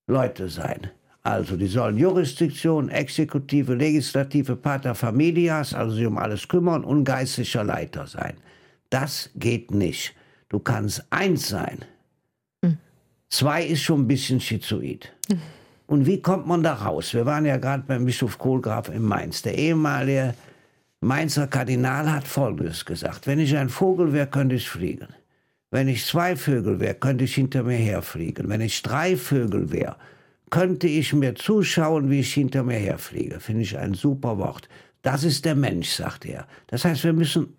Leute 0.06 0.48
sein. 0.48 0.88
Also 1.22 1.56
die 1.56 1.66
sollen 1.66 1.98
Jurisdiktion, 1.98 2.88
Exekutive, 2.88 3.74
Legislative, 3.74 4.56
Pater 4.56 4.94
Familias, 4.94 5.74
also 5.74 5.94
sich 5.94 6.06
um 6.06 6.16
alles 6.16 6.48
kümmern 6.48 6.84
und 6.84 7.04
geistlicher 7.04 7.64
Leiter 7.64 8.06
sein. 8.06 8.34
Das 8.88 9.30
geht 9.34 9.70
nicht. 9.70 10.14
Du 10.48 10.58
kannst 10.58 11.04
eins 11.10 11.48
sein. 11.48 11.84
Mhm. 12.62 12.78
Zwei 13.28 13.64
ist 13.64 13.82
schon 13.82 14.02
ein 14.02 14.08
bisschen 14.08 14.40
schizoid. 14.40 15.12
Mhm. 15.28 15.40
Und 15.86 16.06
wie 16.06 16.20
kommt 16.20 16.46
man 16.46 16.62
da 16.62 16.74
raus? 16.74 17.14
Wir 17.14 17.24
waren 17.24 17.46
ja 17.46 17.56
gerade 17.56 17.82
beim 17.86 18.04
Bischof 18.04 18.38
Kohlgraf 18.38 18.88
in 18.90 19.02
Mainz. 19.02 19.42
Der 19.42 19.56
ehemalige 19.56 20.34
Mainzer 21.00 21.46
Kardinal 21.46 22.12
hat 22.12 22.26
Folgendes 22.26 22.84
gesagt. 22.84 23.26
Wenn 23.26 23.38
ich 23.38 23.56
ein 23.56 23.68
Vogel 23.68 24.12
wäre, 24.12 24.26
könnte 24.26 24.56
ich 24.56 24.68
fliegen. 24.68 25.08
Wenn 25.70 25.88
ich 25.88 26.04
zwei 26.04 26.34
Vögel 26.34 26.80
wäre, 26.80 26.94
könnte 26.94 27.24
ich 27.24 27.34
hinter 27.34 27.62
mir 27.62 27.76
herfliegen. 27.76 28.48
Wenn 28.48 28.60
ich 28.60 28.82
drei 28.82 29.16
Vögel 29.16 29.70
wäre, 29.70 29.96
könnte 30.50 30.88
ich 30.88 31.12
mir 31.12 31.34
zuschauen, 31.34 32.10
wie 32.10 32.20
ich 32.20 32.34
hinter 32.34 32.64
mir 32.64 32.78
herfliege. 32.78 33.38
Finde 33.38 33.62
ich 33.62 33.78
ein 33.78 33.94
super 33.94 34.38
Wort. 34.38 34.68
Das 35.02 35.24
ist 35.24 35.44
der 35.44 35.54
Mensch, 35.54 35.90
sagt 35.90 36.26
er. 36.26 36.46
Das 36.66 36.84
heißt, 36.84 37.04
wir 37.04 37.12
müssen 37.12 37.54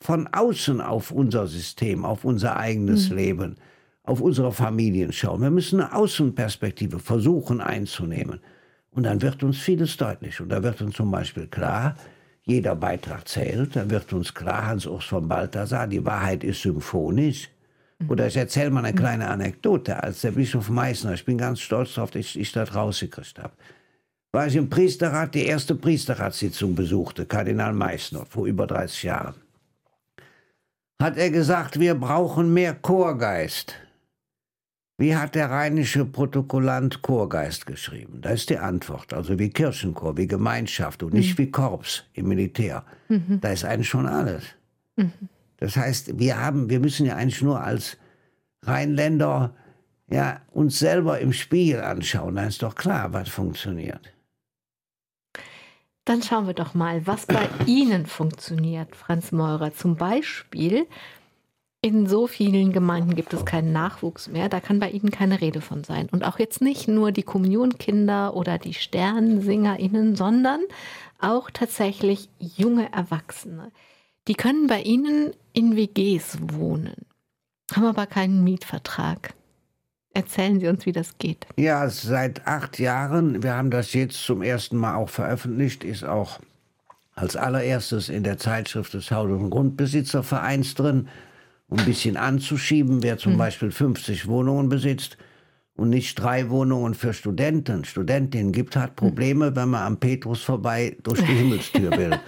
von 0.00 0.26
außen 0.26 0.80
auf 0.80 1.10
unser 1.10 1.46
System, 1.46 2.04
auf 2.04 2.24
unser 2.24 2.56
eigenes 2.56 3.10
mhm. 3.10 3.16
Leben, 3.16 3.56
auf 4.02 4.20
unsere 4.20 4.52
Familien 4.52 5.12
schauen. 5.12 5.42
Wir 5.42 5.50
müssen 5.50 5.80
eine 5.80 5.94
Außenperspektive 5.94 6.98
versuchen 6.98 7.60
einzunehmen. 7.60 8.40
Und 8.92 9.04
dann 9.04 9.22
wird 9.22 9.42
uns 9.42 9.58
vieles 9.58 9.96
deutlich. 9.96 10.40
Und 10.40 10.48
da 10.48 10.62
wird 10.62 10.80
uns 10.82 10.96
zum 10.96 11.10
Beispiel 11.10 11.46
klar, 11.46 11.96
jeder 12.42 12.74
Beitrag 12.74 13.28
zählt. 13.28 13.76
Dann 13.76 13.90
wird 13.90 14.12
uns 14.12 14.34
klar, 14.34 14.66
Hans-Urs 14.66 15.04
von 15.04 15.28
Balthasar, 15.28 15.86
die 15.86 16.04
Wahrheit 16.04 16.42
ist 16.42 16.62
symphonisch. 16.62 17.48
Oder 18.08 18.26
ich 18.26 18.36
erzähle 18.36 18.70
mal 18.70 18.84
eine 18.84 18.96
kleine 18.96 19.28
Anekdote. 19.28 20.02
Als 20.02 20.22
der 20.22 20.32
Bischof 20.32 20.70
Meißner, 20.70 21.12
ich 21.12 21.24
bin 21.24 21.36
ganz 21.36 21.60
stolz 21.60 21.94
darauf, 21.94 22.10
dass 22.10 22.34
ich 22.34 22.50
das 22.50 22.74
rausgekriegt 22.74 23.38
habe, 23.38 23.52
war 24.32 24.46
ich 24.46 24.56
im 24.56 24.70
Priesterrat, 24.70 25.34
die 25.34 25.44
erste 25.44 25.74
Priesterratssitzung 25.74 26.74
besuchte, 26.74 27.26
Kardinal 27.26 27.74
Meißner, 27.74 28.24
vor 28.26 28.46
über 28.46 28.66
30 28.66 29.02
Jahren. 29.02 29.34
Hat 31.00 31.16
er 31.16 31.30
gesagt, 31.30 31.80
wir 31.80 31.94
brauchen 31.94 32.52
mehr 32.52 32.74
Chorgeist. 32.74 33.74
Wie 34.98 35.16
hat 35.16 35.34
der 35.34 35.48
rheinische 35.48 36.04
Protokollant 36.04 37.00
Chorgeist 37.00 37.64
geschrieben? 37.64 38.20
Da 38.20 38.28
ist 38.28 38.50
die 38.50 38.58
Antwort. 38.58 39.14
Also 39.14 39.38
wie 39.38 39.48
Kirchenchor, 39.48 40.18
wie 40.18 40.26
Gemeinschaft 40.26 41.02
und 41.02 41.14
nicht 41.14 41.38
mhm. 41.38 41.42
wie 41.42 41.50
Korps 41.50 42.04
im 42.12 42.28
Militär. 42.28 42.84
Mhm. 43.08 43.40
Da 43.40 43.48
ist 43.48 43.64
eigentlich 43.64 43.88
schon 43.88 44.06
alles. 44.06 44.44
Mhm. 44.96 45.12
Das 45.56 45.74
heißt, 45.74 46.18
wir 46.18 46.38
haben, 46.38 46.68
wir 46.68 46.80
müssen 46.80 47.06
ja 47.06 47.16
eigentlich 47.16 47.40
nur 47.40 47.62
als 47.62 47.96
Rheinländer 48.62 49.54
ja, 50.10 50.42
uns 50.50 50.78
selber 50.78 51.18
im 51.18 51.32
Spiegel 51.32 51.80
anschauen. 51.80 52.34
Dann 52.34 52.48
ist 52.48 52.62
doch 52.62 52.74
klar, 52.74 53.14
was 53.14 53.30
funktioniert. 53.30 54.12
Dann 56.04 56.22
schauen 56.22 56.46
wir 56.46 56.54
doch 56.54 56.74
mal, 56.74 57.06
was 57.06 57.26
bei 57.26 57.48
Ihnen 57.66 58.06
funktioniert, 58.06 58.96
Franz 58.96 59.32
Meurer. 59.32 59.74
Zum 59.74 59.96
Beispiel, 59.96 60.86
in 61.82 62.06
so 62.06 62.26
vielen 62.26 62.72
Gemeinden 62.72 63.14
gibt 63.14 63.32
es 63.32 63.46
keinen 63.46 63.72
Nachwuchs 63.72 64.28
mehr. 64.28 64.48
Da 64.48 64.60
kann 64.60 64.80
bei 64.80 64.90
Ihnen 64.90 65.10
keine 65.10 65.40
Rede 65.40 65.60
von 65.60 65.82
sein. 65.82 66.08
Und 66.10 66.24
auch 66.24 66.38
jetzt 66.38 66.60
nicht 66.60 66.88
nur 66.88 67.10
die 67.10 67.22
Kommunionkinder 67.22 68.36
oder 68.36 68.58
die 68.58 68.74
SternsingerInnen, 68.74 70.14
sondern 70.14 70.60
auch 71.20 71.50
tatsächlich 71.50 72.28
junge 72.38 72.92
Erwachsene. 72.92 73.72
Die 74.28 74.34
können 74.34 74.66
bei 74.66 74.82
Ihnen 74.82 75.32
in 75.52 75.76
WGs 75.76 76.38
wohnen, 76.52 77.06
haben 77.74 77.86
aber 77.86 78.06
keinen 78.06 78.44
Mietvertrag. 78.44 79.34
Erzählen 80.12 80.58
Sie 80.58 80.66
uns, 80.66 80.86
wie 80.86 80.92
das 80.92 81.18
geht. 81.18 81.46
Ja, 81.56 81.88
seit 81.88 82.46
acht 82.46 82.78
Jahren. 82.78 83.42
Wir 83.42 83.54
haben 83.54 83.70
das 83.70 83.92
jetzt 83.92 84.22
zum 84.24 84.42
ersten 84.42 84.76
Mal 84.76 84.96
auch 84.96 85.08
veröffentlicht, 85.08 85.84
ist 85.84 86.04
auch 86.04 86.40
als 87.14 87.36
allererstes 87.36 88.08
in 88.08 88.24
der 88.24 88.38
Zeitschrift 88.38 88.94
des 88.94 89.10
Haus- 89.10 89.30
und 89.30 89.50
Grundbesitzervereins 89.50 90.74
drin, 90.74 91.08
um 91.68 91.78
ein 91.78 91.84
bisschen 91.84 92.16
anzuschieben, 92.16 93.02
wer 93.02 93.18
zum 93.18 93.32
hm. 93.32 93.38
Beispiel 93.38 93.70
50 93.70 94.26
Wohnungen 94.26 94.68
besitzt 94.68 95.16
und 95.76 95.90
nicht 95.90 96.16
drei 96.16 96.50
Wohnungen 96.50 96.94
für 96.94 97.14
Studenten, 97.14 97.84
Studentinnen 97.84 98.52
gibt, 98.52 98.76
hat 98.76 98.96
Probleme, 98.96 99.54
wenn 99.54 99.68
man 99.68 99.82
am 99.82 100.00
Petrus 100.00 100.42
vorbei 100.42 100.96
durch 101.02 101.20
die 101.20 101.32
Himmelstür 101.38 101.96
will. 101.96 102.18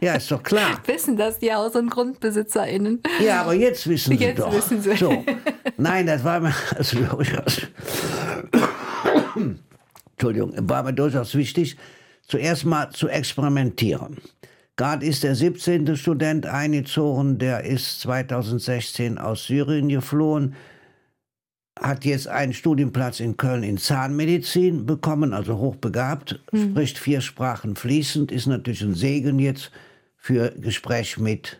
Ja, 0.00 0.14
ist 0.14 0.30
doch 0.30 0.42
klar. 0.42 0.80
Wissen 0.86 1.16
das 1.16 1.38
die 1.38 1.52
Haus- 1.52 1.74
und 1.74 1.90
GrundbesitzerInnen? 1.90 3.02
Ja, 3.24 3.42
aber 3.42 3.54
jetzt 3.54 3.88
wissen 3.88 4.16
sie 4.16 4.24
jetzt 4.24 4.38
doch. 4.38 4.52
Wissen 4.52 4.80
sie. 4.80 4.96
So. 4.96 5.24
Nein, 5.76 6.06
das 6.06 6.24
war 6.24 6.40
mir 6.40 6.54
also 6.76 6.98
durchaus. 6.98 7.62
Entschuldigung, 10.12 10.52
war 10.68 10.82
mir 10.82 10.92
durchaus 10.92 11.34
wichtig, 11.34 11.76
zuerst 12.26 12.64
mal 12.64 12.90
zu 12.90 13.08
experimentieren. 13.08 14.18
Gerade 14.76 15.06
ist 15.06 15.24
der 15.24 15.34
17. 15.34 15.96
Student 15.96 16.46
eingezogen, 16.46 17.38
der 17.38 17.64
ist 17.64 18.00
2016 18.00 19.18
aus 19.18 19.46
Syrien 19.46 19.88
geflohen, 19.88 20.54
hat 21.80 22.04
jetzt 22.04 22.28
einen 22.28 22.52
Studienplatz 22.52 23.20
in 23.20 23.36
Köln 23.36 23.62
in 23.62 23.78
Zahnmedizin 23.78 24.86
bekommen, 24.86 25.32
also 25.32 25.58
hochbegabt, 25.58 26.40
mhm. 26.52 26.70
spricht 26.70 26.98
vier 26.98 27.20
Sprachen 27.20 27.76
fließend, 27.76 28.32
ist 28.32 28.46
natürlich 28.46 28.82
ein 28.82 28.94
Segen 28.94 29.38
jetzt 29.38 29.70
für 30.28 30.50
Gespräch 30.50 31.16
mit 31.16 31.58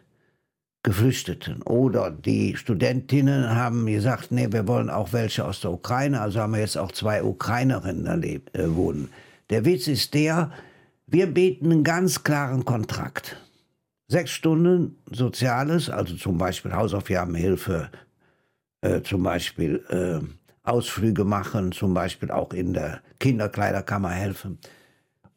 Geflüchteten. 0.83 1.63
Oder 1.63 2.11
die 2.11 2.55
Studentinnen 2.55 3.57
haben 3.57 3.87
gesagt, 3.87 4.31
nee, 4.31 4.49
wir 4.51 4.69
wollen 4.69 4.91
auch 4.91 5.15
welche 5.15 5.47
aus 5.47 5.63
der 5.63 5.73
Ukraine, 5.73 6.21
also 6.21 6.41
haben 6.41 6.53
wir 6.53 6.61
jetzt 6.61 6.77
auch 6.77 6.93
zwei 6.93 7.23
Ukrainerinnen 7.23 8.05
erlebt, 8.05 8.55
äh, 8.55 8.77
wohnen. 8.77 9.09
Der 9.49 9.65
Witz 9.65 9.87
ist 9.87 10.13
der, 10.13 10.53
wir 11.07 11.29
bieten 11.29 11.73
einen 11.73 11.83
ganz 11.83 12.23
klaren 12.25 12.67
Kontrakt. 12.67 13.39
Sechs 14.07 14.33
Stunden 14.33 14.99
Soziales, 15.11 15.89
also 15.89 16.15
zum 16.17 16.37
Beispiel 16.37 16.75
Hausaufgabenhilfe, 16.75 17.89
äh, 18.83 19.01
zum 19.01 19.23
Beispiel 19.23 19.83
äh, 19.89 20.21
Ausflüge 20.69 21.25
machen, 21.25 21.73
zum 21.73 21.95
Beispiel 21.95 22.31
auch 22.31 22.53
in 22.53 22.75
der 22.75 23.01
Kinderkleiderkammer 23.19 24.11
helfen. 24.11 24.59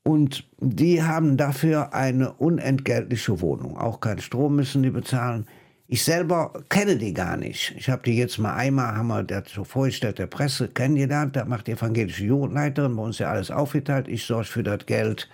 Und 0.03 0.49
die 0.59 1.03
haben 1.03 1.37
dafür 1.37 1.93
eine 1.93 2.33
unentgeltliche 2.33 3.39
Wohnung. 3.41 3.77
Auch 3.77 3.99
keinen 3.99 4.21
Strom 4.21 4.55
müssen 4.55 4.81
die 4.83 4.89
bezahlen. 4.89 5.45
Ich 5.87 6.03
selber 6.03 6.53
kenne 6.69 6.95
die 6.95 7.13
gar 7.13 7.37
nicht. 7.37 7.75
Ich 7.77 7.89
habe 7.89 8.03
die 8.03 8.17
jetzt 8.17 8.39
mal 8.39 8.55
einmal, 8.55 8.95
haben 8.95 9.07
wir 9.07 9.23
dazu 9.23 9.63
vorgestellt, 9.63 10.19
der 10.19 10.27
Presse 10.27 10.69
kennengelernt. 10.69 11.35
Da 11.35 11.45
macht 11.45 11.67
die 11.67 11.73
evangelische 11.73 12.23
Jugendleiterin 12.23 12.95
bei 12.95 13.03
uns 13.03 13.19
ja 13.19 13.29
alles 13.29 13.51
aufgeteilt. 13.51 14.07
Ich 14.07 14.25
sorge 14.25 14.45
für 14.45 14.63
das 14.63 14.85
Geld 14.85 15.29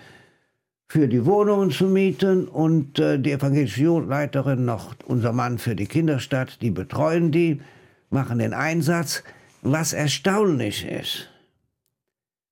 für 0.90 1.08
die 1.08 1.26
Wohnungen 1.26 1.70
zu 1.70 1.86
mieten 1.86 2.48
und 2.48 2.98
äh, 2.98 3.20
die 3.20 3.34
evangelische 3.34 3.82
Jugendleiterin 3.82 4.66
noch 4.66 4.96
unser 5.06 5.34
Mann 5.34 5.58
für 5.58 5.76
die 5.76 5.86
Kinderstadt, 5.86 6.62
die 6.62 6.72
betreuen 6.72 7.32
die, 7.32 7.62
machen 8.10 8.40
den 8.40 8.54
Einsatz. 8.54 9.24
Was 9.62 9.92
erstaunlich 9.92 10.88
ist, 10.88 11.30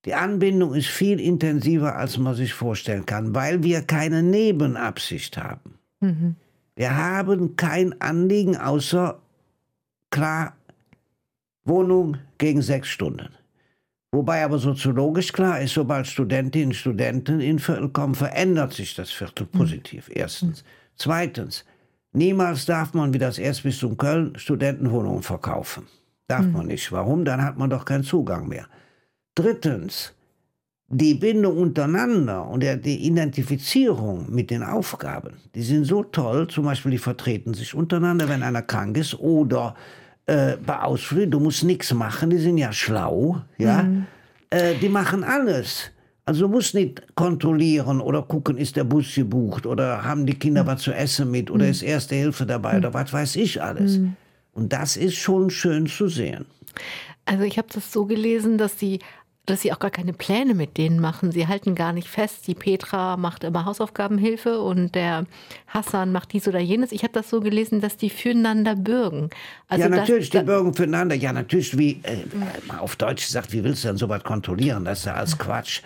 die 0.06 0.14
Anbindung 0.14 0.76
ist 0.76 0.88
viel 0.88 1.20
intensiver, 1.20 1.96
als 1.96 2.18
man 2.18 2.36
sich 2.36 2.54
vorstellen 2.54 3.06
kann, 3.06 3.34
weil 3.34 3.64
wir 3.64 3.82
keine 3.82 4.22
Nebenabsicht 4.22 5.38
haben. 5.38 5.80
Mhm. 6.00 6.36
Wir 6.76 6.96
haben 6.96 7.56
kein 7.56 8.00
Anliegen 8.02 8.58
außer 8.58 9.20
klar 10.12 10.56
Wohnung 11.64 12.18
gegen 12.38 12.62
sechs 12.62 12.90
Stunden. 12.90 13.30
Wobei 14.12 14.46
aber 14.46 14.60
soziologisch 14.60 15.34
klar 15.34 15.60
ist, 15.60 15.74
sobald 15.74 16.08
Studentinnen 16.08 16.70
und 16.70 16.76
Studenten 16.76 17.42
in 17.42 17.60
Viertel 17.60 17.90
kommen, 17.90 18.16
verändert 18.16 18.74
sich 18.74 18.96
das 18.96 19.12
Viertel 19.12 19.46
positiv. 19.48 20.10
Erstens. 20.14 20.64
Zweitens, 20.96 21.66
niemals 22.14 22.66
darf 22.66 22.94
man 22.94 23.14
wie 23.14 23.18
das 23.18 23.40
Erzbistum 23.40 23.98
Köln 23.98 24.38
Studentenwohnungen 24.38 25.24
verkaufen. 25.24 25.88
Darf 26.28 26.46
man 26.46 26.68
nicht. 26.68 26.92
Warum? 26.92 27.26
Dann 27.26 27.44
hat 27.44 27.58
man 27.58 27.70
doch 27.70 27.84
keinen 27.84 28.04
Zugang 28.04 28.48
mehr. 28.48 28.68
Drittens, 29.36 30.14
die 30.88 31.16
Bindung 31.16 31.58
untereinander 31.58 32.48
und 32.48 32.62
die 32.62 33.06
Identifizierung 33.06 34.28
mit 34.30 34.50
den 34.50 34.64
Aufgaben, 34.64 35.34
die 35.54 35.64
sind 35.64 35.86
so 35.86 36.04
toll, 36.04 36.48
zum 36.48 36.66
Beispiel 36.66 36.92
die 36.92 36.98
vertreten 36.98 37.54
sich 37.54 37.74
untereinander, 37.74 38.30
wenn 38.30 38.44
einer 38.44 38.62
krank 38.62 38.98
ist 38.98 39.20
oder 39.20 39.76
äh, 40.26 40.58
bei 40.58 40.80
Ausflügen, 40.80 41.32
du 41.32 41.40
musst 41.40 41.64
nichts 41.64 41.94
machen, 41.94 42.30
die 42.30 42.38
sind 42.38 42.58
ja 42.58 42.72
schlau, 42.72 43.42
ja, 43.58 43.84
mhm. 43.84 44.06
äh, 44.50 44.76
die 44.76 44.90
machen 44.90 45.24
alles. 45.24 45.92
Also 46.28 46.48
du 46.48 46.54
musst 46.54 46.74
nicht 46.74 47.04
kontrollieren 47.16 48.02
oder 48.02 48.24
gucken, 48.24 48.58
ist 48.58 48.76
der 48.76 48.84
Bus 48.84 49.14
gebucht 49.14 49.68
oder 49.68 50.04
haben 50.04 50.26
die 50.26 50.34
Kinder 50.34 50.64
mhm. 50.64 50.68
was 50.68 50.82
zu 50.82 50.92
essen 50.92 51.30
mit 51.30 51.52
oder 51.52 51.66
mhm. 51.66 51.72
ist 51.72 51.84
Erste 51.84 52.16
Hilfe 52.16 52.46
dabei 52.46 52.74
mhm. 52.74 52.78
oder 52.80 52.94
was 52.94 53.14
weiß 53.14 53.36
ich 53.36 53.62
alles. 53.62 54.00
Mhm. 54.00 54.16
Und 54.54 54.74
das 54.74 54.98
ist 54.98 55.16
schon 55.16 55.50
schön 55.50 55.86
zu 55.86 56.08
sehen. 56.08 56.46
Also 57.26 57.44
ich 57.44 57.58
habe 57.58 57.68
das 57.74 57.92
so 57.92 58.06
gelesen, 58.06 58.58
dass 58.58 58.80
sie 58.80 59.00
dass 59.46 59.62
sie 59.62 59.72
auch 59.72 59.80
gar 59.80 59.92
keine 59.92 60.14
Pläne 60.14 60.54
mit 60.54 60.78
denen 60.78 61.00
machen. 61.00 61.32
Sie 61.32 61.48
halten 61.48 61.76
gar 61.76 61.94
nicht 61.94 62.08
fest. 62.08 62.48
Die 62.48 62.56
Petra 62.56 63.18
macht 63.18 63.44
immer 63.44 63.66
Hausaufgabenhilfe 63.66 64.60
und 64.60 64.96
der 64.96 65.26
Hassan 65.68 66.12
macht 66.12 66.34
dies 66.34 66.48
oder 66.48 66.60
jenes. 66.60 66.92
Ich 66.92 67.04
habe 67.04 67.14
das 67.14 67.30
so 67.30 67.42
gelesen, 67.42 67.82
dass 67.82 67.98
die 67.98 68.10
füreinander 68.10 68.76
bürgen. 68.76 69.30
Also 69.68 69.84
ja, 69.84 69.90
natürlich, 69.90 70.30
das, 70.30 70.42
die 70.42 70.46
bürgen 70.46 70.74
füreinander. 70.74 71.16
Ja, 71.16 71.34
natürlich, 71.34 71.78
wie 71.78 72.00
äh, 72.04 72.18
mal 72.68 72.80
auf 72.80 72.96
Deutsch 72.96 73.26
gesagt, 73.26 73.54
wie 73.54 73.64
willst 73.64 73.84
du 73.84 73.90
denn 73.90 73.98
so 73.98 74.10
was 74.10 74.24
kontrollieren? 74.24 74.86
Das 74.86 75.00
ist 75.00 75.06
ja 75.06 75.14
alles 75.14 75.38
Quatsch. 75.38 75.82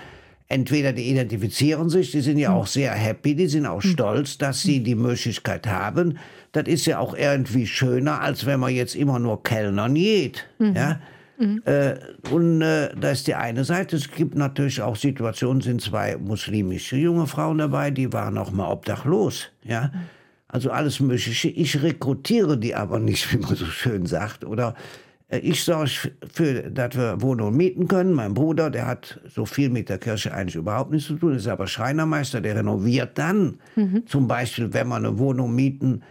Entweder 0.48 0.94
die 0.94 1.04
identifizieren 1.04 1.90
sich, 1.90 2.12
die 2.12 2.22
sind 2.22 2.40
ja 2.40 2.52
auch 2.52 2.66
sehr 2.66 2.92
happy, 2.94 3.36
die 3.36 3.46
sind 3.46 3.68
auch 3.68 3.84
stolz, 3.84 4.40
dass 4.40 4.64
sie 4.64 4.82
die 4.82 4.96
Möglichkeit 4.96 5.68
haben. 5.68 6.18
Das 6.54 6.68
ist 6.68 6.88
ja 6.88 6.98
auch 6.98 7.14
irgendwie 7.14 7.68
schöner, 7.68 8.22
als 8.22 8.48
wenn 8.48 8.60
man 8.60 8.74
jetzt 8.74 8.96
immer 8.96 9.20
nur 9.20 9.44
Kellnern 9.44 9.94
geht. 9.94 10.48
Mhm. 10.58 10.76
Ja? 10.76 11.00
Mhm. 11.40 11.62
Äh, 11.66 11.96
und 12.32 12.62
äh, 12.62 12.94
da 13.00 13.12
ist 13.12 13.28
die 13.28 13.36
eine 13.36 13.64
Seite. 13.64 13.96
Es 13.96 14.12
gibt 14.12 14.36
natürlich 14.36 14.82
auch 14.82 14.96
Situationen, 14.96 15.62
sind 15.62 15.82
zwei 15.82 16.18
muslimische 16.18 16.98
junge 16.98 17.28
Frauen 17.28 17.58
dabei, 17.58 17.92
die 17.92 18.12
waren 18.12 18.38
auch 18.38 18.52
mal 18.52 18.70
obdachlos. 18.70 19.48
Ja? 19.64 19.92
Also 20.50 20.72
alles 20.72 21.00
Mögliche. 21.00 21.48
Ich 21.50 21.82
rekrutiere 21.82 22.58
die 22.58 22.76
aber 22.76 23.00
nicht, 23.00 23.32
wie 23.34 23.38
man 23.38 23.56
so 23.56 23.66
schön 23.66 24.06
sagt. 24.06 24.44
Oder 24.44 24.76
äh, 25.30 25.40
ich 25.40 25.64
sorge 25.64 26.12
für, 26.32 26.70
dass 26.70 26.96
wir 26.96 27.22
Wohnungen 27.22 27.56
mieten 27.56 27.88
können. 27.88 28.14
Mein 28.14 28.34
Bruder, 28.34 28.70
der 28.70 28.86
hat 28.86 29.22
so 29.34 29.46
viel 29.46 29.70
mit 29.70 29.88
der 29.88 29.98
Kirche 29.98 30.34
eigentlich 30.34 30.56
überhaupt 30.56 30.92
nichts 30.92 31.08
zu 31.08 31.16
tun, 31.16 31.36
ist 31.36 31.48
aber 31.48 31.68
Schreinermeister, 31.68 32.42
der 32.42 32.58
renoviert 32.58 33.18
dann. 33.18 33.60
Mhm. 33.78 34.06
Zum 34.08 34.28
Beispiel, 34.28 34.74
wenn 34.74 34.90
wir 34.90 34.96
eine 34.96 35.18
Wohnung 35.18 35.56
mieten, 35.56 36.02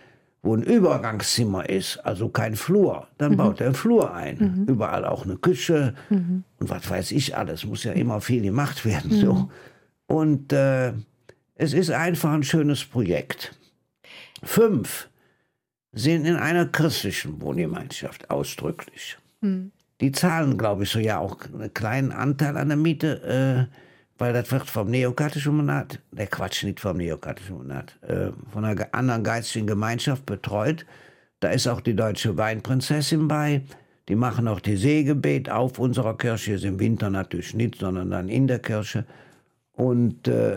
wo 0.42 0.54
ein 0.54 0.62
Übergangszimmer 0.62 1.68
ist, 1.68 1.98
also 1.98 2.28
kein 2.28 2.54
Flur, 2.56 3.08
dann 3.18 3.32
mhm. 3.32 3.36
baut 3.36 3.60
er 3.60 3.66
einen 3.66 3.74
Flur 3.74 4.14
ein. 4.14 4.38
Mhm. 4.38 4.64
Überall 4.72 5.04
auch 5.04 5.24
eine 5.24 5.36
Küche 5.36 5.94
mhm. 6.10 6.44
und 6.58 6.70
was 6.70 6.88
weiß 6.88 7.12
ich 7.12 7.36
alles. 7.36 7.64
Muss 7.64 7.84
ja 7.84 7.92
immer 7.92 8.20
viel 8.20 8.42
gemacht 8.42 8.84
werden. 8.84 9.10
So. 9.10 9.32
Mhm. 9.34 9.50
Und 10.06 10.52
äh, 10.52 10.92
es 11.56 11.72
ist 11.72 11.90
einfach 11.90 12.32
ein 12.32 12.44
schönes 12.44 12.84
Projekt. 12.84 13.58
Fünf 14.42 15.08
sind 15.92 16.24
in 16.24 16.36
einer 16.36 16.66
christlichen 16.66 17.40
Wohngemeinschaft 17.42 18.30
ausdrücklich. 18.30 19.18
Mhm. 19.40 19.72
Die 20.00 20.12
zahlen, 20.12 20.56
glaube 20.56 20.84
ich, 20.84 20.90
so 20.90 21.00
ja 21.00 21.18
auch 21.18 21.38
einen 21.52 21.74
kleinen 21.74 22.12
Anteil 22.12 22.56
an 22.56 22.68
der 22.68 22.76
Miete. 22.76 23.68
Äh, 23.70 23.87
weil 24.18 24.32
das 24.32 24.50
wird 24.50 24.68
vom 24.68 24.90
neokatholischen 24.90 25.56
Monat, 25.56 26.00
der 26.10 26.26
Quatsch 26.26 26.64
nicht 26.64 26.80
vom 26.80 26.96
neokatholischen 26.96 27.56
Monat, 27.56 27.96
äh, 28.02 28.30
von 28.52 28.64
einer 28.64 28.86
anderen 28.92 29.24
geistigen 29.24 29.66
Gemeinschaft 29.66 30.26
betreut. 30.26 30.84
Da 31.40 31.50
ist 31.50 31.68
auch 31.68 31.80
die 31.80 31.94
deutsche 31.94 32.36
Weinprinzessin 32.36 33.28
bei. 33.28 33.62
Die 34.08 34.16
machen 34.16 34.48
auch 34.48 34.60
die 34.60 34.76
Seegebet 34.76 35.50
auf 35.50 35.78
unserer 35.78 36.16
Kirche, 36.16 36.54
ist 36.54 36.64
im 36.64 36.80
Winter 36.80 37.10
natürlich 37.10 37.54
nicht, 37.54 37.76
sondern 37.76 38.10
dann 38.10 38.28
in 38.28 38.48
der 38.48 38.58
Kirche. 38.58 39.04
Und 39.72 40.26
äh, 40.26 40.56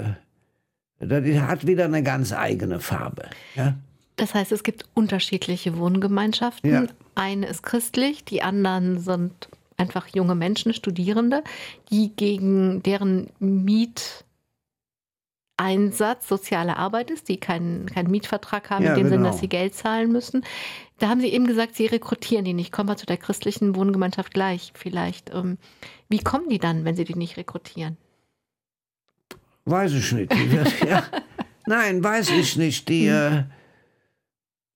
das 1.00 1.24
hat 1.42 1.68
wieder 1.68 1.86
eine 1.86 2.02
ganz 2.02 2.34
eigene 2.34 2.80
Farbe. 2.80 3.30
Ja? 3.56 3.76
Das 4.16 4.34
heißt, 4.34 4.52
es 4.52 4.64
gibt 4.64 4.86
unterschiedliche 4.94 5.78
Wohngemeinschaften. 5.78 6.72
Ja. 6.72 6.86
Eine 7.16 7.48
ist 7.48 7.64
christlich, 7.64 8.24
die 8.24 8.42
anderen 8.42 9.00
sind 9.00 9.50
einfach 9.82 10.08
junge 10.08 10.36
Menschen, 10.36 10.74
Studierende, 10.74 11.44
die 11.92 12.16
gegen 12.16 12.82
deren 12.84 13.30
Mieteinsatz 13.40 14.24
soziale 16.28 16.78
Arbeit 16.78 17.12
ist, 17.12 17.28
die 17.28 17.38
keinen, 17.38 17.88
keinen 17.88 18.12
Mietvertrag 18.12 18.70
haben, 18.70 18.86
ja, 18.86 18.92
in 18.92 18.98
dem 18.98 19.06
genau. 19.06 19.18
Sinne, 19.18 19.30
dass 19.30 19.40
sie 19.40 19.50
Geld 19.50 19.76
zahlen 19.76 20.12
müssen. 20.12 20.46
Da 21.00 21.10
haben 21.10 21.20
Sie 21.20 21.30
eben 21.30 21.48
gesagt, 21.48 21.76
Sie 21.76 21.88
rekrutieren 21.88 22.46
die 22.46 22.54
nicht. 22.54 22.72
Kommen 22.72 22.88
wir 22.88 22.96
zu 22.96 23.08
der 23.08 23.18
christlichen 23.18 23.76
Wohngemeinschaft 23.76 24.36
gleich 24.36 24.72
vielleicht. 24.76 25.34
Ähm, 25.34 25.58
wie 26.10 26.20
kommen 26.20 26.48
die 26.48 26.60
dann, 26.60 26.86
wenn 26.86 26.96
Sie 26.96 27.06
die 27.06 27.16
nicht 27.16 27.38
rekrutieren? 27.38 27.98
Weiß 29.66 29.94
ich 29.94 30.12
nicht. 30.12 30.32
ja. 30.88 31.04
Nein, 31.66 32.04
weiß 32.04 32.30
ich 32.30 32.56
nicht. 32.56 32.88
Die, 32.88 33.08
äh, 33.08 33.46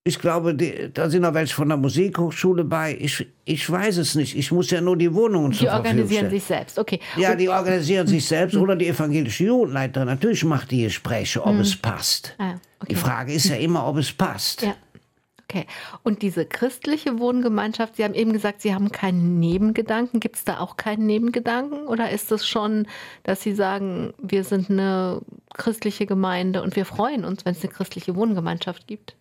ich 0.07 0.19
glaube, 0.19 0.53
die, 0.53 0.91
da 0.93 1.09
sind 1.09 1.23
noch 1.23 1.33
welche 1.33 1.55
von 1.55 1.67
der 1.67 1.77
Musikhochschule 1.77 2.63
bei. 2.63 2.95
Ich, 2.99 3.27
ich 3.43 3.67
weiß 3.67 3.97
es 3.97 4.13
nicht. 4.13 4.37
Ich 4.37 4.51
muss 4.51 4.69
ja 4.69 4.79
nur 4.79 4.95
die 4.95 5.11
Wohnungen 5.11 5.51
zur 5.51 5.67
Verfügung 5.67 5.79
stellen. 5.79 5.97
Die 5.97 6.01
organisieren 6.03 6.29
sich 6.29 6.43
selbst, 6.43 6.77
okay. 6.77 6.99
Ja, 7.17 7.33
die 7.33 7.49
organisieren 7.49 8.05
sich 8.05 8.23
selbst 8.23 8.55
oder 8.55 8.75
die 8.75 8.87
evangelische 8.87 9.45
Jugendleiterin. 9.45 10.07
Natürlich 10.07 10.45
macht 10.45 10.69
die 10.69 10.83
Gespräche, 10.83 11.43
ob 11.43 11.53
hm. 11.53 11.59
es 11.61 11.75
passt. 11.75 12.35
Ah, 12.37 12.51
okay. 12.79 12.87
Die 12.91 12.95
Frage 12.95 13.33
ist 13.33 13.49
ja 13.49 13.55
immer, 13.55 13.87
ob 13.87 13.97
es 13.97 14.13
passt. 14.13 14.61
Ja. 14.61 14.75
Okay. 15.49 15.65
Und 16.03 16.21
diese 16.21 16.45
christliche 16.45 17.17
Wohngemeinschaft, 17.17 17.95
Sie 17.95 18.03
haben 18.03 18.13
eben 18.13 18.31
gesagt, 18.31 18.61
Sie 18.61 18.75
haben 18.75 18.91
keinen 18.91 19.39
Nebengedanken. 19.39 20.19
Gibt 20.19 20.35
es 20.35 20.43
da 20.43 20.59
auch 20.59 20.77
keinen 20.77 21.07
Nebengedanken? 21.07 21.87
Oder 21.87 22.11
ist 22.11 22.31
es 22.31 22.47
schon, 22.47 22.87
dass 23.23 23.41
Sie 23.41 23.55
sagen, 23.55 24.13
wir 24.19 24.43
sind 24.43 24.69
eine 24.69 25.21
christliche 25.55 26.05
Gemeinde 26.05 26.61
und 26.61 26.75
wir 26.75 26.85
freuen 26.85 27.25
uns, 27.25 27.43
wenn 27.43 27.53
es 27.53 27.63
eine 27.63 27.73
christliche 27.73 28.15
Wohngemeinschaft 28.15 28.85
gibt? 28.85 29.15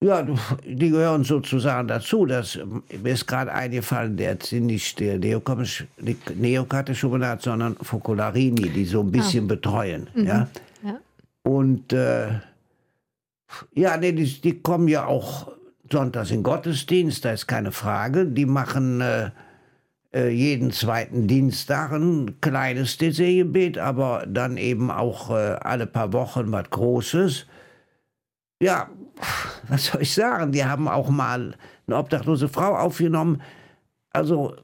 Ja, 0.00 0.24
die 0.64 0.90
gehören 0.90 1.24
sozusagen 1.24 1.88
dazu. 1.88 2.24
Das, 2.24 2.56
mir 3.02 3.14
ist 3.14 3.26
gerade 3.26 3.52
eingefallen, 3.52 4.16
der 4.16 4.38
sind 4.40 4.66
nicht 4.66 5.00
der 5.00 5.18
Neokateschumanat, 5.18 7.42
sondern 7.42 7.74
Focolarini, 7.76 8.68
die 8.68 8.84
so 8.84 9.00
ein 9.00 9.10
bisschen 9.10 9.46
ah. 9.46 9.48
betreuen. 9.48 10.06
Mhm. 10.14 10.24
Ja? 10.24 10.46
ja? 10.84 11.00
Und 11.42 11.92
äh, 11.92 12.28
ja, 13.74 13.96
nee, 13.96 14.12
die, 14.12 14.40
die, 14.40 14.60
kommen 14.60 14.86
ja 14.86 15.06
auch 15.06 15.50
sonntags 15.90 16.30
in 16.30 16.44
Gottesdienst, 16.44 17.24
da 17.24 17.32
ist 17.32 17.48
keine 17.48 17.72
Frage. 17.72 18.26
Die 18.26 18.46
machen 18.46 19.00
äh, 19.00 19.32
äh 20.12 20.28
jeden 20.28 20.70
zweiten 20.70 21.26
Dienstag 21.26 21.90
ein 21.90 22.40
kleines 22.40 22.98
DC-Gebet, 22.98 23.78
aber 23.78 24.26
dann 24.28 24.58
eben 24.58 24.92
auch 24.92 25.30
äh, 25.30 25.56
alle 25.60 25.88
paar 25.88 26.12
Wochen 26.12 26.52
was 26.52 26.70
Großes. 26.70 27.46
Ja, 28.60 28.88
was 29.68 29.86
soll 29.86 30.02
ich 30.02 30.14
sagen, 30.14 30.52
die 30.52 30.64
haben 30.64 30.88
auch 30.88 31.08
mal 31.08 31.54
eine 31.86 31.96
obdachlose 31.96 32.48
Frau 32.48 32.76
aufgenommen. 32.76 33.42
Also 34.10 34.56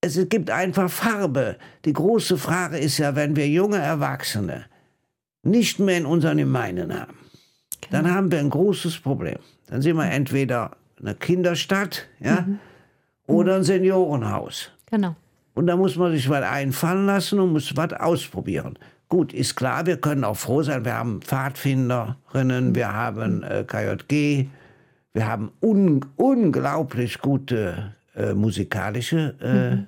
es 0.00 0.28
gibt 0.28 0.50
einfach 0.50 0.90
Farbe. 0.90 1.56
Die 1.84 1.92
große 1.92 2.36
Frage 2.36 2.78
ist 2.78 2.98
ja, 2.98 3.16
wenn 3.16 3.36
wir 3.36 3.48
junge 3.48 3.78
Erwachsene 3.78 4.66
nicht 5.42 5.78
mehr 5.78 5.98
in 5.98 6.06
unseren 6.06 6.38
Gemeinden 6.38 6.92
haben, 6.92 7.16
genau. 7.80 8.02
dann 8.02 8.14
haben 8.14 8.30
wir 8.30 8.38
ein 8.38 8.50
großes 8.50 9.00
Problem. 9.00 9.38
Dann 9.66 9.82
sind 9.82 9.96
wir 9.96 10.10
entweder 10.10 10.76
eine 11.00 11.14
Kinderstadt 11.14 12.06
ja, 12.20 12.42
mhm. 12.42 12.58
oder 13.26 13.56
ein 13.56 13.64
Seniorenhaus. 13.64 14.70
Genau. 14.90 15.16
Und 15.54 15.66
da 15.66 15.76
muss 15.76 15.96
man 15.96 16.12
sich 16.12 16.28
was 16.28 16.42
einfallen 16.42 17.06
lassen 17.06 17.40
und 17.40 17.52
muss 17.52 17.76
was 17.76 17.92
ausprobieren. 17.92 18.78
Gut, 19.14 19.32
ist 19.32 19.54
klar, 19.54 19.86
wir 19.86 19.98
können 19.98 20.24
auch 20.24 20.36
froh 20.36 20.64
sein. 20.64 20.84
Wir 20.84 20.96
haben 20.96 21.22
Pfadfinderinnen, 21.22 22.74
wir 22.74 22.92
haben 22.92 23.44
äh, 23.44 23.62
KJG, 23.64 24.48
wir 25.12 25.28
haben 25.28 25.52
un 25.60 26.04
unglaublich 26.16 27.20
gute 27.20 27.94
äh, 28.16 28.34
musikalische 28.34 29.36
äh, 29.40 29.76
mhm. 29.76 29.86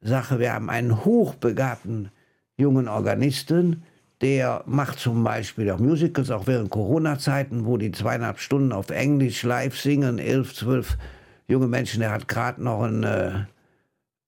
Sache. 0.00 0.38
Wir 0.38 0.54
haben 0.54 0.70
einen 0.70 1.04
hochbegabten 1.04 2.08
jungen 2.56 2.88
Organisten, 2.88 3.82
der 4.22 4.62
macht 4.64 4.98
zum 4.98 5.22
Beispiel 5.22 5.70
auch 5.70 5.78
Musicals, 5.78 6.30
auch 6.30 6.46
während 6.46 6.70
Corona-Zeiten, 6.70 7.66
wo 7.66 7.76
die 7.76 7.92
zweieinhalb 7.92 8.38
Stunden 8.38 8.72
auf 8.72 8.88
Englisch 8.88 9.42
live 9.42 9.78
singen, 9.78 10.18
elf, 10.18 10.54
zwölf 10.54 10.96
junge 11.48 11.66
Menschen. 11.66 12.00
Der 12.00 12.12
hat 12.12 12.28
gerade 12.28 12.64
noch 12.64 12.80
ein 12.80 13.04
äh, 13.04 13.40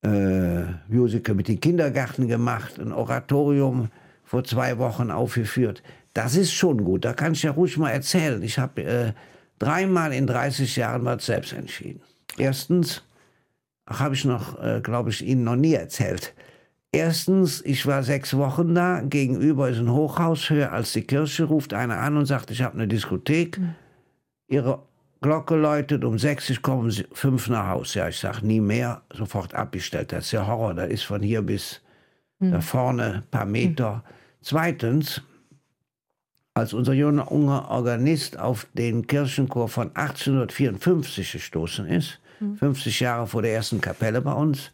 äh, 0.03 0.65
Musical 0.89 1.35
mit 1.35 1.49
den 1.49 1.59
Kindergärten 1.59 2.29
gemacht, 2.29 2.79
ein 2.79 2.93
Oratorium 2.93 3.89
vor 4.31 4.45
zwei 4.45 4.79
Wochen 4.79 5.11
aufgeführt. 5.11 5.83
Das 6.15 6.37
ist 6.37 6.53
schon 6.53 6.85
gut, 6.85 7.05
da 7.05 7.15
kann 7.15 7.33
ich 7.33 7.43
ja 7.43 7.51
ruhig 7.51 7.77
mal 7.77 7.91
erzählen. 7.91 8.41
Ich 8.45 8.61
habe 8.61 8.83
äh, 8.85 9.13
dreimal 9.59 10.13
in 10.13 10.29
30 10.29 10.77
Jahren 10.77 11.05
was 11.05 11.27
selbst 11.27 11.53
entschieden. 11.53 12.01
Erstens, 12.39 13.03
habe 13.89 14.15
ich 14.15 14.25
noch, 14.25 14.63
äh, 14.63 14.81
glaube 14.83 15.11
ich, 15.11 15.27
Ihnen 15.27 15.43
noch 15.43 15.57
nie 15.57 15.75
erzählt. 15.75 16.33
Erstens, 16.93 17.61
ich 17.65 17.85
war 17.87 18.05
sechs 18.05 18.37
Wochen 18.37 18.73
da, 18.73 19.01
gegenüber 19.01 19.69
ist 19.69 19.79
ein 19.79 19.93
Hochhaus 19.93 20.49
höher 20.49 20.71
als 20.71 20.93
die 20.93 21.03
Kirche, 21.03 21.45
ruft 21.45 21.75
einer 21.75 21.99
an 21.99 22.17
und 22.17 22.27
sagt, 22.27 22.53
ich 22.53 22.63
habe 22.63 22.75
eine 22.75 22.87
Diskothek. 22.87 23.59
Mhm. 23.59 23.75
Ihre 24.47 24.83
Glocke 25.21 25.57
läutet, 25.57 26.05
um 26.05 26.21
sechs, 26.21 26.49
ich 26.51 26.63
komme 26.63 26.83
um 26.85 26.91
fünf 26.91 27.49
nach 27.49 27.67
Haus. 27.67 27.95
Ja, 27.95 28.09
ich 28.09 28.21
sage, 28.21 28.47
nie 28.47 28.61
mehr, 28.61 29.03
sofort 29.13 29.55
abgestellt. 29.55 30.13
Das 30.13 30.27
ist 30.27 30.33
ja 30.33 30.47
Horror, 30.47 30.75
das 30.75 30.89
ist 30.89 31.03
von 31.03 31.21
hier 31.21 31.43
bis 31.43 31.81
mhm. 32.39 32.53
da 32.53 32.61
vorne 32.61 33.15
ein 33.15 33.23
paar 33.29 33.47
Meter. 33.47 34.05
Mhm. 34.07 34.20
Zweitens, 34.43 35.23
als 36.55 36.73
unser 36.73 36.95
junger 36.95 37.71
Organist 37.71 38.39
auf 38.39 38.67
den 38.75 39.07
Kirchenchor 39.07 39.69
von 39.69 39.95
1854 39.95 41.33
gestoßen 41.33 41.87
ist, 41.87 42.21
50 42.59 43.01
mhm. 43.01 43.05
Jahre 43.05 43.27
vor 43.27 43.43
der 43.43 43.55
ersten 43.55 43.81
Kapelle 43.81 44.21
bei 44.21 44.33
uns, 44.33 44.71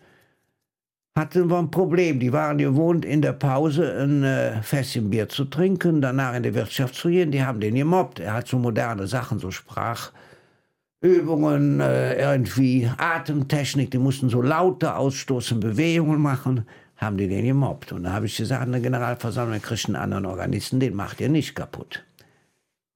hatten 1.17 1.51
wir 1.51 1.59
ein 1.59 1.71
Problem. 1.71 2.21
Die 2.21 2.33
waren 2.33 2.59
gewohnt, 2.59 3.05
in 3.05 3.23
der 3.23 3.33
Pause 3.33 3.99
ein 3.99 4.23
äh, 4.23 4.63
Fässchen 4.63 5.11
Bier 5.11 5.29
zu 5.29 5.47
trinken, 5.47 6.01
danach 6.01 6.35
in 6.35 6.43
die 6.43 6.55
Wirtschaft 6.55 6.95
zu 6.95 7.09
gehen. 7.09 7.33
Die 7.33 7.43
haben 7.43 7.59
den 7.59 7.75
gemobbt. 7.75 8.21
Er 8.21 8.35
hat 8.35 8.47
so 8.47 8.59
moderne 8.59 9.07
Sachen, 9.07 9.39
so 9.39 9.51
Sprachübungen, 9.51 11.81
äh, 11.81 12.21
irgendwie 12.21 12.91
Atemtechnik. 12.99 13.91
Die 13.91 13.99
mussten 13.99 14.29
so 14.29 14.43
lauter 14.43 14.99
ausstoßen, 14.99 15.59
Bewegungen 15.59 16.21
machen. 16.21 16.67
Haben 16.97 17.19
die 17.19 17.29
den 17.29 17.45
gemobbt. 17.45 17.93
Und 17.93 18.05
da 18.05 18.13
habe 18.13 18.27
ich 18.27 18.37
gesagt, 18.37 18.63
eine 18.63 18.81
Generalversammlung 18.81 19.61
kriegt 19.61 19.87
einen 19.87 19.97
anderen 19.97 20.27
Organisten, 20.27 20.81
den 20.81 20.95
macht 20.95 21.21
ihr 21.21 21.29
nicht 21.29 21.55
kaputt. 21.55 22.05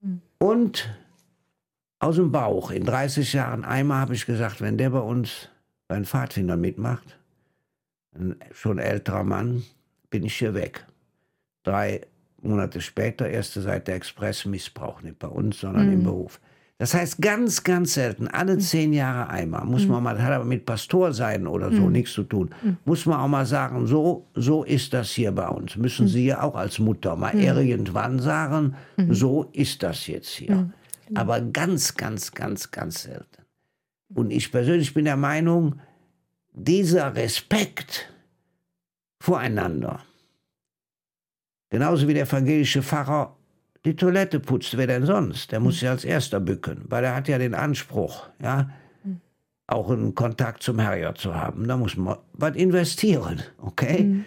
Mhm. 0.00 0.22
Und 0.38 0.88
aus 1.98 2.16
dem 2.16 2.32
Bauch, 2.32 2.70
in 2.70 2.84
30 2.84 3.34
Jahren 3.34 3.64
einmal 3.64 4.00
habe 4.00 4.14
ich 4.14 4.24
gesagt, 4.24 4.60
wenn 4.62 4.78
der 4.78 4.90
bei 4.90 5.00
uns 5.00 5.48
bei 5.86 5.96
den 5.96 6.06
Pfadfindern 6.06 6.60
mitmacht, 6.60 7.18
ein 8.14 8.36
schon 8.52 8.78
älterer 8.78 9.24
Mann, 9.24 9.62
bin 10.08 10.24
ich 10.24 10.36
hier 10.36 10.54
weg. 10.54 10.86
Drei 11.62 12.00
Monate 12.40 12.80
später, 12.80 13.28
erste 13.28 13.60
Seite 13.60 13.92
Express, 13.92 14.46
Missbrauch 14.46 15.02
nicht 15.02 15.18
bei 15.18 15.28
uns, 15.28 15.60
sondern 15.60 15.86
mhm. 15.86 15.92
im 15.92 16.02
Beruf. 16.04 16.40
Das 16.80 16.94
heißt 16.94 17.20
ganz, 17.20 17.62
ganz 17.62 17.92
selten, 17.92 18.26
alle 18.26 18.54
mhm. 18.54 18.60
zehn 18.60 18.94
Jahre 18.94 19.28
einmal, 19.28 19.66
muss 19.66 19.82
mhm. 19.82 19.90
man 19.90 20.02
mal, 20.02 20.22
hat 20.22 20.32
aber 20.32 20.46
mit 20.46 20.64
Pastor 20.64 21.12
sein 21.12 21.46
oder 21.46 21.70
so 21.70 21.82
mhm. 21.82 21.92
nichts 21.92 22.14
zu 22.14 22.22
tun, 22.22 22.54
mhm. 22.62 22.78
muss 22.86 23.04
man 23.04 23.20
auch 23.20 23.28
mal 23.28 23.44
sagen, 23.44 23.86
so, 23.86 24.26
so 24.34 24.64
ist 24.64 24.94
das 24.94 25.10
hier 25.10 25.30
bei 25.32 25.46
uns. 25.46 25.76
Müssen 25.76 26.08
Sie 26.08 26.24
ja 26.24 26.42
auch 26.42 26.54
als 26.54 26.78
Mutter 26.78 27.16
mal 27.16 27.38
irgendwann 27.38 28.18
sagen, 28.18 28.76
so 29.10 29.50
ist 29.52 29.82
das 29.82 30.06
jetzt 30.06 30.30
hier. 30.30 30.72
Aber 31.14 31.42
ganz, 31.42 31.98
ganz, 31.98 32.32
ganz, 32.32 32.70
ganz 32.70 33.02
selten. 33.02 33.42
Und 34.14 34.30
ich 34.30 34.50
persönlich 34.50 34.94
bin 34.94 35.04
der 35.04 35.18
Meinung, 35.18 35.80
dieser 36.54 37.14
Respekt 37.14 38.10
voreinander, 39.20 40.00
genauso 41.68 42.08
wie 42.08 42.14
der 42.14 42.24
evangelische 42.24 42.82
Pfarrer 42.82 43.36
die 43.84 43.96
Toilette 43.96 44.40
putzt, 44.40 44.76
wer 44.76 44.86
denn 44.86 45.06
sonst? 45.06 45.52
Der 45.52 45.60
muss 45.60 45.80
sich 45.80 45.88
als 45.88 46.04
erster 46.04 46.40
bücken, 46.40 46.84
weil 46.88 47.04
er 47.04 47.14
hat 47.14 47.28
ja 47.28 47.38
den 47.38 47.54
Anspruch, 47.54 48.28
ja, 48.42 48.70
auch 49.66 49.90
einen 49.90 50.14
Kontakt 50.14 50.62
zum 50.62 50.78
Herrgott 50.78 51.18
zu 51.18 51.34
haben. 51.34 51.66
Da 51.68 51.76
muss 51.76 51.96
man 51.96 52.18
was 52.32 52.56
investieren, 52.56 53.42
okay? 53.58 54.02
Mhm. 54.02 54.24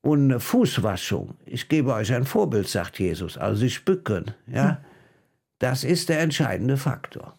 Und 0.00 0.24
eine 0.24 0.40
Fußwaschung. 0.40 1.34
Ich 1.46 1.68
gebe 1.68 1.92
euch 1.92 2.12
ein 2.12 2.24
Vorbild, 2.24 2.68
sagt 2.68 2.98
Jesus. 2.98 3.36
Also 3.36 3.60
sich 3.60 3.84
bücken, 3.84 4.32
ja. 4.46 4.72
Mhm. 4.72 4.76
Das 5.58 5.84
ist 5.84 6.08
der 6.08 6.20
entscheidende 6.20 6.76
Faktor. 6.76 7.34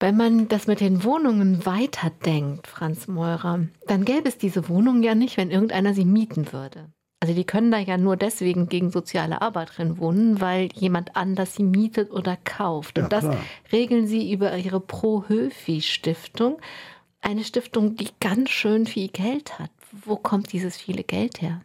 Wenn 0.00 0.16
man 0.16 0.48
das 0.48 0.66
mit 0.66 0.80
den 0.80 1.02
Wohnungen 1.04 1.64
weiterdenkt, 1.64 2.66
Franz 2.66 3.08
Meurer, 3.08 3.60
dann 3.86 4.04
gäbe 4.04 4.28
es 4.28 4.36
diese 4.36 4.68
Wohnungen 4.68 5.02
ja 5.02 5.14
nicht, 5.14 5.36
wenn 5.36 5.50
irgendeiner 5.50 5.94
sie 5.94 6.04
mieten 6.04 6.52
würde. 6.52 6.92
Also 7.24 7.32
die 7.32 7.44
können 7.44 7.70
da 7.70 7.78
ja 7.78 7.96
nur 7.96 8.18
deswegen 8.18 8.68
gegen 8.68 8.90
soziale 8.90 9.40
Arbeit 9.40 9.78
drin 9.78 9.96
wohnen, 9.96 10.42
weil 10.42 10.68
jemand 10.74 11.16
anders 11.16 11.54
sie 11.54 11.62
mietet 11.62 12.10
oder 12.10 12.36
kauft. 12.44 12.98
Und 12.98 13.04
ja, 13.04 13.08
das 13.08 13.34
regeln 13.72 14.06
sie 14.06 14.30
über 14.30 14.54
ihre 14.58 14.78
Pro-Höfi-Stiftung. 14.78 16.58
Eine 17.22 17.42
Stiftung, 17.42 17.96
die 17.96 18.08
ganz 18.20 18.50
schön 18.50 18.84
viel 18.84 19.08
Geld 19.08 19.58
hat. 19.58 19.70
Wo 20.04 20.16
kommt 20.16 20.52
dieses 20.52 20.76
viele 20.76 21.02
Geld 21.02 21.40
her? 21.40 21.62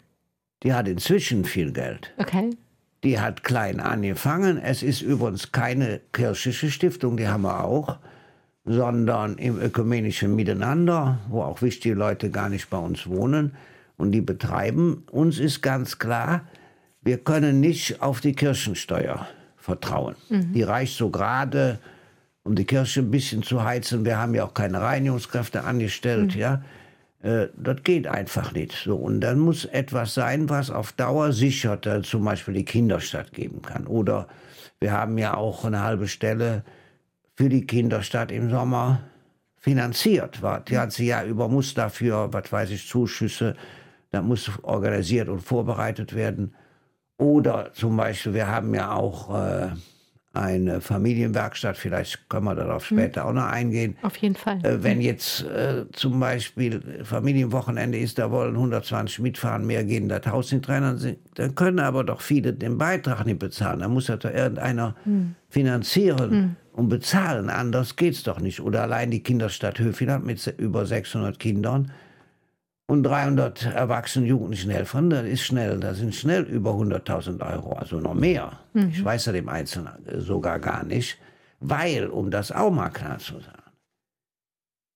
Die 0.64 0.72
hat 0.72 0.88
inzwischen 0.88 1.44
viel 1.44 1.74
Geld. 1.74 2.14
Okay. 2.18 2.52
Die 3.04 3.20
hat 3.20 3.44
klein 3.44 3.82
angefangen. 3.82 4.60
Es 4.60 4.82
ist 4.82 5.02
übrigens 5.02 5.52
keine 5.52 6.00
kirchliche 6.14 6.72
Stiftung, 6.72 7.18
die 7.18 7.28
haben 7.28 7.42
wir 7.42 7.66
auch 7.66 7.98
sondern 8.66 9.38
im 9.40 9.60
ökumenischen 9.60 10.36
Miteinander, 10.36 11.18
wo 11.30 11.42
auch 11.42 11.64
wichtige 11.64 11.96
Leute 11.96 12.30
gar 12.30 12.50
nicht 12.50 12.70
bei 12.70 12.78
uns 12.78 13.08
wohnen 13.08 13.58
und 14.00 14.12
die 14.14 14.22
betreiben. 14.22 15.04
Uns 15.12 15.38
ist 15.38 15.62
ganz 15.62 16.00
klar, 16.00 16.48
wir 17.02 17.18
können 17.18 17.60
nicht 17.60 18.02
auf 18.02 18.22
die 18.22 18.34
Kirchensteuer 18.34 19.28
vertrauen. 19.58 20.16
Mhm. 20.30 20.54
Die 20.54 20.64
reicht 20.64 20.98
so 20.98 21.10
gerade, 21.10 21.80
um 22.44 22.56
die 22.56 22.66
Kirche 22.66 23.02
ein 23.02 23.12
bisschen 23.12 23.44
zu 23.44 23.64
heizen. 23.64 24.06
Wir 24.06 24.18
haben 24.18 24.34
ja 24.34 24.46
auch 24.46 24.54
keine 24.54 24.82
Reinigungskräfte 24.82 25.64
angestellt, 25.64 26.34
mhm. 26.34 26.42
ja. 26.42 26.64
Äh, 27.22 27.48
das 27.58 27.84
geht 27.84 28.08
einfach 28.08 28.54
nicht. 28.54 28.72
So, 28.72 28.96
und 28.96 29.20
dann 29.20 29.38
muss 29.38 29.66
etwas 29.66 30.14
sein, 30.14 30.50
was 30.50 30.72
auf 30.72 30.94
Dauer 30.94 31.34
sichert, 31.34 31.86
äh, 31.86 32.02
zum 32.02 32.24
Beispiel 32.24 32.54
die 32.54 32.66
Kinderstadt 32.66 33.34
geben 33.34 33.62
kann. 33.62 33.86
Oder 33.86 34.28
wir 34.80 34.94
haben 34.94 35.18
ja 35.18 35.36
auch 35.36 35.66
eine 35.66 35.82
halbe 35.82 36.08
Stelle 36.08 36.64
für 37.36 37.50
die 37.50 37.68
Kinderstadt 37.68 38.32
im 38.32 38.50
Sommer 38.50 39.02
finanziert 39.58 40.42
war. 40.42 40.62
Die 40.62 40.74
ganze 40.74 41.04
Jahr 41.04 41.26
über 41.26 41.50
muss 41.50 41.74
dafür, 41.74 42.32
was 42.32 42.50
weiß 42.50 42.70
ich, 42.72 42.88
Zuschüsse, 42.88 43.58
da 44.12 44.22
muss 44.22 44.52
organisiert 44.64 45.30
und 45.30 45.42
vorbereitet 45.42 46.16
werden. 46.16 46.56
Oder 47.18 47.74
zum 47.74 47.98
Beispiel, 47.98 48.34
wir 48.34 48.48
haben 48.48 48.74
ja 48.74 48.94
auch 48.94 49.36
äh, 49.36 49.70
eine 50.34 50.80
Familienwerkstatt, 50.80 51.76
vielleicht 51.76 52.30
können 52.30 52.46
wir 52.46 52.56
darauf 52.56 52.90
hm. 52.90 52.98
später 52.98 53.22
hm. 53.22 53.30
auch 53.30 53.34
noch 53.34 53.46
eingehen. 53.46 53.98
Auf 54.04 54.16
jeden 54.18 54.36
Fall. 54.36 54.64
Äh, 54.64 54.84
wenn 54.84 55.02
jetzt 55.02 55.44
äh, 55.44 55.86
zum 55.92 56.20
Beispiel 56.20 57.04
Familienwochenende 57.04 57.98
ist, 57.98 58.20
da 58.20 58.32
wollen 58.32 58.56
120 58.56 59.20
mitfahren, 59.20 59.66
mehr 59.66 59.84
gehen 59.84 60.08
das 60.08 60.26
Haus 60.28 60.52
nicht 60.52 60.70
rein, 60.70 61.18
dann, 61.36 61.56
können 61.56 61.80
aber 61.80 62.04
doch 62.04 62.22
viele 62.22 62.54
den 62.54 62.78
Beitrag 62.78 63.26
nicht 63.26 63.40
bezahlen. 63.40 63.80
Da 63.80 63.88
muss 63.88 64.08
ja 64.08 64.18
doch 64.18 64.32
irgendeiner 64.32 64.96
hm. 65.04 65.36
finanzieren 65.50 66.32
hm. 66.32 66.56
und 66.74 66.90
bezahlen, 66.90 67.50
anders 67.50 67.96
geht 67.96 68.14
es 68.14 68.24
doch 68.24 68.40
nicht. 68.40 68.62
Oder 68.62 68.84
allein 68.84 69.12
die 69.12 69.24
Kinderstadt 69.24 69.80
Höfin 69.80 70.24
mit 70.24 70.46
über 70.58 70.86
600 70.86 71.40
Kindern 71.40 71.92
und 72.90 73.04
300 73.04 73.66
erwachsenen 73.66 74.26
jugendlichen 74.26 74.72
Helfern, 74.72 75.12
das 75.12 75.24
ist 75.28 75.44
schnell, 75.44 75.80
das 75.80 76.00
sind 76.00 76.16
schnell 76.16 76.42
über 76.42 76.72
100.000 76.72 77.40
Euro, 77.54 77.74
also 77.74 78.00
noch 78.00 78.16
mehr. 78.16 78.58
Mhm. 78.74 78.90
Ich 78.90 79.06
weiß 79.06 79.28
ja 79.28 79.32
dem 79.32 79.48
Einzelnen 79.48 79.94
sogar 80.08 80.60
gar 80.60 80.84
nicht, 80.84 81.20
weil, 81.60 82.08
um 82.08 82.32
das 82.32 82.52
auch 82.52 82.72
mal 82.72 82.90
klar 82.90 83.20
zu 83.20 83.34
sagen, 83.34 83.62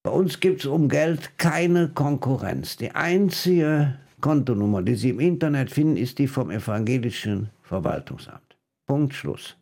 bei 0.02 0.10
uns 0.10 0.40
gibt 0.40 0.62
es 0.62 0.66
um 0.66 0.88
Geld 0.88 1.38
keine 1.38 1.88
Konkurrenz. 1.88 2.76
Die 2.76 2.90
einzige 2.90 3.96
Kontonummer, 4.20 4.82
die 4.82 4.96
Sie 4.96 5.10
im 5.10 5.20
Internet 5.20 5.70
finden, 5.70 5.96
ist 5.96 6.18
die 6.18 6.26
vom 6.26 6.50
evangelischen 6.50 7.50
Verwaltungsamt. 7.62 8.56
Punkt 8.88 9.14
Schluss. 9.14 9.56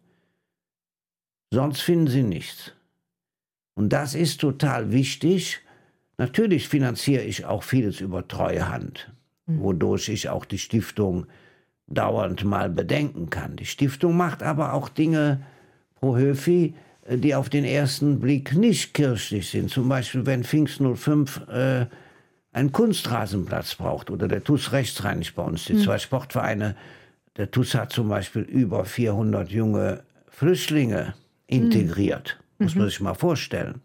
Sonst 1.52 1.82
finden 1.82 2.06
Sie 2.06 2.22
nichts. 2.22 2.72
Und 3.74 3.92
das 3.92 4.14
ist 4.14 4.40
total 4.40 4.90
wichtig, 4.90 5.61
Natürlich 6.22 6.68
finanziere 6.68 7.24
ich 7.24 7.46
auch 7.46 7.64
vieles 7.64 8.00
über 8.00 8.28
Treuhand, 8.28 9.10
mhm. 9.46 9.60
wodurch 9.60 10.08
ich 10.08 10.28
auch 10.28 10.44
die 10.44 10.58
Stiftung 10.58 11.26
dauernd 11.88 12.44
mal 12.44 12.70
bedenken 12.70 13.28
kann. 13.28 13.56
Die 13.56 13.66
Stiftung 13.66 14.16
macht 14.16 14.44
aber 14.44 14.72
auch 14.72 14.88
Dinge 14.88 15.40
pro 15.96 16.16
Höfi, 16.16 16.74
äh, 17.06 17.18
die 17.18 17.34
auf 17.34 17.48
den 17.48 17.64
ersten 17.64 18.20
Blick 18.20 18.54
nicht 18.54 18.94
kirchlich 18.94 19.50
sind. 19.50 19.70
Zum 19.70 19.88
Beispiel, 19.88 20.24
wenn 20.24 20.44
Pfingst 20.44 20.80
05 20.80 21.48
äh, 21.48 21.86
einen 22.52 22.70
Kunstrasenplatz 22.70 23.74
braucht 23.74 24.08
oder 24.08 24.28
der 24.28 24.44
TUS 24.44 24.70
rechtsrheinig 24.70 25.34
bei 25.34 25.42
uns, 25.42 25.64
die 25.64 25.76
zwei 25.76 25.98
Sportvereine, 25.98 26.76
der 27.36 27.50
TUS 27.50 27.74
hat 27.74 27.92
zum 27.92 28.08
Beispiel 28.08 28.42
über 28.42 28.84
400 28.84 29.50
junge 29.50 30.04
Flüchtlinge 30.28 31.14
integriert, 31.48 32.38
muss 32.60 32.76
man 32.76 32.86
sich 32.86 33.00
mal 33.00 33.14
vorstellen. 33.14 33.80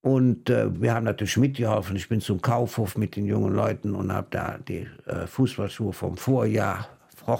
Und 0.00 0.48
äh, 0.48 0.80
wir 0.80 0.94
haben 0.94 1.04
natürlich 1.04 1.36
mitgeholfen. 1.36 1.96
Ich 1.96 2.08
bin 2.08 2.20
zum 2.20 2.40
Kaufhof 2.40 2.96
mit 2.96 3.16
den 3.16 3.26
jungen 3.26 3.54
Leuten 3.54 3.94
und 3.94 4.12
habe 4.12 4.28
da 4.30 4.58
die 4.58 4.86
äh, 5.06 5.26
Fußballschuhe 5.26 5.92
vom 5.92 6.16
Vorjahr, 6.16 6.88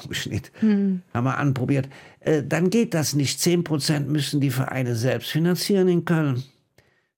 mich 0.09 0.27
nicht, 0.27 0.53
haben 0.61 1.03
wir 1.15 1.39
anprobiert. 1.39 1.89
Äh, 2.21 2.43
dann 2.43 2.69
geht 2.69 2.93
das 2.93 3.15
nicht. 3.15 3.41
10% 3.41 4.01
müssen 4.01 4.41
die 4.41 4.51
Vereine 4.51 4.95
selbst 4.95 5.31
finanzieren 5.31 5.89
in 5.89 6.05
Köln. 6.05 6.43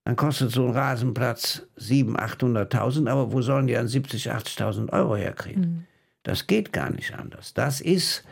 Dann 0.05 0.17
kostet 0.17 0.51
so 0.51 0.67
ein 0.67 0.73
Rasenplatz 0.73 1.67
700.000, 1.79 2.71
800.000, 2.71 3.09
aber 3.09 3.33
wo 3.33 3.43
sollen 3.43 3.67
die 3.67 3.75
dann 3.75 3.87
70.000, 3.87 4.59
80.000 4.59 4.93
Euro 4.93 5.17
herkriegen? 5.17 5.87
Das 6.23 6.47
geht 6.47 6.73
gar 6.73 6.91
nicht 6.91 7.15
anders. 7.15 7.55
Das 7.55 7.81
ist, 7.81 8.25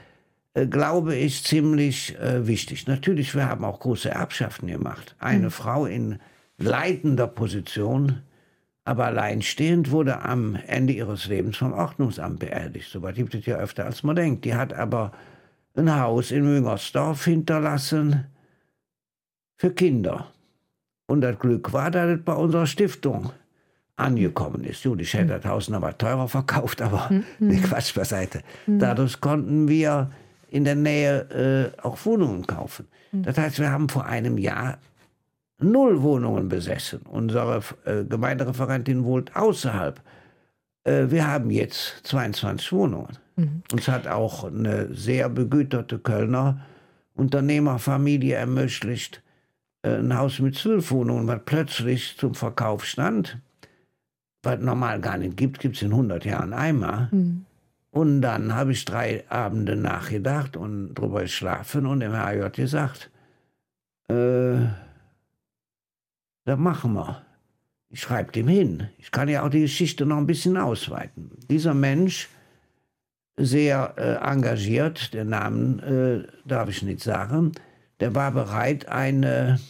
äh, 0.55 0.67
glaube 0.67 1.17
ich, 1.17 1.45
ziemlich 1.45 2.17
äh, 2.19 2.47
wichtig. 2.47 2.87
Natürlich, 2.87 3.35
wir 3.35 3.49
haben 3.49 3.65
auch 3.65 3.81
große 3.81 4.11
Erbschaften 4.11 4.69
gemacht. 4.69 5.17
Eine 5.19 5.51
Frau 5.51 5.87
in 5.87 6.19
leitender 6.59 7.27
Position, 7.27 8.23
aber 8.85 9.07
alleinstehend, 9.07 9.91
wurde 9.91 10.23
am 10.23 10.57
Ende 10.67 10.93
ihres 10.93 11.27
Lebens 11.27 11.57
vom 11.57 11.73
Ordnungsamt 11.73 12.41
beerdigt. 12.41 12.91
Soweit 12.91 13.15
gibt 13.15 13.35
es 13.35 13.47
ja 13.47 13.57
öfter, 13.57 13.85
als 13.85 14.03
man 14.03 14.17
denkt. 14.17 14.45
Die 14.45 14.55
hat 14.55 14.73
aber 14.73 15.13
ein 15.77 15.95
Haus 15.95 16.31
in 16.31 16.45
Müngersdorf 16.45 17.25
hinterlassen 17.25 18.27
für 19.57 19.71
Kinder. 19.71 20.33
Und 21.07 21.21
das 21.21 21.39
Glück 21.39 21.73
war, 21.73 21.91
dass 21.91 22.19
es 22.19 22.25
bei 22.25 22.35
unserer 22.35 22.67
Stiftung 22.67 23.33
angekommen 23.97 24.65
ist. 24.65 24.83
Gut, 24.85 25.01
ich 25.01 25.15
hätte 25.15 25.39
das 25.39 25.45
Haus 25.45 25.69
noch 25.69 25.81
mal 25.81 25.93
teurer 25.93 26.29
verkauft, 26.29 26.83
aber 26.83 27.11
nee, 27.39 27.61
Quatsch 27.61 27.95
beiseite. 27.95 28.43
Dadurch 28.67 29.21
konnten 29.21 29.69
wir 29.69 30.11
in 30.51 30.65
der 30.65 30.77
Nähe 30.77 31.73
äh, 31.77 31.81
auch 31.83 32.05
Wohnungen 32.05 32.47
kaufen. 32.47 32.87
Das 33.13 33.39
heißt, 33.39 33.59
wir 33.59 33.71
haben 33.71 33.89
vor 33.89 34.07
einem 34.07 34.39
Jahr 34.39 34.79
null 35.61 36.03
Wohnungen 36.03 36.49
besessen. 36.49 37.01
Unsere 37.03 37.63
äh, 37.85 38.05
Gemeindereferentin 38.05 39.05
wohnt 39.05 39.35
außerhalb. 39.35 40.01
Äh, 40.85 41.07
wir 41.11 41.27
haben 41.27 41.51
jetzt 41.51 42.01
22 42.05 42.73
Wohnungen. 42.73 43.19
Uns 43.73 43.87
hat 43.87 44.09
auch 44.09 44.45
eine 44.45 44.93
sehr 44.93 45.29
begüterte 45.29 46.01
Kölner 46.01 46.61
Unternehmerfamilie 47.15 48.35
ermöglicht, 48.35 49.23
äh, 49.83 49.97
ein 49.97 50.17
Haus 50.17 50.39
mit 50.39 50.57
zwölf 50.57 50.91
Wohnungen, 50.91 51.27
was 51.27 51.41
plötzlich 51.45 52.17
zum 52.17 52.35
Verkauf 52.35 52.85
stand, 52.85 53.39
was 54.43 54.61
normal 54.61 55.01
gar 55.01 55.19
nicht 55.19 55.37
gibt, 55.37 55.61
gibt 55.61 55.77
es 55.77 55.83
in 55.83 55.91
100 55.91 56.25
Jahren 56.25 56.53
einmal. 56.53 57.09
Und 57.91 58.23
dann 58.23 58.55
habe 58.55 58.73
ich 58.73 58.85
drei 58.85 59.25
Abende 59.29 59.75
nachgedacht 59.75 60.57
und 60.57 60.95
drüber 60.95 61.23
geschlafen 61.23 61.87
und 61.87 62.01
dem 62.01 62.13
HJ 62.13 62.51
gesagt, 62.51 63.11
äh, 64.09 64.67
das 66.49 66.59
machen 66.59 66.95
wir. 66.95 67.23
Ich 67.91 68.01
schreibe 68.01 68.33
dem 68.33 68.49
hin. 68.49 68.89
Ich 68.99 69.11
kann 69.11 69.29
ja 69.29 69.45
auch 69.45 69.51
die 69.51 69.61
Geschichte 69.61 70.07
noch 70.07 70.17
ein 70.17 70.27
bisschen 70.27 70.57
ausweiten. 70.57 71.31
Dieser 71.51 71.75
Mensch, 71.75 72.29
sehr 73.37 73.95
äh, 73.97 74.15
engagiert, 74.15 75.15
den 75.15 75.29
Namen 75.29 75.79
äh, 75.81 76.27
darf 76.47 76.69
ich 76.71 76.83
nicht 76.83 77.01
sagen, 77.01 77.53
der 78.01 78.15
war 78.15 78.33
bereit, 78.33 78.89
eine 78.89 79.61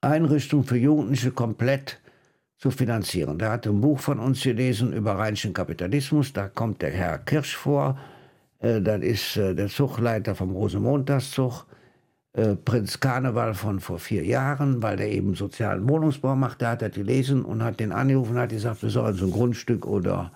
Einrichtung 0.00 0.62
für 0.62 0.76
Jugendliche 0.76 1.32
komplett 1.32 2.00
zu 2.58 2.70
finanzieren. 2.70 3.38
Der 3.38 3.50
hat 3.50 3.66
ein 3.66 3.80
Buch 3.80 3.98
von 3.98 4.18
uns 4.18 4.42
gelesen 4.42 4.92
über 4.92 5.12
rheinischen 5.12 5.54
Kapitalismus. 5.54 6.32
Da 6.32 6.48
kommt 6.48 6.82
der 6.82 6.90
Herr 6.90 7.18
Kirsch 7.18 7.56
vor. 7.56 7.98
Äh, 8.58 8.82
das 8.82 9.00
ist 9.02 9.36
äh, 9.38 9.54
der 9.54 9.68
Zugleiter 9.68 10.34
vom 10.34 10.50
Rosenmontagszug. 10.50 11.64
Äh, 12.34 12.56
Prinz 12.56 13.00
Karneval 13.00 13.54
von 13.54 13.80
vor 13.80 13.98
vier 13.98 14.24
Jahren, 14.24 14.82
weil 14.82 14.96
der 14.96 15.10
eben 15.10 15.34
sozialen 15.34 15.88
Wohnungsbau 15.88 16.36
macht. 16.36 16.62
Da 16.62 16.72
hat 16.72 16.82
er 16.82 16.90
gelesen 16.90 17.44
und 17.44 17.62
hat 17.62 17.80
den 17.80 17.92
angerufen 17.92 18.32
und 18.32 18.38
hat 18.38 18.50
gesagt, 18.50 18.82
wir 18.82 18.90
sollen 18.90 19.14
so 19.14 19.26
ein 19.26 19.32
Grundstück 19.32 19.86
oder 19.86 20.30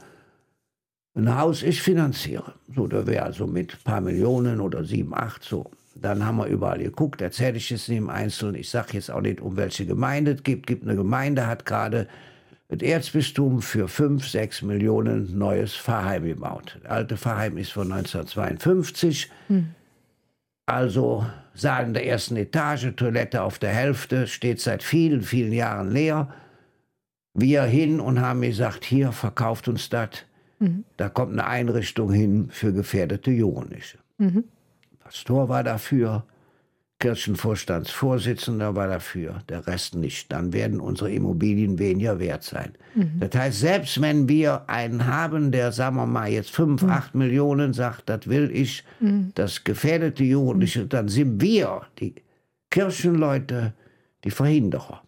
ein 1.15 1.37
Haus 1.37 1.63
ich 1.63 1.83
finanziere. 1.83 2.55
So, 2.75 2.87
da 2.87 3.07
wäre 3.07 3.25
also 3.25 3.47
mit 3.47 3.75
ein 3.75 3.85
paar 3.85 4.01
Millionen 4.01 4.61
oder 4.61 4.85
sieben, 4.85 5.15
acht 5.15 5.43
so. 5.43 5.71
Dann 5.95 6.25
haben 6.25 6.39
wir 6.39 6.47
überall 6.47 6.79
geguckt, 6.79 7.21
erzähle 7.21 7.59
ich 7.59 7.71
es 7.71 7.87
nicht 7.89 7.99
im 7.99 8.09
Einzelnen. 8.09 8.55
Ich 8.55 8.71
sage 8.71 8.95
jetzt 8.95 9.11
auch 9.11 9.21
nicht, 9.21 9.43
um 9.43 9.57
welche 9.59 9.85
Gemeinde 9.85 10.33
es 10.33 10.43
gibt. 10.43 10.67
gibt 10.67 10.85
eine 10.85 10.97
Gemeinde, 10.97 11.47
hat 11.47 11.67
gerade 11.67 12.09
das 12.71 12.81
Erzbistum 12.81 13.61
für 13.61 13.87
fünf, 13.89 14.27
sechs 14.27 14.63
Millionen 14.63 15.37
neues 15.37 15.77
Pfarrheim 15.77 16.25
gebaut. 16.25 16.79
Das 16.83 16.91
alte 16.91 17.17
Pfarrheim 17.19 17.59
ist 17.59 17.73
von 17.73 17.93
1952. 17.93 19.31
Also 20.73 21.27
Saal 21.53 21.85
in 21.85 21.93
der 21.93 22.07
ersten 22.07 22.35
Etage, 22.37 22.95
Toilette 22.97 23.43
auf 23.43 23.59
der 23.59 23.75
Hälfte, 23.75 24.27
steht 24.27 24.59
seit 24.59 24.83
vielen, 24.83 25.21
vielen 25.21 25.53
Jahren 25.53 25.91
leer. 25.91 26.33
Wir 27.35 27.65
hin 27.65 28.01
und 28.01 28.23
haben 28.23 28.41
gesagt, 28.41 28.83
hier 28.87 29.13
verkauft 29.13 29.69
uns 29.69 29.91
das. 29.91 30.09
Da 30.97 31.11
kommt 31.11 31.33
eine 31.33 31.47
Einrichtung 31.47 32.11
hin 32.11 32.49
für 32.51 32.73
gefährdete 32.73 33.31
Jugendliche. 33.31 33.99
Pastor 35.01 35.51
war 35.51 35.63
dafür, 35.63 36.25
Kirchenvorstandsvorsitzender 37.03 38.77
war 38.77 38.87
dafür, 38.87 39.43
der 39.49 39.67
Rest 39.67 39.97
nicht. 39.97 40.31
Dann 40.31 40.53
werden 40.53 40.79
unsere 40.79 41.11
Immobilien 41.11 41.81
weniger 41.81 42.21
wert 42.21 42.45
sein. 42.45 42.75
Das 43.19 43.35
heißt, 43.35 43.59
selbst 43.59 44.01
wenn 44.01 44.29
wir 44.29 44.69
einen 44.71 45.07
haben, 45.07 45.51
der, 45.51 45.73
sagen 45.73 45.97
wir 45.97 46.07
mal, 46.07 46.31
jetzt 46.31 46.51
5, 46.51 46.85
8 46.85 47.17
Millionen 47.17 47.73
sagt, 47.73 48.09
das 48.09 48.29
will 48.29 48.53
ich, 48.55 48.85
das 49.35 49.65
gefährdete 49.65 50.23
Jugendliche, 50.23 50.87
dann 50.87 51.09
sind 51.09 51.41
wir, 51.41 51.83
die 51.99 52.15
Kirchenleute, 52.71 53.73
die 54.23 54.31
Verhinderer. 54.31 55.03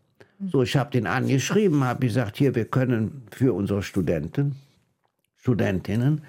So, 0.51 0.65
ich 0.65 0.77
habe 0.77 0.91
den 0.91 1.07
angeschrieben, 1.07 1.85
habe 1.85 2.07
gesagt, 2.07 2.39
hier, 2.39 2.57
wir 2.57 2.65
können 2.65 3.23
für 3.31 3.55
unsere 3.55 3.85
Studenten, 3.85 4.57
Studentinnen 5.37 6.23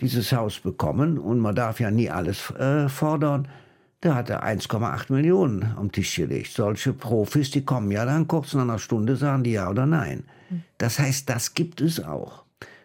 dieses 0.00 0.32
Haus 0.32 0.60
bekommen 0.60 1.16
und 1.16 1.38
man 1.38 1.54
darf 1.54 1.80
ja 1.80 1.90
nie 1.90 2.10
alles 2.10 2.50
äh, 2.50 2.90
fordern. 2.90 3.48
Da 4.00 4.14
hat 4.14 4.30
er 4.30 4.44
1,8 4.44 5.12
Millionen 5.12 5.74
am 5.76 5.90
Tisch 5.90 6.16
gelegt. 6.16 6.52
Solche 6.52 6.92
Profis, 6.92 7.50
die 7.50 7.64
kommen 7.64 7.90
ja 7.90 8.04
dann 8.04 8.28
kurz 8.28 8.54
nach 8.54 8.62
einer 8.62 8.78
Stunde, 8.78 9.16
sagen 9.16 9.42
die 9.42 9.52
ja 9.52 9.68
oder 9.68 9.86
nein. 9.86 10.24
Das 10.78 10.98
heißt, 10.98 11.28
das 11.28 11.54
gibt 11.54 11.80
es 11.80 12.02
auch. 12.02 12.44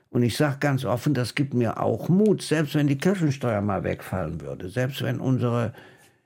Und 0.09 0.23
ich 0.23 0.37
sage 0.37 0.57
ganz 0.59 0.85
offen, 0.85 1.13
das 1.13 1.33
gibt 1.33 1.53
mir 1.53 1.81
auch 1.81 2.09
Mut, 2.09 2.41
selbst 2.41 2.75
wenn 2.75 2.87
die 2.87 2.97
Kirchensteuer 2.97 3.61
mal 3.61 3.83
wegfallen 3.83 4.41
würde, 4.41 4.69
selbst 4.69 5.01
wenn 5.01 5.19
unsere 5.19 5.73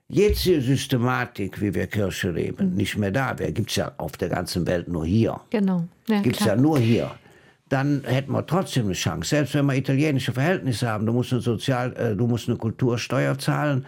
jetzige 0.08 0.60
Systematik, 0.60 1.60
wie 1.60 1.74
wir 1.74 1.86
Kirche 1.86 2.30
leben, 2.30 2.74
nicht 2.74 2.96
mehr 2.96 3.10
da 3.10 3.38
wäre, 3.38 3.52
gibt 3.52 3.70
es 3.70 3.76
ja 3.76 3.92
auf 3.96 4.12
der 4.12 4.28
ganzen 4.28 4.66
Welt 4.66 4.88
nur 4.88 5.06
hier. 5.06 5.40
Genau. 5.50 5.84
Ja, 6.06 6.20
Gibt 6.20 6.40
es 6.40 6.46
ja 6.46 6.56
nur 6.56 6.78
hier. 6.78 7.10
Dann 7.68 8.02
hätten 8.04 8.32
wir 8.32 8.46
trotzdem 8.46 8.86
eine 8.86 8.94
Chance. 8.94 9.28
Selbst 9.30 9.54
wenn 9.54 9.66
wir 9.66 9.74
italienische 9.74 10.32
Verhältnisse 10.32 10.88
haben, 10.88 11.04
du 11.04 11.12
musst 11.12 11.32
eine, 11.32 11.42
Sozial, 11.42 11.94
äh, 11.96 12.16
du 12.16 12.26
musst 12.26 12.48
eine 12.48 12.56
Kultursteuer 12.56 13.38
zahlen. 13.38 13.84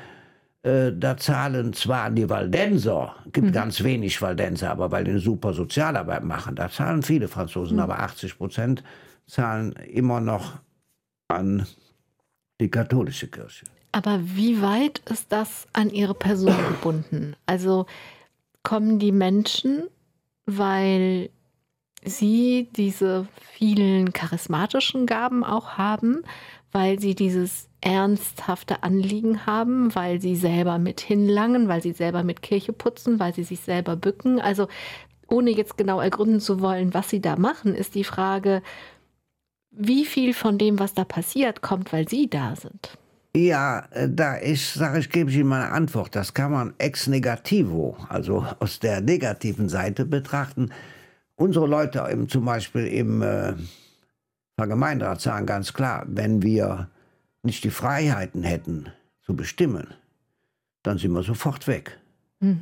Äh, 0.63 0.93
da 0.93 1.17
zahlen 1.17 1.73
zwar 1.73 2.11
die 2.11 2.29
Waldenser, 2.29 3.15
gibt 3.33 3.53
ganz 3.53 3.83
wenig 3.83 4.21
Waldenser, 4.21 4.71
aber 4.71 4.91
weil 4.91 5.05
die 5.05 5.13
eine 5.13 5.21
super 5.21 5.55
Sozialarbeit 5.55 6.23
machen, 6.23 6.55
da 6.55 6.71
zahlen 6.71 7.03
viele 7.03 7.29
Franzosen, 7.29 7.81
aber 7.81 8.01
80 8.01 8.37
Prozent 8.37 8.85
zahlen 9.27 9.73
immer 9.73 10.21
noch 10.21 10.59
an 11.29 11.67
die 12.61 12.71
katholische 12.71 13.29
Kirche. 13.29 13.65
Aber 13.93 14.21
wie 14.23 14.61
weit 14.61 15.01
ist 15.11 15.33
das 15.33 15.67
an 15.73 15.89
ihre 15.89 16.15
Person 16.15 16.55
gebunden? 16.69 17.37
Also 17.47 17.87
kommen 18.63 18.99
die 18.99 19.13
Menschen, 19.13 19.85
weil 20.45 21.31
sie 22.05 22.69
diese 22.77 23.27
vielen 23.53 24.13
charismatischen 24.13 25.07
Gaben 25.07 25.43
auch 25.45 25.79
haben, 25.79 26.23
weil 26.73 27.01
sie 27.01 27.15
dieses 27.15 27.69
ernsthafte 27.81 28.83
Anliegen 28.83 29.47
haben, 29.47 29.95
weil 29.95 30.21
sie 30.21 30.37
selber 30.37 30.79
mit 30.79 31.01
hinlangen, 31.01 31.69
weil 31.69 31.83
sie 31.83 31.93
selber 31.93 32.23
mit 32.23 32.43
Kirche 32.43 32.73
putzen, 32.73 33.19
weil 33.19 33.35
sie 33.35 33.45
sich 33.45 33.61
selber 33.61 33.97
bücken. 33.97 34.41
Also 34.41 34.69
ohne 35.29 35.51
jetzt 35.51 35.77
genau 35.79 36.01
ergründen 36.01 36.41
zu 36.41 36.61
wollen, 36.61 36.93
was 36.93 37.09
sie 37.09 37.21
da 37.21 37.37
machen, 37.37 37.75
ist 37.75 37.95
die 37.95 38.05
Frage, 38.05 38.63
wie 39.71 40.05
viel 40.05 40.35
von 40.35 40.59
dem, 40.59 40.79
was 40.79 40.95
da 40.95 41.05
passiert, 41.05 41.63
kommt, 41.63 41.93
weil 41.93 42.09
sie 42.09 42.29
da 42.29 42.57
sind. 42.57 42.99
Ja, 43.37 43.87
äh, 43.93 44.09
da 44.11 44.35
ist, 44.35 44.75
sage 44.75 44.99
ich, 44.99 45.09
gebe 45.09 45.31
ich 45.31 45.37
Ihnen 45.37 45.49
mal 45.49 45.63
eine 45.63 45.73
Antwort. 45.73 46.17
Das 46.17 46.35
kann 46.35 46.51
man 46.51 46.75
ex 46.79 47.07
negativo, 47.07 47.97
also 48.09 48.45
aus 48.59 48.81
der 48.81 49.01
negativen 49.01 49.69
Seite 49.69 50.05
betrachten. 50.05 50.71
Unsere 51.37 51.67
Leute 51.67 52.01
im, 52.11 52.29
zum 52.29 52.45
Beispiel 52.45 52.89
im 52.89 53.23
äh, 53.23 53.55
Vergemeinderat 54.61 55.23
sagen 55.23 55.47
ganz 55.47 55.73
klar, 55.73 56.05
wenn 56.07 56.43
wir 56.43 56.91
nicht 57.43 57.65
die 57.65 57.71
Freiheiten 57.71 58.43
hätten 58.43 58.91
zu 59.23 59.35
bestimmen, 59.35 59.87
dann 60.83 60.99
sind 60.99 61.13
wir 61.13 61.23
sofort 61.23 61.67
weg. 61.67 61.99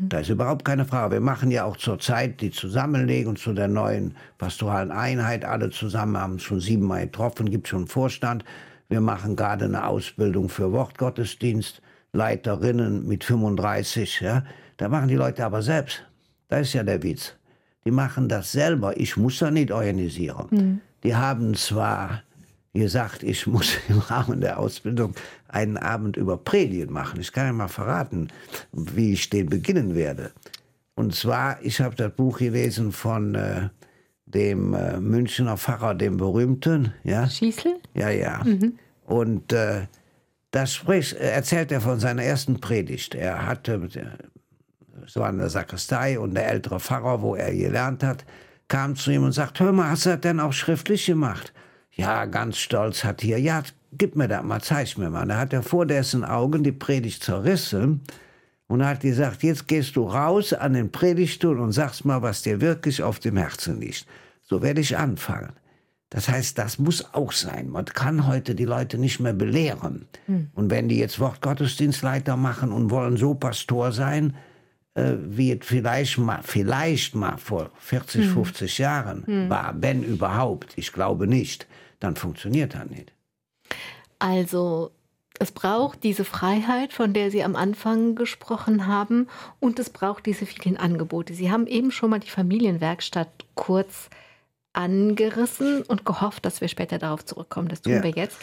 Da 0.08 0.20
ist 0.20 0.28
überhaupt 0.28 0.64
keine 0.64 0.84
Frage. 0.84 1.14
Wir 1.16 1.20
machen 1.20 1.50
ja 1.50 1.64
auch 1.64 1.76
zurzeit 1.76 2.40
die 2.40 2.52
Zusammenlegung 2.52 3.34
zu 3.34 3.52
der 3.52 3.66
neuen 3.66 4.14
pastoralen 4.38 4.92
Einheit. 4.92 5.44
Alle 5.44 5.70
zusammen 5.70 6.16
haben 6.16 6.38
schon 6.38 6.60
siebenmal 6.60 7.06
getroffen, 7.06 7.50
gibt 7.50 7.66
schon 7.66 7.80
einen 7.80 7.88
Vorstand. 7.88 8.44
Wir 8.88 9.00
machen 9.00 9.34
gerade 9.34 9.64
eine 9.64 9.84
Ausbildung 9.84 10.48
für 10.48 10.70
Wortgottesdienst, 10.70 11.82
Leiterinnen 12.12 13.08
mit 13.08 13.24
35. 13.24 14.20
Ja. 14.20 14.44
Da 14.76 14.88
machen 14.88 15.08
die 15.08 15.16
Leute 15.16 15.44
aber 15.44 15.62
selbst. 15.62 16.04
Da 16.46 16.58
ist 16.58 16.74
ja 16.74 16.84
der 16.84 17.02
Witz. 17.02 17.34
Die 17.84 17.90
machen 17.90 18.28
das 18.28 18.52
selber. 18.52 18.96
Ich 18.96 19.16
muss 19.16 19.40
da 19.40 19.50
nicht 19.50 19.72
organisieren. 19.72 20.80
Die 21.02 21.14
haben 21.14 21.54
zwar 21.54 22.22
gesagt, 22.72 23.22
ich 23.22 23.46
muss 23.46 23.76
im 23.88 23.98
Rahmen 23.98 24.40
der 24.40 24.58
Ausbildung 24.58 25.14
einen 25.48 25.76
Abend 25.76 26.16
über 26.16 26.36
Predigen 26.36 26.92
machen. 26.92 27.20
Ich 27.20 27.32
kann 27.32 27.46
ja 27.46 27.52
mal 27.52 27.68
verraten, 27.68 28.28
wie 28.72 29.12
ich 29.12 29.30
den 29.30 29.48
beginnen 29.48 29.94
werde. 29.94 30.32
Und 30.94 31.14
zwar, 31.14 31.62
ich 31.62 31.80
habe 31.80 31.94
das 31.94 32.12
Buch 32.12 32.38
gelesen 32.38 32.92
von 32.92 33.34
äh, 33.34 33.68
dem 34.26 34.74
äh, 34.74 34.98
Münchner 35.00 35.56
Pfarrer, 35.56 35.94
dem 35.94 36.16
berühmten, 36.16 36.92
ja, 37.04 37.28
Schießel? 37.28 37.76
ja, 37.94 38.10
ja. 38.10 38.44
Und 39.04 39.52
äh, 39.52 39.86
das 40.50 40.74
spricht, 40.74 41.14
äh, 41.14 41.30
erzählt 41.30 41.72
er 41.72 41.80
von 41.80 42.00
seiner 42.00 42.22
ersten 42.22 42.60
Predigt. 42.60 43.14
Er 43.14 43.46
hatte, 43.46 43.74
äh, 43.94 45.04
es 45.06 45.16
war 45.16 45.30
in 45.30 45.38
der 45.38 45.50
Sakristei 45.50 46.18
und 46.18 46.34
der 46.34 46.48
ältere 46.48 46.80
Pfarrer, 46.80 47.22
wo 47.22 47.34
er 47.34 47.54
gelernt 47.54 48.02
hat, 48.02 48.24
kam 48.68 48.96
zu 48.96 49.10
ihm 49.10 49.24
und 49.24 49.32
sagt, 49.32 49.60
hör 49.60 49.72
mal, 49.72 49.90
hast 49.90 50.06
du 50.06 50.10
das 50.10 50.20
denn 50.20 50.40
auch 50.40 50.52
schriftlich 50.52 51.06
gemacht? 51.06 51.52
Ja, 51.92 52.26
ganz 52.26 52.58
stolz 52.58 53.02
hat 53.02 53.22
hier, 53.22 53.40
ja, 53.40 53.62
gib 53.92 54.14
mir 54.14 54.28
das 54.28 54.44
mal, 54.44 54.60
zeig 54.60 54.96
mir 54.98 55.10
mal. 55.10 55.26
Da 55.26 55.38
hat 55.38 55.52
er 55.52 55.62
vor 55.62 55.86
dessen 55.86 56.24
Augen 56.24 56.62
die 56.62 56.72
Predigt 56.72 57.24
zerrissen 57.24 58.02
und 58.68 58.84
hat 58.84 59.00
gesagt, 59.00 59.42
jetzt 59.42 59.66
gehst 59.66 59.96
du 59.96 60.04
raus 60.04 60.52
an 60.52 60.74
den 60.74 60.92
Predigtstuhl 60.92 61.58
und 61.58 61.72
sagst 61.72 62.04
mal, 62.04 62.22
was 62.22 62.42
dir 62.42 62.60
wirklich 62.60 63.02
auf 63.02 63.18
dem 63.18 63.36
Herzen 63.36 63.80
liegt. 63.80 64.06
So 64.44 64.62
werde 64.62 64.80
ich 64.80 64.96
anfangen. 64.96 65.52
Das 66.10 66.28
heißt, 66.28 66.56
das 66.56 66.78
muss 66.78 67.12
auch 67.12 67.32
sein. 67.32 67.68
Man 67.68 67.84
kann 67.84 68.26
heute 68.26 68.54
die 68.54 68.64
Leute 68.64 68.96
nicht 68.96 69.20
mehr 69.20 69.34
belehren. 69.34 70.06
Und 70.54 70.70
wenn 70.70 70.88
die 70.88 70.98
jetzt 70.98 71.20
Wortgottesdienstleiter 71.20 72.36
machen 72.36 72.72
und 72.72 72.90
wollen 72.90 73.16
so 73.16 73.34
Pastor 73.34 73.92
sein, 73.92 74.34
äh, 74.98 75.16
wie 75.20 75.52
es 75.52 75.64
vielleicht 75.66 76.18
mal, 76.18 76.40
vielleicht 76.42 77.14
mal 77.14 77.36
vor 77.36 77.70
40, 77.78 78.26
50 78.26 78.78
Jahren 78.78 79.48
war, 79.48 79.74
wenn 79.78 80.02
überhaupt, 80.02 80.72
ich 80.76 80.92
glaube 80.92 81.26
nicht, 81.26 81.66
dann 82.00 82.16
funktioniert 82.16 82.74
das 82.74 82.86
nicht. 82.86 83.12
Also 84.18 84.90
es 85.38 85.52
braucht 85.52 86.02
diese 86.02 86.24
Freiheit, 86.24 86.92
von 86.92 87.12
der 87.12 87.30
Sie 87.30 87.44
am 87.44 87.54
Anfang 87.54 88.16
gesprochen 88.16 88.86
haben, 88.88 89.28
und 89.60 89.78
es 89.78 89.90
braucht 89.90 90.26
diese 90.26 90.46
vielen 90.46 90.76
Angebote. 90.76 91.32
Sie 91.32 91.50
haben 91.50 91.66
eben 91.68 91.92
schon 91.92 92.10
mal 92.10 92.18
die 92.18 92.30
Familienwerkstatt 92.30 93.30
kurz 93.54 94.10
angerissen 94.72 95.82
und 95.82 96.04
gehofft, 96.04 96.44
dass 96.44 96.60
wir 96.60 96.68
später 96.68 96.98
darauf 96.98 97.24
zurückkommen. 97.24 97.68
Das 97.68 97.82
tun 97.82 97.94
Ja. 97.94 98.02
wir 98.02 98.10
jetzt. 98.10 98.38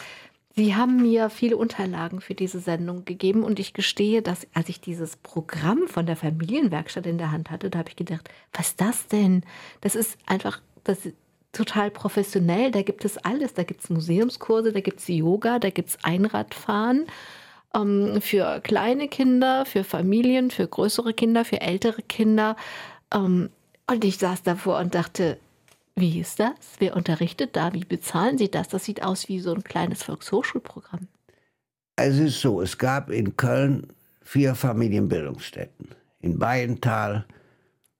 Sie 0.56 0.74
haben 0.74 1.02
mir 1.02 1.28
viele 1.28 1.58
Unterlagen 1.58 2.22
für 2.22 2.34
diese 2.34 2.60
Sendung 2.60 3.04
gegeben 3.04 3.44
und 3.44 3.60
ich 3.60 3.74
gestehe, 3.74 4.22
dass 4.22 4.46
als 4.54 4.70
ich 4.70 4.80
dieses 4.80 5.16
Programm 5.16 5.86
von 5.86 6.06
der 6.06 6.16
Familienwerkstatt 6.16 7.06
in 7.06 7.18
der 7.18 7.30
Hand 7.30 7.50
hatte, 7.50 7.68
da 7.68 7.80
habe 7.80 7.90
ich 7.90 7.96
gedacht, 7.96 8.30
was 8.54 8.68
ist 8.68 8.80
das 8.80 9.06
denn? 9.06 9.42
Das 9.82 9.94
ist 9.94 10.16
einfach 10.24 10.60
das 10.86 11.04
ist 11.04 11.16
total 11.52 11.90
professionell. 11.90 12.70
Da 12.70 12.82
gibt 12.82 13.04
es 13.04 13.18
alles. 13.18 13.54
Da 13.54 13.64
gibt 13.64 13.82
es 13.82 13.90
Museumskurse, 13.90 14.72
da 14.72 14.80
gibt 14.80 15.00
es 15.00 15.08
Yoga, 15.08 15.58
da 15.58 15.70
gibt 15.70 15.90
es 15.90 16.04
Einradfahren 16.04 17.06
ähm, 17.74 18.20
für 18.20 18.60
kleine 18.60 19.08
Kinder, 19.08 19.64
für 19.66 19.84
Familien, 19.84 20.50
für 20.50 20.66
größere 20.66 21.14
Kinder, 21.14 21.44
für 21.44 21.60
ältere 21.60 22.02
Kinder. 22.02 22.56
Ähm, 23.12 23.50
und 23.88 24.04
ich 24.04 24.18
saß 24.18 24.42
davor 24.42 24.78
und 24.78 24.94
dachte, 24.94 25.38
wie 25.96 26.20
ist 26.20 26.38
das? 26.38 26.54
Wer 26.78 26.94
unterrichtet 26.94 27.56
da? 27.56 27.72
Wie 27.72 27.84
bezahlen 27.84 28.38
Sie 28.38 28.50
das? 28.50 28.68
Das 28.68 28.84
sieht 28.84 29.02
aus 29.02 29.28
wie 29.28 29.40
so 29.40 29.54
ein 29.54 29.64
kleines 29.64 30.02
Volkshochschulprogramm. 30.02 31.08
Es 31.96 32.18
ist 32.18 32.40
so, 32.40 32.60
es 32.60 32.76
gab 32.76 33.10
in 33.10 33.36
Köln 33.36 33.88
vier 34.22 34.54
Familienbildungsstätten. 34.54 35.88
In 36.20 36.38
Bayental, 36.38 37.24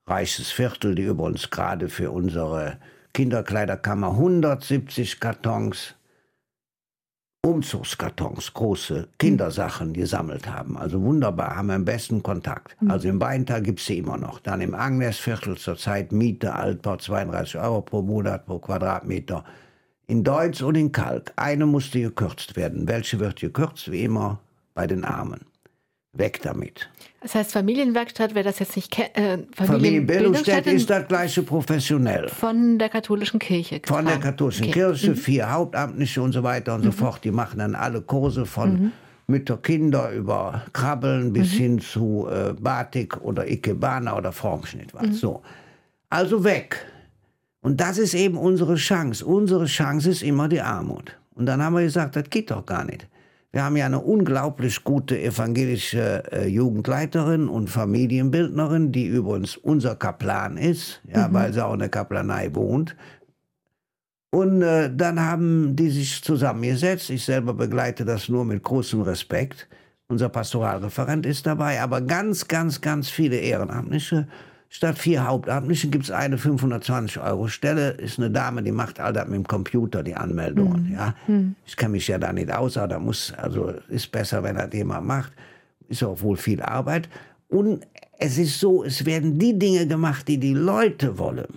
reiches 0.06 0.50
Viertel, 0.50 0.94
die 0.94 1.04
übrigens 1.04 1.50
gerade 1.50 1.88
für 1.88 2.10
unsere 2.10 2.78
Kinderkleiderkammer 3.14 4.10
170 4.10 5.18
Kartons, 5.18 5.95
Umzugskartons, 7.46 8.54
große 8.54 9.08
Kindersachen 9.18 9.92
gesammelt 9.92 10.48
haben. 10.48 10.76
Also 10.76 11.00
wunderbar, 11.00 11.56
haben 11.56 11.68
wir 11.68 11.76
am 11.76 11.84
besten 11.84 12.22
Kontakt. 12.22 12.76
Also 12.88 13.08
im 13.08 13.20
Bayental 13.20 13.62
gibt 13.62 13.78
es 13.78 13.86
sie 13.86 13.98
immer 13.98 14.16
noch. 14.16 14.40
Dann 14.40 14.60
im 14.60 14.74
Agnesviertel 14.74 15.56
zurzeit 15.56 16.10
Miete, 16.10 16.54
Altbau 16.54 16.96
32 16.96 17.58
Euro 17.60 17.82
pro 17.82 18.02
Monat 18.02 18.46
pro 18.46 18.58
Quadratmeter. 18.58 19.44
In 20.08 20.24
Deutsch 20.24 20.60
und 20.60 20.74
in 20.74 20.90
Kalk. 20.90 21.32
Eine 21.36 21.66
musste 21.66 22.00
gekürzt 22.00 22.56
werden. 22.56 22.88
Welche 22.88 23.20
wird 23.20 23.40
gekürzt? 23.40 23.92
Wie 23.92 24.02
immer 24.02 24.40
bei 24.74 24.88
den 24.88 25.04
Armen. 25.04 25.46
Weg 26.12 26.42
damit. 26.42 26.90
Das 27.26 27.34
heißt, 27.34 27.52
Familienwerkstatt, 27.54 28.36
wer 28.36 28.44
das 28.44 28.60
jetzt 28.60 28.76
nicht 28.76 28.92
kennt, 28.92 29.18
äh, 29.18 29.38
Familienbildungsstätte 29.52 30.70
ist 30.70 30.88
das 30.88 31.08
gleiche 31.08 31.42
professionell. 31.42 32.28
von 32.28 32.78
der 32.78 32.88
katholischen 32.88 33.40
Kirche. 33.40 33.80
Von 33.84 34.04
der 34.06 34.18
katholischen 34.18 34.66
Okay. 34.66 34.74
Kirche, 34.74 35.16
vier 35.16 35.50
Hauptamtliche 35.50 36.22
und 36.22 36.30
so 36.30 36.44
weiter 36.44 36.76
und 36.76 36.84
so 36.84 36.92
fort. 36.92 37.24
Die 37.24 37.32
machen 37.32 37.58
dann 37.58 37.74
alle 37.74 38.00
Kurse 38.00 38.46
von 38.46 38.92
Mütter, 39.26 39.56
Kinder 39.56 40.12
über 40.12 40.62
Krabbeln 40.72 41.32
bis 41.32 41.50
hin 41.50 41.80
zu 41.80 42.28
äh, 42.30 42.52
Batik 42.52 43.20
oder 43.20 43.50
Ikebana 43.50 44.16
oder 44.16 44.30
Formschnitt. 44.30 44.94
Was. 44.94 45.16
So. 45.18 45.42
Also 46.08 46.44
weg. 46.44 46.76
Und 47.60 47.80
das 47.80 47.98
ist 47.98 48.14
eben 48.14 48.38
unsere 48.38 48.76
Chance. 48.76 49.26
Unsere 49.26 49.64
Chance 49.64 50.10
ist 50.10 50.22
immer 50.22 50.46
die 50.46 50.60
Armut. 50.60 51.16
Und 51.34 51.46
dann 51.46 51.60
haben 51.60 51.74
wir 51.74 51.82
gesagt, 51.82 52.14
das 52.14 52.30
geht 52.30 52.52
doch 52.52 52.64
gar 52.64 52.84
nicht. 52.84 53.08
Wir 53.56 53.64
haben 53.64 53.76
ja 53.76 53.86
eine 53.86 54.00
unglaublich 54.00 54.84
gute 54.84 55.18
evangelische 55.18 56.30
äh, 56.30 56.46
Jugendleiterin 56.46 57.48
und 57.48 57.70
Familienbildnerin, 57.70 58.92
die 58.92 59.06
übrigens 59.06 59.56
unser 59.56 59.96
Kaplan 59.96 60.58
ist, 60.58 61.00
ja, 61.10 61.32
weil 61.32 61.54
sie 61.54 61.64
auch 61.64 61.72
in 61.72 61.78
der 61.78 61.88
Kaplanei 61.88 62.54
wohnt. 62.54 62.94
Und 64.30 64.60
äh, 64.60 64.94
dann 64.94 65.18
haben 65.20 65.74
die 65.74 65.88
sich 65.88 66.22
zusammengesetzt. 66.22 67.08
Ich 67.08 67.24
selber 67.24 67.54
begleite 67.54 68.04
das 68.04 68.28
nur 68.28 68.44
mit 68.44 68.62
großem 68.62 69.00
Respekt. 69.00 69.66
Unser 70.06 70.28
Pastoralreferent 70.28 71.24
ist 71.24 71.46
dabei, 71.46 71.80
aber 71.80 72.02
ganz, 72.02 72.48
ganz, 72.48 72.82
ganz 72.82 73.08
viele 73.08 73.36
Ehrenamtliche. 73.36 74.28
Statt 74.76 74.98
vier 74.98 75.26
Hauptamtlichen 75.26 75.90
gibt 75.90 76.04
es 76.04 76.10
eine 76.10 76.36
520 76.36 77.18
Euro 77.22 77.48
Stelle. 77.48 77.92
Ist 77.92 78.18
eine 78.18 78.30
Dame, 78.30 78.62
die 78.62 78.72
macht 78.72 79.00
all 79.00 79.14
das 79.14 79.26
mit 79.26 79.36
dem 79.36 79.48
Computer, 79.48 80.02
die 80.02 80.14
Anmeldungen. 80.14 80.92
Ja. 80.92 81.14
Ich 81.64 81.78
kenne 81.78 81.92
mich 81.92 82.06
ja 82.08 82.18
da 82.18 82.30
nicht 82.30 82.52
aus, 82.52 82.76
aber 82.76 82.88
da 82.88 82.98
muss, 82.98 83.32
also 83.38 83.72
ist 83.88 84.12
besser, 84.12 84.42
wenn 84.42 84.56
das 84.56 84.68
jemand 84.74 85.06
macht. 85.06 85.32
Ist 85.88 86.04
auch 86.04 86.20
wohl 86.20 86.36
viel 86.36 86.60
Arbeit. 86.60 87.08
Und 87.48 87.86
es 88.18 88.36
ist 88.36 88.60
so, 88.60 88.84
es 88.84 89.06
werden 89.06 89.38
die 89.38 89.58
Dinge 89.58 89.86
gemacht, 89.86 90.28
die 90.28 90.36
die 90.36 90.52
Leute 90.52 91.18
wollen. 91.18 91.54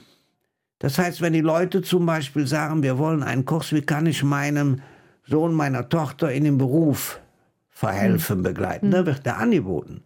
Das 0.79 0.97
heißt, 0.97 1.19
wenn 1.19 1.33
die 1.33 1.41
Leute 1.41 1.81
zum 1.81 2.05
Beispiel 2.05 2.47
sagen, 2.47 2.83
wir 2.83 2.97
wollen 2.97 3.21
einen 3.21 3.43
Kurs, 3.43 3.73
wie 3.73 3.81
kann 3.81 4.05
ich 4.05 4.23
meinem 4.23 4.79
Sohn, 5.27 5.53
meiner 5.53 5.89
Tochter 5.89 6.31
in 6.31 6.45
den 6.45 6.57
Beruf 6.57 7.19
verhelfen, 7.67 8.43
begleiten, 8.43 8.91
dann 8.91 9.05
wird 9.05 9.25
der 9.25 9.39
angeboten. 9.39 10.03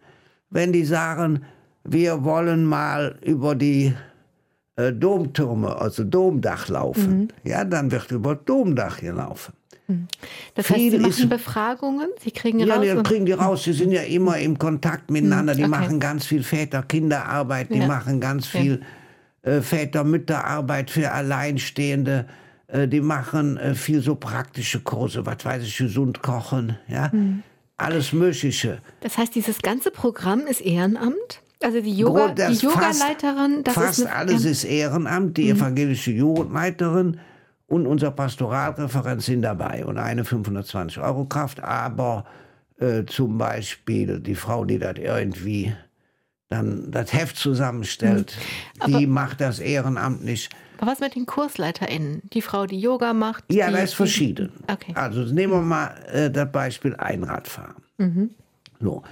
Wenn 0.50 0.72
die 0.72 0.84
sagen, 0.84 1.44
wir 1.84 2.24
wollen 2.24 2.64
mal 2.64 3.16
über 3.22 3.54
die 3.54 3.94
äh, 4.76 4.92
Domtürme, 4.92 5.76
also 5.76 6.02
Domdach 6.04 6.68
laufen, 6.68 7.28
ja, 7.44 7.64
dann 7.64 7.90
wird 7.92 8.10
über 8.10 8.34
Domdach 8.34 8.98
gelaufen. 9.00 9.52
Das 10.54 10.70
heißt, 10.70 10.80
Sie 10.80 10.98
machen 10.98 11.10
ist- 11.10 11.28
Befragungen, 11.28 12.08
Sie 12.18 12.30
kriegen 12.30 12.58
Ja, 12.60 12.76
raus. 12.76 12.84
die 12.84 12.90
und- 12.92 13.06
kriegen 13.06 13.26
die 13.26 13.32
raus. 13.32 13.64
Die 13.64 13.74
sind 13.74 13.92
ja 13.92 14.00
immer 14.02 14.38
im 14.38 14.58
Kontakt 14.58 15.10
miteinander. 15.10 15.54
Die 15.54 15.60
okay. 15.62 15.70
machen 15.70 16.00
ganz 16.00 16.24
viel 16.24 16.42
Väter-Kinderarbeit. 16.42 17.68
Die 17.70 17.80
Ja. 17.80 17.86
machen 17.86 18.18
ganz 18.20 18.50
Ja. 18.52 18.60
viel 18.60 18.82
äh, 19.42 19.60
Väter-Mütterarbeit 19.60 20.90
für 20.90 21.10
Alleinstehende. 21.12 22.24
Äh, 22.66 22.88
die 22.88 23.02
machen 23.02 23.58
äh, 23.58 23.74
viel 23.74 24.00
so 24.00 24.14
praktische 24.14 24.80
Kurse. 24.80 25.26
Was 25.26 25.44
weiß 25.44 25.62
ich, 25.64 25.76
gesund 25.76 26.22
kochen. 26.22 26.78
Ja, 26.88 27.12
Hm. 27.12 27.42
alles 27.76 28.14
Mögliche. 28.14 28.78
Das 29.00 29.18
heißt, 29.18 29.34
dieses 29.34 29.58
ganze 29.60 29.90
Programm 29.90 30.46
ist 30.46 30.62
Ehrenamt? 30.62 31.42
Also 31.62 31.80
die 31.80 31.96
Yoga, 31.96 32.28
das 32.28 32.58
die 32.58 32.66
Yogaleiterin, 32.66 33.64
das 33.64 33.74
fast 33.74 33.98
ist 34.00 34.06
eine, 34.06 34.14
alles 34.14 34.44
ist 34.44 34.64
Ehrenamt. 34.64 35.36
Die 35.36 35.50
evangelische 35.50 36.10
Jugendleiterin 36.10 37.18
und 37.66 37.86
unser 37.86 38.10
Pastoralreferent 38.10 39.22
sind 39.22 39.42
dabei 39.42 39.84
und 39.84 39.98
eine 39.98 40.24
520 40.24 41.00
Euro 41.00 41.24
Kraft. 41.24 41.62
Aber 41.62 42.24
äh, 42.78 43.04
zum 43.06 43.38
Beispiel 43.38 44.20
die 44.20 44.34
Frau, 44.34 44.64
die 44.64 44.78
das 44.78 44.96
irgendwie 44.98 45.74
dann 46.48 46.90
das 46.90 47.12
Heft 47.12 47.36
zusammenstellt, 47.36 48.36
die 48.86 49.06
macht 49.06 49.40
das 49.40 49.58
ehrenamtlich. 49.58 50.50
Aber 50.78 50.90
was 50.90 51.00
mit 51.00 51.14
den 51.14 51.24
KursleiterInnen? 51.24 52.22
Die 52.32 52.42
Frau, 52.42 52.66
die 52.66 52.78
Yoga 52.78 53.14
macht? 53.14 53.44
Ja, 53.50 53.70
das 53.70 53.84
ist 53.84 53.94
verschieden. 53.94 54.52
Okay. 54.70 54.92
Also 54.94 55.20
nehmen 55.22 55.52
wir 55.52 55.62
mal 55.62 55.94
äh, 56.12 56.30
das 56.30 56.50
Beispiel 56.52 56.94
Einradfahren. 56.96 57.76
So. 58.80 59.02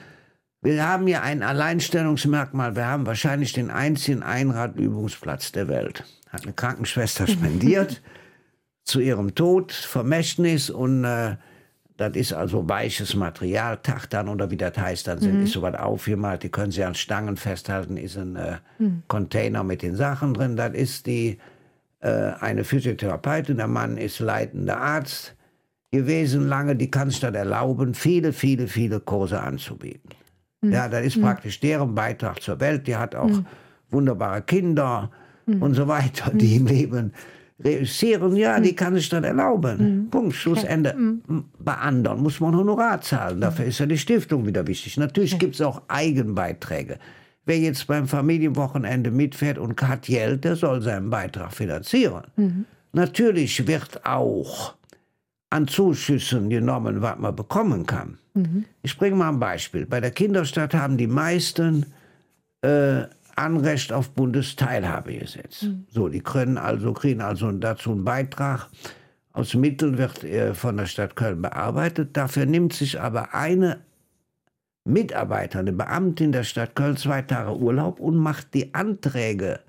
Wir 0.62 0.86
haben 0.86 1.08
hier 1.08 1.22
ein 1.22 1.42
Alleinstellungsmerkmal. 1.42 2.76
Wir 2.76 2.86
haben 2.86 3.04
wahrscheinlich 3.04 3.52
den 3.52 3.70
einzigen 3.70 4.22
Einradübungsplatz 4.22 5.50
der 5.50 5.66
Welt. 5.66 6.04
Hat 6.30 6.44
eine 6.44 6.52
Krankenschwester 6.52 7.26
spendiert 7.28 8.00
zu 8.84 9.00
ihrem 9.00 9.34
Tod, 9.34 9.72
Vermächtnis 9.72 10.70
und 10.70 11.04
äh, 11.04 11.36
das 11.96 12.16
ist 12.16 12.32
also 12.32 12.68
weiches 12.68 13.14
Material, 13.14 13.78
Tachtan 13.78 14.28
oder 14.28 14.50
wie 14.50 14.56
das 14.56 14.76
heißt, 14.76 15.06
dann 15.06 15.18
sind, 15.18 15.38
mhm. 15.38 15.44
ist 15.44 15.52
sowas 15.52 15.74
aufgemalt, 15.74 16.42
die 16.42 16.48
können 16.48 16.72
Sie 16.72 16.82
an 16.82 16.94
Stangen 16.94 17.36
festhalten, 17.36 17.96
ist 17.96 18.16
ein 18.16 18.36
äh, 18.36 18.58
mhm. 18.78 19.02
Container 19.08 19.62
mit 19.62 19.82
den 19.82 19.94
Sachen 19.94 20.32
drin. 20.34 20.56
Das 20.56 20.74
ist 20.74 21.06
die, 21.06 21.38
äh, 22.00 22.08
eine 22.08 22.64
Physiotherapeutin, 22.64 23.58
der 23.58 23.68
Mann 23.68 23.98
ist 23.98 24.20
leitender 24.20 24.78
Arzt 24.78 25.36
gewesen 25.90 26.48
lange, 26.48 26.74
die 26.74 26.90
kann 26.90 27.10
sich 27.10 27.20
das 27.20 27.34
erlauben, 27.34 27.94
viele, 27.94 28.32
viele, 28.32 28.66
viele 28.66 28.98
Kurse 29.00 29.40
anzubieten. 29.40 30.10
Mhm. 30.62 30.72
Ja, 30.72 30.88
das 30.88 31.04
ist 31.04 31.16
mhm. 31.16 31.22
praktisch 31.22 31.60
deren 31.60 31.94
Beitrag 31.94 32.40
zur 32.40 32.58
Welt. 32.60 32.86
Die 32.86 32.96
hat 32.96 33.14
auch 33.14 33.28
mhm. 33.28 33.46
wunderbare 33.90 34.42
Kinder 34.42 35.10
mhm. 35.46 35.62
und 35.62 35.74
so 35.74 35.86
weiter, 35.88 36.30
die 36.32 36.56
im 36.56 36.66
Leben 36.66 37.12
reüssieren. 37.62 38.34
Ja, 38.36 38.58
die 38.58 38.74
kann 38.74 38.94
sich 38.94 39.08
das 39.08 39.22
erlauben. 39.22 40.08
Punkt, 40.10 40.34
Schlussende. 40.34 40.96
Bei 41.58 41.74
anderen 41.74 42.22
muss 42.22 42.40
man 42.40 42.56
Honorar 42.56 43.00
zahlen. 43.00 43.40
Dafür 43.40 43.66
ist 43.66 43.78
ja 43.78 43.86
die 43.86 43.98
Stiftung 43.98 44.46
wieder 44.46 44.66
wichtig. 44.66 44.96
Natürlich 44.96 45.38
gibt 45.38 45.54
es 45.54 45.60
auch 45.60 45.82
Eigenbeiträge. 45.88 46.98
Wer 47.44 47.58
jetzt 47.58 47.86
beim 47.86 48.06
Familienwochenende 48.06 49.10
mitfährt 49.10 49.58
und 49.58 49.80
hat 49.82 50.02
Geld, 50.02 50.44
der 50.44 50.56
soll 50.56 50.80
seinen 50.80 51.10
Beitrag 51.10 51.52
finanzieren. 51.52 52.24
Mhm. 52.36 52.64
Natürlich 52.92 53.66
wird 53.66 54.04
auch 54.06 54.74
an 55.52 55.68
Zuschüssen 55.68 56.48
genommen, 56.48 57.02
was 57.02 57.18
man 57.18 57.36
bekommen 57.36 57.84
kann. 57.84 58.18
Mhm. 58.32 58.64
Ich 58.82 58.96
bringe 58.96 59.16
mal 59.16 59.28
ein 59.28 59.38
Beispiel. 59.38 59.84
Bei 59.84 60.00
der 60.00 60.10
Kinderstadt 60.10 60.72
haben 60.72 60.96
die 60.96 61.06
meisten 61.06 61.92
äh, 62.62 63.02
Anrecht 63.36 63.92
auf 63.92 64.10
Bundesteilhabegesetz. 64.10 65.64
Mhm. 65.64 65.86
So, 65.90 66.08
die 66.08 66.20
können 66.20 66.56
also, 66.56 66.94
kriegen 66.94 67.20
also 67.20 67.52
dazu 67.52 67.92
einen 67.92 68.04
Beitrag. 68.04 68.68
Aus 69.34 69.52
Mitteln 69.54 69.98
wird 69.98 70.24
äh, 70.24 70.54
von 70.54 70.78
der 70.78 70.86
Stadt 70.86 71.16
Köln 71.16 71.42
bearbeitet. 71.42 72.16
Dafür 72.16 72.46
nimmt 72.46 72.72
sich 72.72 72.98
aber 72.98 73.34
eine 73.34 73.80
Mitarbeiterin, 74.84 75.68
eine 75.68 75.76
Beamtin 75.76 76.32
der 76.32 76.44
Stadt 76.44 76.74
Köln 76.74 76.96
zwei 76.96 77.20
Tage 77.20 77.54
Urlaub 77.54 78.00
und 78.00 78.16
macht 78.16 78.54
die 78.54 78.72
Anträge 78.74 79.60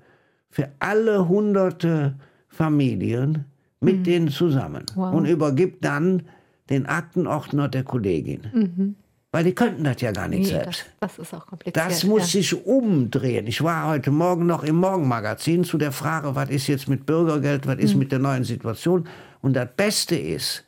für 0.48 0.70
alle 0.78 1.28
hunderte 1.28 2.14
Familien 2.48 3.44
mit 3.84 3.98
mhm. 3.98 4.04
denen 4.04 4.28
zusammen 4.28 4.86
wow. 4.94 5.14
und 5.14 5.26
übergibt 5.26 5.84
dann 5.84 6.22
den 6.70 6.86
Aktenordner 6.86 7.68
der 7.68 7.84
Kollegin. 7.84 8.40
Mhm. 8.52 8.96
Weil 9.34 9.42
die 9.42 9.54
könnten 9.54 9.82
das 9.82 10.00
ja 10.00 10.12
gar 10.12 10.28
nicht 10.28 10.42
nee, 10.42 10.44
selbst. 10.44 10.86
Das, 11.00 11.16
das, 11.16 11.26
ist 11.26 11.34
auch 11.34 11.44
kompliziert. 11.46 11.76
Das 11.76 12.04
muss 12.04 12.32
ja. 12.32 12.40
sich 12.40 12.64
umdrehen. 12.64 13.48
Ich 13.48 13.62
war 13.62 13.88
heute 13.88 14.12
Morgen 14.12 14.46
noch 14.46 14.62
im 14.62 14.76
Morgenmagazin 14.76 15.64
zu 15.64 15.76
der 15.76 15.90
Frage, 15.90 16.36
was 16.36 16.50
ist 16.50 16.68
jetzt 16.68 16.88
mit 16.88 17.04
Bürgergeld, 17.04 17.66
was 17.66 17.78
ist 17.78 17.94
mhm. 17.94 17.98
mit 17.98 18.12
der 18.12 18.20
neuen 18.20 18.44
Situation. 18.44 19.08
Und 19.42 19.54
das 19.54 19.68
Beste 19.76 20.14
ist, 20.14 20.64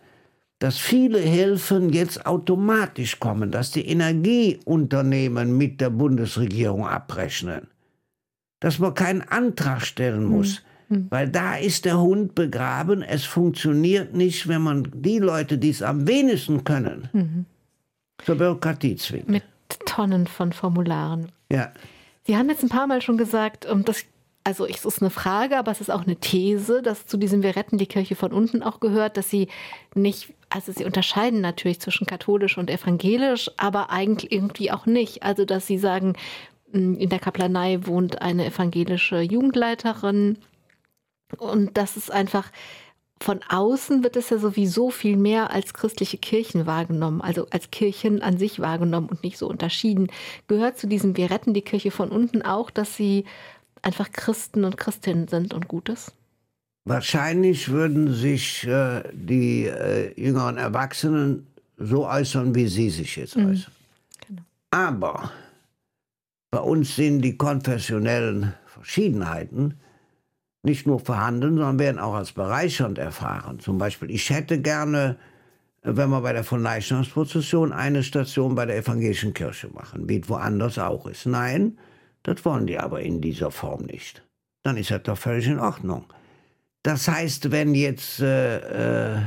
dass 0.59 0.79
viele 0.79 1.21
Hilfen 1.21 1.91
jetzt 1.91 2.27
automatisch 2.27 3.21
kommen, 3.21 3.53
dass 3.53 3.71
die 3.71 3.87
Energieunternehmen 3.87 5.57
mit 5.57 5.81
der 5.81 5.91
Bundesregierung 5.91 6.87
abrechnen. 6.87 7.69
Dass 8.59 8.81
man 8.81 8.95
keinen 8.95 9.23
Antrag 9.23 9.83
stellen 9.83 10.25
muss. 10.25 10.61
Mhm. 10.61 10.66
Hm. 10.89 11.07
Weil 11.11 11.29
da 11.29 11.57
ist 11.57 11.85
der 11.85 12.01
Hund 12.01 12.35
begraben. 12.35 13.03
Es 13.03 13.25
funktioniert 13.25 14.15
nicht, 14.15 14.47
wenn 14.49 14.63
man 14.63 14.89
die 14.95 15.19
Leute, 15.19 15.59
die 15.59 15.71
es 15.71 15.83
am 15.83 16.07
wenigsten 16.07 16.65
können, 16.65 17.09
mhm. 17.13 17.45
zur 18.25 18.37
Bürokratie 18.37 18.97
zwingt. 18.97 19.29
Mit 19.29 19.43
Tonnen 19.85 20.27
von 20.27 20.53
Formularen. 20.53 21.33
Ja. 21.51 21.73
Sie 22.25 22.37
haben 22.37 22.49
jetzt 22.49 22.63
ein 22.63 22.69
paar 22.69 22.87
Mal 22.87 23.03
schon 23.03 23.17
gesagt, 23.19 23.67
und 23.67 23.89
das, 23.89 24.05
also 24.45 24.67
es 24.67 24.85
ist 24.85 25.01
eine 25.01 25.11
Frage, 25.11 25.59
aber 25.59 25.73
es 25.73 25.81
ist 25.81 25.91
auch 25.91 26.03
eine 26.03 26.17
These, 26.17 26.83
dass 26.83 27.07
zu 27.07 27.17
diesem 27.17 27.43
Wir 27.43 27.57
retten 27.57 27.79
die 27.79 27.87
Kirche 27.87 28.15
von 28.15 28.33
unten 28.33 28.63
auch 28.63 28.81
gehört, 28.81 29.17
dass 29.17 29.29
sie 29.29 29.49
nicht, 29.95 30.35
also 30.51 30.73
sie 30.73 30.85
unterscheiden 30.85 31.41
natürlich 31.41 31.81
zwischen 31.81 32.07
katholisch 32.07 32.59
und 32.59 32.71
evangelisch, 32.71 33.51
aber 33.57 33.91
eigentlich 33.91 34.31
irgendwie 34.31 34.71
auch 34.71 34.87
nicht. 34.87 35.25
Also 35.25 35.45
dass 35.45 35.67
sie 35.67 35.79
sagen, 35.79 36.15
in 36.73 37.09
der 37.09 37.19
Kaplanei 37.19 37.87
wohnt 37.87 38.23
eine 38.23 38.47
evangelische 38.47 39.21
Jugendleiterin, 39.21 40.39
und 41.39 41.77
das 41.77 41.97
ist 41.97 42.11
einfach, 42.11 42.51
von 43.23 43.41
außen 43.49 44.05
wird 44.05 44.17
es 44.17 44.31
ja 44.31 44.39
sowieso 44.39 44.91
viel 44.91 45.17
mehr 45.17 45.51
als 45.51 45.73
christliche 45.75 46.19
Kirchen 46.19 46.67
wahrgenommen, 46.67 47.23
also 47.23 47.47
als 47.51 47.71
Kirchen 47.71 48.23
an 48.23 48.39
sich 48.39 48.61
wahrgenommen 48.61 49.09
und 49.09 49.23
nicht 49.23 49.39
so 49.39 49.49
unterschieden. 49.49 50.09
Gehört 50.49 50.79
zu 50.79 50.87
diesem 50.87 51.17
Wir 51.17 51.31
retten 51.31 51.55
die 51.55 51.63
Kirche 51.63 51.91
von 51.91 52.11
unten 52.11 52.43
auch, 52.43 52.71
dass 52.71 52.97
sie 52.97 53.25
einfach 53.83 54.11
Christen 54.13 54.65
und 54.65 54.77
Christinnen 54.77 55.29
sind 55.29 55.55
und 55.55 55.69
Gutes? 55.69 56.13
Wahrscheinlich 56.85 57.69
würden 57.69 58.13
sich 58.13 58.67
äh, 58.67 59.03
die 59.13 59.67
äh, 59.67 60.13
jüngeren 60.21 60.57
Erwachsenen 60.57 61.47
so 61.79 62.07
äußern, 62.07 62.55
wie 62.55 62.69
Sie 62.69 62.91
sich 62.91 63.17
jetzt 63.17 63.37
mhm. 63.37 63.51
äußern. 63.51 63.73
Genau. 64.29 64.43
Aber 64.71 65.33
bei 66.51 66.61
uns 66.61 66.97
sind 66.97 67.23
die 67.23 67.37
konfessionellen 67.37 68.55
Verschiedenheiten 68.67 69.75
nicht 70.67 70.87
nur 70.87 71.01
vorhanden, 71.01 71.57
sondern 71.57 71.79
werden 71.79 71.99
auch 71.99 72.15
als 72.15 72.33
bereichernd 72.33 72.99
erfahren. 72.99 73.59
Zum 73.61 73.79
Beispiel, 73.79 74.11
ich 74.11 74.29
hätte 74.29 74.61
gerne, 74.61 75.17
wenn 75.83 76.11
wir 76.11 76.21
bei 76.21 76.35
der 76.35 76.45
Von 76.45 76.67
eine 76.67 78.03
Station 78.03 78.55
bei 78.55 78.67
der 78.67 78.77
evangelischen 78.77 79.33
Kirche 79.33 79.69
machen, 79.69 80.09
wie 80.09 80.29
woanders 80.29 80.79
auch 80.79 81.07
ist. 81.07 81.25
Nein, 81.25 81.79
das 82.25 82.45
wollen 82.45 82.67
die 82.67 82.79
aber 82.79 83.01
in 83.01 83.21
dieser 83.21 83.51
Form 83.51 83.85
nicht. 83.85 84.23
Dann 84.65 84.77
ist 84.77 84.91
das 84.91 85.05
doch 85.05 85.17
völlig 85.17 85.47
in 85.47 85.61
Ordnung. 85.61 86.05
Das 86.83 87.09
heißt, 87.09 87.53
wenn 87.53 87.75
jetzt 87.75 88.21
äh, 88.21 89.15
äh, 89.15 89.21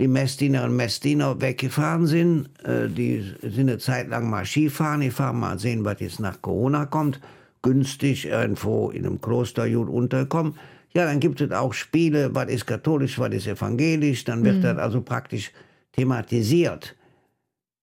die 0.00 0.08
Messdinerinnen 0.08 0.70
und 0.72 0.76
Messdiener 0.76 1.40
weggefahren 1.40 2.06
sind, 2.06 2.48
äh, 2.64 2.88
die 2.88 3.34
sind 3.42 3.68
eine 3.70 3.78
Zeit 3.78 4.08
lang 4.08 4.28
mal 4.28 4.44
Skifahren, 4.44 5.00
die 5.00 5.10
fahren 5.10 5.38
mal 5.38 5.58
sehen, 5.58 5.84
was 5.84 6.00
jetzt 6.00 6.20
nach 6.20 6.42
Corona 6.42 6.86
kommt, 6.86 7.20
günstig 7.66 8.26
irgendwo 8.26 8.90
in 8.90 9.04
einem 9.04 9.20
Klosterjud 9.20 9.88
unterkommen. 9.88 10.54
Ja, 10.94 11.04
dann 11.04 11.18
gibt 11.18 11.40
es 11.40 11.50
auch 11.50 11.74
Spiele, 11.74 12.32
was 12.32 12.48
ist 12.48 12.64
katholisch, 12.64 13.18
was 13.18 13.34
ist 13.34 13.48
evangelisch, 13.48 14.22
dann 14.22 14.44
wird 14.44 14.58
mhm. 14.58 14.62
das 14.62 14.78
also 14.78 15.00
praktisch 15.02 15.50
thematisiert. 15.92 16.94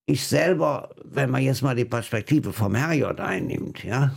Ich 0.06 0.26
selber, 0.26 0.90
wenn 1.04 1.30
man 1.30 1.42
jetzt 1.42 1.62
mal 1.62 1.76
die 1.76 1.84
Perspektive 1.84 2.52
vom 2.52 2.74
Herrgott 2.74 3.20
einnimmt, 3.20 3.84
ja, 3.84 4.14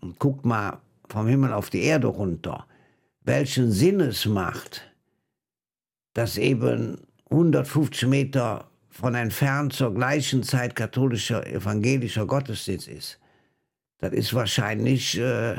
und 0.00 0.18
guckt 0.18 0.46
mal 0.46 0.78
vom 1.08 1.26
Himmel 1.26 1.52
auf 1.52 1.68
die 1.68 1.82
Erde 1.82 2.06
runter, 2.06 2.66
welchen 3.22 3.70
Sinn 3.70 4.00
es 4.00 4.24
macht, 4.24 4.90
dass 6.14 6.38
eben 6.38 6.96
150 7.30 8.08
Meter 8.08 8.70
von 8.88 9.14
entfernt 9.14 9.74
zur 9.74 9.94
gleichen 9.94 10.42
Zeit 10.42 10.74
katholischer, 10.74 11.46
evangelischer 11.46 12.26
Gottesdienst 12.26 12.88
ist 12.88 13.19
das 14.00 14.12
ist 14.12 14.34
wahrscheinlich 14.34 15.18
äh, 15.18 15.54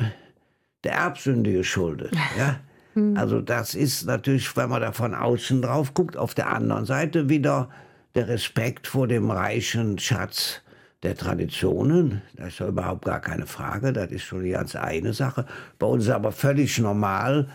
der 0.84 0.92
Erbsünde 0.92 1.52
geschuldet. 1.52 2.12
Ja? 2.38 2.60
Hm. 2.94 3.16
Also 3.16 3.40
das 3.40 3.74
ist 3.74 4.06
natürlich, 4.06 4.54
wenn 4.56 4.68
man 4.68 4.82
da 4.82 4.92
von 4.92 5.14
außen 5.14 5.62
drauf 5.62 5.94
guckt, 5.94 6.16
auf 6.16 6.34
der 6.34 6.50
anderen 6.50 6.84
Seite 6.84 7.28
wieder 7.28 7.70
der 8.14 8.28
Respekt 8.28 8.86
vor 8.86 9.08
dem 9.08 9.30
reichen 9.30 9.98
Schatz 9.98 10.60
der 11.02 11.16
Traditionen. 11.16 12.22
Das 12.36 12.48
ist 12.48 12.58
ja 12.60 12.68
überhaupt 12.68 13.04
gar 13.04 13.20
keine 13.20 13.46
Frage, 13.46 13.92
das 13.92 14.10
ist 14.10 14.22
schon 14.22 14.44
die 14.44 14.50
ganz 14.50 14.76
eine 14.76 15.12
Sache. 15.14 15.46
Bei 15.78 15.86
uns 15.86 16.04
ist 16.04 16.10
aber 16.10 16.32
völlig 16.32 16.78
normal, 16.78 17.48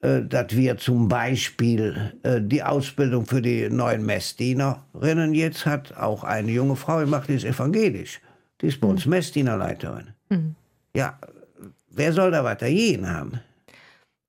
äh, 0.00 0.22
dass 0.22 0.54
wir 0.54 0.76
zum 0.76 1.08
Beispiel 1.08 2.12
äh, 2.22 2.40
die 2.40 2.62
Ausbildung 2.62 3.26
für 3.26 3.42
die 3.42 3.68
neuen 3.70 4.04
Messdienerinnen 4.04 5.34
jetzt 5.34 5.66
hat 5.66 5.96
auch 5.96 6.22
eine 6.22 6.52
junge 6.52 6.76
Frau 6.76 6.98
gemacht, 6.98 7.28
die 7.28 7.34
ist 7.34 7.44
evangelisch. 7.44 8.20
Die 8.60 8.66
ist 8.66 8.80
bei 8.80 8.88
uns 8.88 9.04
hm. 9.04 9.10
Messdienerleiterin. 9.10 10.15
Mhm. 10.28 10.54
Ja, 10.94 11.18
wer 11.90 12.12
soll 12.12 12.30
da 12.30 12.44
weiter 12.44 12.66
jeden 12.66 13.08
haben? 13.08 13.40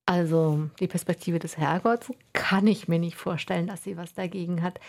Also 0.05 0.69
die 0.79 0.87
Perspektive 0.87 1.37
des 1.37 1.57
Herrgotts 1.57 2.11
kann 2.33 2.65
ich 2.65 2.87
mir 2.87 2.99
nicht 2.99 3.17
vorstellen, 3.17 3.67
dass 3.67 3.83
sie 3.83 3.97
was 3.97 4.13
dagegen 4.13 4.63
hat. 4.63 4.79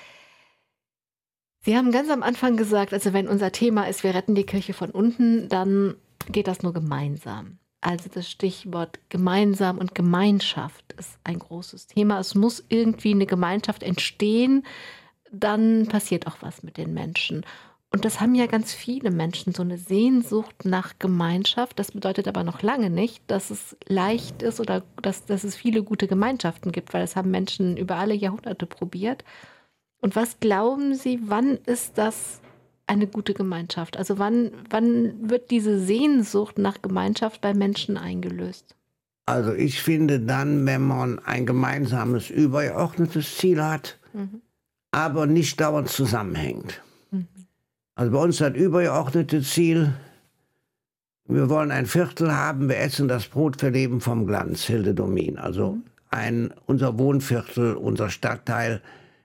Sie 1.60 1.76
haben 1.76 1.90
ganz 1.90 2.08
am 2.08 2.22
Anfang 2.22 2.56
gesagt, 2.56 2.92
also 2.92 3.12
wenn 3.12 3.26
unser 3.26 3.50
Thema 3.50 3.88
ist, 3.88 4.04
wir 4.04 4.14
retten 4.14 4.36
die 4.36 4.46
Kirche 4.46 4.74
von 4.74 4.90
unten, 4.90 5.48
dann 5.48 5.96
geht 6.30 6.46
das 6.46 6.62
nur 6.62 6.72
gemeinsam. 6.72 7.58
Also 7.80 8.08
das 8.12 8.30
Stichwort 8.30 9.00
gemeinsam 9.08 9.78
und 9.78 9.94
Gemeinschaft 9.94 10.92
ist 10.98 11.18
ein 11.24 11.38
großes 11.38 11.88
Thema. 11.88 12.20
Es 12.20 12.34
muss 12.34 12.64
irgendwie 12.68 13.12
eine 13.12 13.26
Gemeinschaft 13.26 13.82
entstehen, 13.82 14.64
dann 15.32 15.86
passiert 15.86 16.26
auch 16.26 16.38
was 16.40 16.62
mit 16.62 16.76
den 16.76 16.94
Menschen. 16.94 17.44
Und 17.90 18.04
das 18.04 18.20
haben 18.20 18.34
ja 18.34 18.46
ganz 18.46 18.72
viele 18.72 19.10
Menschen, 19.10 19.54
so 19.54 19.62
eine 19.62 19.78
Sehnsucht 19.78 20.64
nach 20.64 20.98
Gemeinschaft. 20.98 21.78
Das 21.78 21.92
bedeutet 21.92 22.28
aber 22.28 22.44
noch 22.44 22.62
lange 22.62 22.90
nicht, 22.90 23.22
dass 23.28 23.50
es 23.50 23.76
leicht 23.86 24.42
ist 24.42 24.60
oder 24.60 24.82
dass, 25.00 25.24
dass 25.24 25.42
es 25.42 25.56
viele 25.56 25.82
gute 25.82 26.06
Gemeinschaften 26.06 26.70
gibt, 26.70 26.92
weil 26.92 27.00
das 27.00 27.16
haben 27.16 27.30
Menschen 27.30 27.78
über 27.78 27.96
alle 27.96 28.14
Jahrhunderte 28.14 28.66
probiert. 28.66 29.24
Und 30.00 30.16
was 30.16 30.38
glauben 30.38 30.94
Sie, 30.94 31.18
wann 31.24 31.56
ist 31.64 31.96
das 31.96 32.40
eine 32.86 33.06
gute 33.06 33.32
Gemeinschaft? 33.32 33.96
Also 33.96 34.18
wann, 34.18 34.52
wann 34.68 35.30
wird 35.30 35.50
diese 35.50 35.78
Sehnsucht 35.78 36.58
nach 36.58 36.82
Gemeinschaft 36.82 37.40
bei 37.40 37.54
Menschen 37.54 37.96
eingelöst? 37.96 38.76
Also 39.24 39.52
ich 39.52 39.82
finde 39.82 40.20
dann, 40.20 40.64
wenn 40.66 40.82
man 40.82 41.18
ein 41.20 41.46
gemeinsames, 41.46 42.30
übergeordnetes 42.30 43.36
Ziel 43.36 43.62
hat, 43.62 43.98
mhm. 44.12 44.42
aber 44.90 45.26
nicht 45.26 45.60
dauernd 45.60 45.88
zusammenhängt. 45.88 46.82
Also 47.98 48.12
bei 48.12 48.18
uns 48.18 48.36
das 48.36 48.54
übergeordnete 48.54 49.42
Ziel, 49.42 49.92
wir 51.24 51.50
wollen 51.50 51.72
ein 51.72 51.86
Viertel 51.86 52.32
haben, 52.32 52.68
wir 52.68 52.78
essen 52.78 53.08
das 53.08 53.26
Brot 53.26 53.58
für 53.58 53.70
Leben 53.70 54.00
vom 54.00 54.24
Glanz, 54.24 54.62
Hilde 54.62 54.94
Domin. 54.94 55.36
Also 55.36 55.72
mhm. 55.72 55.82
ein, 56.10 56.54
unser 56.66 56.96
Wohnviertel, 56.96 57.74
unser 57.74 58.08
Stadtteil 58.08 58.82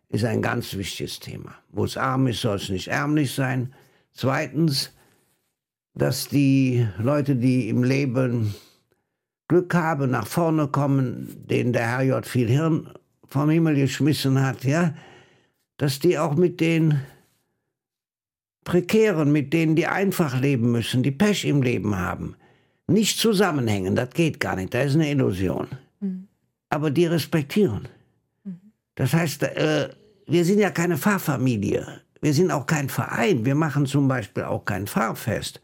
ist 0.09 0.25
ein 0.25 0.41
ganz 0.41 0.73
wichtiges 0.75 1.19
Thema. 1.19 1.53
Wo 1.69 1.85
es 1.85 1.97
arm 1.97 2.25
ist, 2.25 2.41
soll 2.41 2.55
es 2.55 2.69
nicht 2.69 2.87
ärmlich 2.87 3.35
sein. 3.35 3.75
Zweitens, 4.11 4.91
dass 5.93 6.27
die 6.27 6.87
Leute, 6.97 7.35
die 7.35 7.69
im 7.69 7.83
Leben 7.83 8.55
Glück 9.49 9.75
haben, 9.75 10.09
nach 10.09 10.25
vorne 10.25 10.67
kommen, 10.67 11.45
denen 11.47 11.73
der 11.73 11.89
Herrgott 11.89 12.25
viel 12.25 12.47
Hirn 12.47 12.89
vom 13.23 13.51
Himmel 13.51 13.75
geschmissen 13.75 14.43
hat, 14.43 14.63
ja, 14.63 14.95
dass 15.77 15.99
die 15.99 16.17
auch 16.17 16.33
mit 16.33 16.59
den 16.59 16.99
Prekären, 18.63 19.31
mit 19.31 19.53
denen 19.53 19.75
die 19.75 19.87
einfach 19.87 20.39
leben 20.39 20.71
müssen, 20.71 21.03
die 21.03 21.11
Pech 21.11 21.45
im 21.45 21.61
Leben 21.61 21.97
haben, 21.97 22.35
nicht 22.87 23.19
zusammenhängen. 23.19 23.95
Das 23.95 24.11
geht 24.11 24.39
gar 24.39 24.55
nicht, 24.55 24.73
das 24.73 24.87
ist 24.87 24.95
eine 24.95 25.09
Illusion. 25.09 25.67
Mhm. 25.99 26.27
Aber 26.69 26.91
die 26.91 27.05
respektieren. 27.05 27.87
Mhm. 28.43 28.59
Das 28.95 29.13
heißt, 29.13 29.43
äh, 29.43 29.89
wir 30.27 30.45
sind 30.45 30.59
ja 30.59 30.69
keine 30.69 30.97
Pfarrfamilie. 30.97 32.01
Wir 32.21 32.33
sind 32.33 32.51
auch 32.51 32.65
kein 32.65 32.89
Verein. 32.89 33.45
Wir 33.45 33.55
machen 33.55 33.85
zum 33.85 34.07
Beispiel 34.07 34.43
auch 34.43 34.63
kein 34.63 34.87
Pfarrfest 34.87 35.61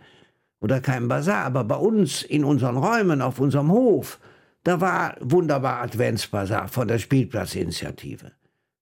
oder 0.59 0.81
kein 0.81 1.07
Bazar. 1.07 1.45
Aber 1.45 1.63
bei 1.63 1.77
uns 1.77 2.23
in 2.23 2.43
unseren 2.43 2.77
Räumen, 2.77 3.21
auf 3.21 3.39
unserem 3.39 3.71
Hof, 3.71 4.19
da 4.63 4.81
war 4.81 5.15
wunderbar 5.21 5.81
Adventsbazar 5.81 6.67
von 6.67 6.87
der 6.87 6.99
Spielplatzinitiative. 6.99 8.33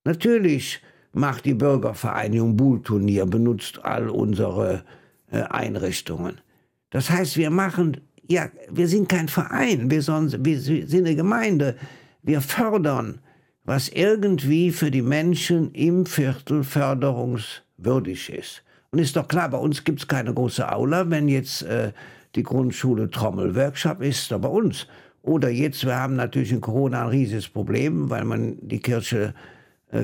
Natürlich 0.04 0.82
macht 1.12 1.44
die 1.44 1.54
Bürgervereinigung 1.54 2.56
Buhlturnier, 2.56 3.26
benutzt 3.26 3.84
all 3.84 4.08
unsere 4.08 4.84
äh, 5.30 5.42
Einrichtungen. 5.42 6.40
Das 6.90 7.10
heißt, 7.10 7.36
wir 7.36 7.50
machen, 7.50 7.98
ja, 8.28 8.48
wir 8.70 8.88
sind 8.88 9.08
kein 9.08 9.28
Verein, 9.28 9.90
wir, 9.90 10.02
sonst, 10.02 10.44
wir 10.44 10.60
sind 10.60 11.06
eine 11.06 11.16
Gemeinde. 11.16 11.76
Wir 12.22 12.40
fördern 12.40 13.20
was 13.68 13.90
irgendwie 13.90 14.70
für 14.70 14.90
die 14.90 15.02
Menschen 15.02 15.72
im 15.72 16.06
Viertel 16.06 16.64
förderungswürdig 16.64 18.32
ist. 18.32 18.62
Und 18.90 18.98
ist 18.98 19.14
doch 19.14 19.28
klar, 19.28 19.50
bei 19.50 19.58
uns 19.58 19.84
gibt 19.84 20.00
es 20.00 20.08
keine 20.08 20.32
große 20.32 20.72
Aula, 20.72 21.10
wenn 21.10 21.28
jetzt 21.28 21.64
äh, 21.64 21.92
die 22.34 22.44
Grundschule 22.44 23.10
Trommelworkshop 23.10 24.00
ist, 24.00 24.30
da 24.30 24.38
bei 24.38 24.48
uns. 24.48 24.86
Oder 25.20 25.50
jetzt, 25.50 25.84
wir 25.84 25.96
haben 25.96 26.16
natürlich 26.16 26.50
in 26.50 26.62
Corona 26.62 27.02
ein 27.02 27.08
riesiges 27.08 27.46
Problem, 27.46 28.08
weil 28.08 28.24
man 28.24 28.56
die 28.62 28.80
Kirche 28.80 29.34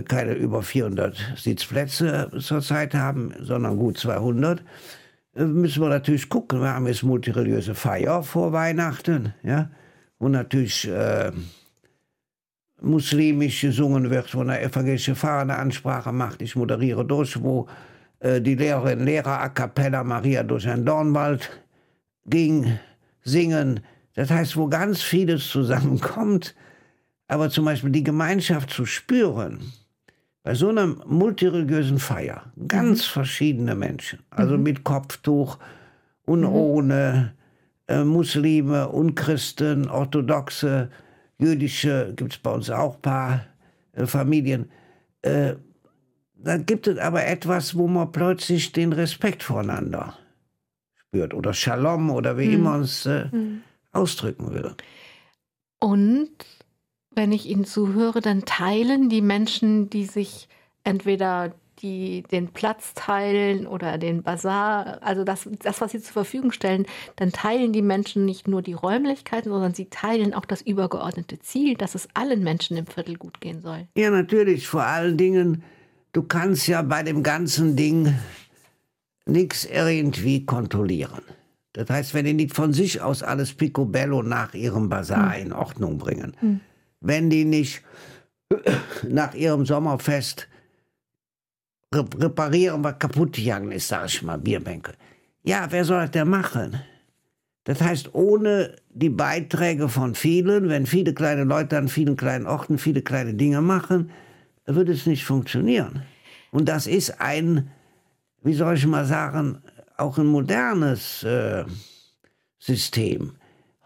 keine 0.09 0.33
über 0.35 0.63
400 0.63 1.35
Sitzplätze 1.37 2.31
zurzeit 2.41 2.95
haben, 2.95 3.35
sondern 3.41 3.77
gut 3.77 3.99
200. 3.99 4.63
Äh, 5.35 5.45
müssen 5.45 5.83
wir 5.83 5.89
natürlich 5.89 6.29
gucken. 6.29 6.61
Wir 6.61 6.75
haben 6.75 6.87
jetzt 6.87 7.03
multireligiöse 7.03 7.75
Feier 7.75 8.23
vor 8.23 8.53
Weihnachten, 8.53 9.35
ja, 9.43 9.71
wo 10.19 10.29
natürlich 10.29 10.89
äh, 10.89 11.33
muslimisch 12.81 13.61
gesungen 13.61 14.11
wird, 14.11 14.35
wo 14.35 14.41
eine 14.41 14.61
evangelische 14.61 15.17
eine 15.23 15.57
Ansprache 15.57 16.13
macht. 16.13 16.43
Ich 16.43 16.57
moderiere 16.57 17.05
durch, 17.05 17.43
wo 17.43 17.67
äh, 18.21 18.41
die 18.41 18.55
Lehrerin 18.55 19.05
Lehrer 19.05 19.41
a 19.41 19.49
cappella 19.49 20.05
Maria 20.05 20.43
durch 20.43 20.69
einen 20.69 20.85
Dornwald 20.85 21.51
ging, 22.27 22.79
singen. 23.23 23.81
Das 24.15 24.31
heißt, 24.31 24.57
wo 24.57 24.69
ganz 24.69 25.03
vieles 25.03 25.49
zusammenkommt, 25.49 26.55
aber 27.35 27.51
zum 27.51 27.65
Beispiel 27.65 27.91
die 27.91 28.05
Gemeinschaft 28.05 28.71
zu 28.71 28.87
spüren, 28.87 29.73
bei 30.45 30.55
so 30.55 30.69
einer 30.69 30.87
multireligiösen 30.87 31.99
Feier, 31.99 32.53
ganz 32.69 33.01
mhm. 33.09 33.11
verschiedene 33.11 33.75
Menschen, 33.75 34.21
also 34.31 34.57
mhm. 34.57 34.63
mit 34.63 34.85
Kopftuch 34.85 35.59
und 36.27 36.43
mhm. 36.43 36.49
ohne, 36.49 37.35
äh, 37.89 38.05
Muslime 38.05 38.89
und 38.89 39.17
Christen, 39.17 39.89
Orthodoxe, 39.89 40.91
jüdische, 41.39 42.13
gibt 42.15 42.35
es 42.35 42.39
bei 42.39 42.53
uns 42.53 42.71
auch 42.71 42.95
ein 42.95 43.03
paar 43.03 43.47
äh, 43.95 44.07
Familien. 44.07 44.71
Äh, 45.23 45.55
dann 46.37 46.67
gibt 46.67 46.87
es 46.87 46.99
aber 46.99 47.27
etwas, 47.27 47.77
wo 47.77 47.89
man 47.89 48.13
plötzlich 48.13 48.71
den 48.71 48.93
Respekt 48.93 49.43
voneinander 49.43 50.17
spürt 50.95 51.35
oder 51.35 51.53
Shalom 51.53 52.11
oder 52.11 52.39
wie 52.39 52.47
hm. 52.47 52.55
immer 52.55 52.71
man 52.71 52.83
es 52.83 53.07
äh, 53.07 53.29
hm. 53.29 53.63
ausdrücken 53.91 54.55
will. 54.55 54.77
Und 55.81 56.31
wenn 57.15 57.33
ich 57.33 57.49
Ihnen 57.49 57.65
zuhöre, 57.65 58.21
dann 58.21 58.45
teilen 58.45 59.09
die 59.09 59.23
Menschen, 59.23 59.91
die 59.91 60.05
sich 60.05 60.49
entweder 60.85 61.55
die 61.81 62.23
den 62.31 62.49
Platz 62.49 62.95
teilen 62.95 63.67
oder 63.67 63.99
den 63.99 64.23
Bazar, 64.23 64.99
also 65.03 65.25
das, 65.25 65.49
das, 65.63 65.81
was 65.81 65.93
sie 65.93 66.01
zur 66.01 66.13
Verfügung 66.13 66.53
stellen, 66.53 66.87
dann 67.17 67.33
teilen 67.33 67.73
die 67.73 67.83
Menschen 67.83 68.25
nicht 68.25 68.49
nur 68.49 68.63
die 68.63 68.73
Räumlichkeiten, 68.73 69.51
sondern 69.51 69.75
sie 69.75 69.87
teilen 69.87 70.35
auch 70.35 70.45
das 70.45 70.63
übergeordnete 70.63 71.41
Ziel, 71.41 71.75
dass 71.75 71.95
es 71.95 72.09
allen 72.15 72.43
Menschen 72.43 72.77
im 72.77 72.87
Viertel 72.87 73.17
gut 73.17 73.41
gehen 73.41 73.61
soll. 73.61 73.87
Ja, 73.97 74.11
natürlich. 74.11 74.67
Vor 74.67 74.85
allen 74.85 75.17
Dingen, 75.17 75.63
du 76.13 76.23
kannst 76.23 76.67
ja 76.69 76.83
bei 76.83 77.03
dem 77.03 77.23
ganzen 77.23 77.77
Ding 77.77 78.15
nichts 79.27 79.65
irgendwie 79.65 80.47
kontrollieren. 80.47 81.23
Das 81.73 81.91
heißt, 81.91 82.15
wenn 82.15 82.25
die 82.25 82.35
nicht 82.35 82.55
von 82.55 82.73
sich 82.73 83.01
aus 83.01 83.23
alles 83.23 83.53
picobello 83.53 84.23
nach 84.23 84.55
ihrem 84.55 84.89
Bazar 84.89 85.35
hm. 85.35 85.47
in 85.47 85.53
Ordnung 85.53 85.99
bringen, 85.99 86.37
hm. 86.39 86.61
Wenn 87.05 87.31
die 87.31 87.45
nicht 87.45 87.83
nach 89.09 89.35
ihrem 89.35 89.65
Sommerfest 89.67 90.49
reparieren, 91.95 92.83
was 92.83 92.99
kaputt 92.99 93.37
gegangen 93.37 93.71
ist, 93.71 93.89
sag 93.89 94.07
ich 94.07 94.23
mal, 94.23 94.39
Bierbänke. 94.39 94.93
Ja, 95.45 95.67
wer 95.71 95.85
soll 95.85 96.01
das 96.01 96.11
denn 96.11 96.29
machen? 96.29 96.81
Das 97.65 97.81
heißt, 97.81 98.15
ohne 98.15 98.77
die 98.91 99.11
Beiträge 99.11 99.89
von 99.89 100.15
vielen, 100.15 100.69
wenn 100.69 100.87
viele 100.87 101.15
kleine 101.15 101.45
Leute 101.45 101.79
an 101.79 101.89
vielen 101.89 102.17
kleinen 102.17 102.47
Orten 102.47 102.79
viele 102.79 103.03
kleine 103.03 103.35
Dinge 103.35 103.61
machen, 103.61 104.11
würde 104.67 104.93
es 104.93 105.07
nicht 105.07 105.25
funktionieren. 105.25 106.03
Und 106.51 106.69
das 106.69 106.87
ist 106.87 107.21
ein, 107.21 107.71
wie 108.43 108.55
soll 108.55 108.75
ich 108.75 108.87
mal 108.87 109.05
sagen, 109.05 109.63
auch 109.97 110.19
ein 110.19 110.27
modernes 110.27 111.23
äh, 111.23 111.65
System. 112.59 113.37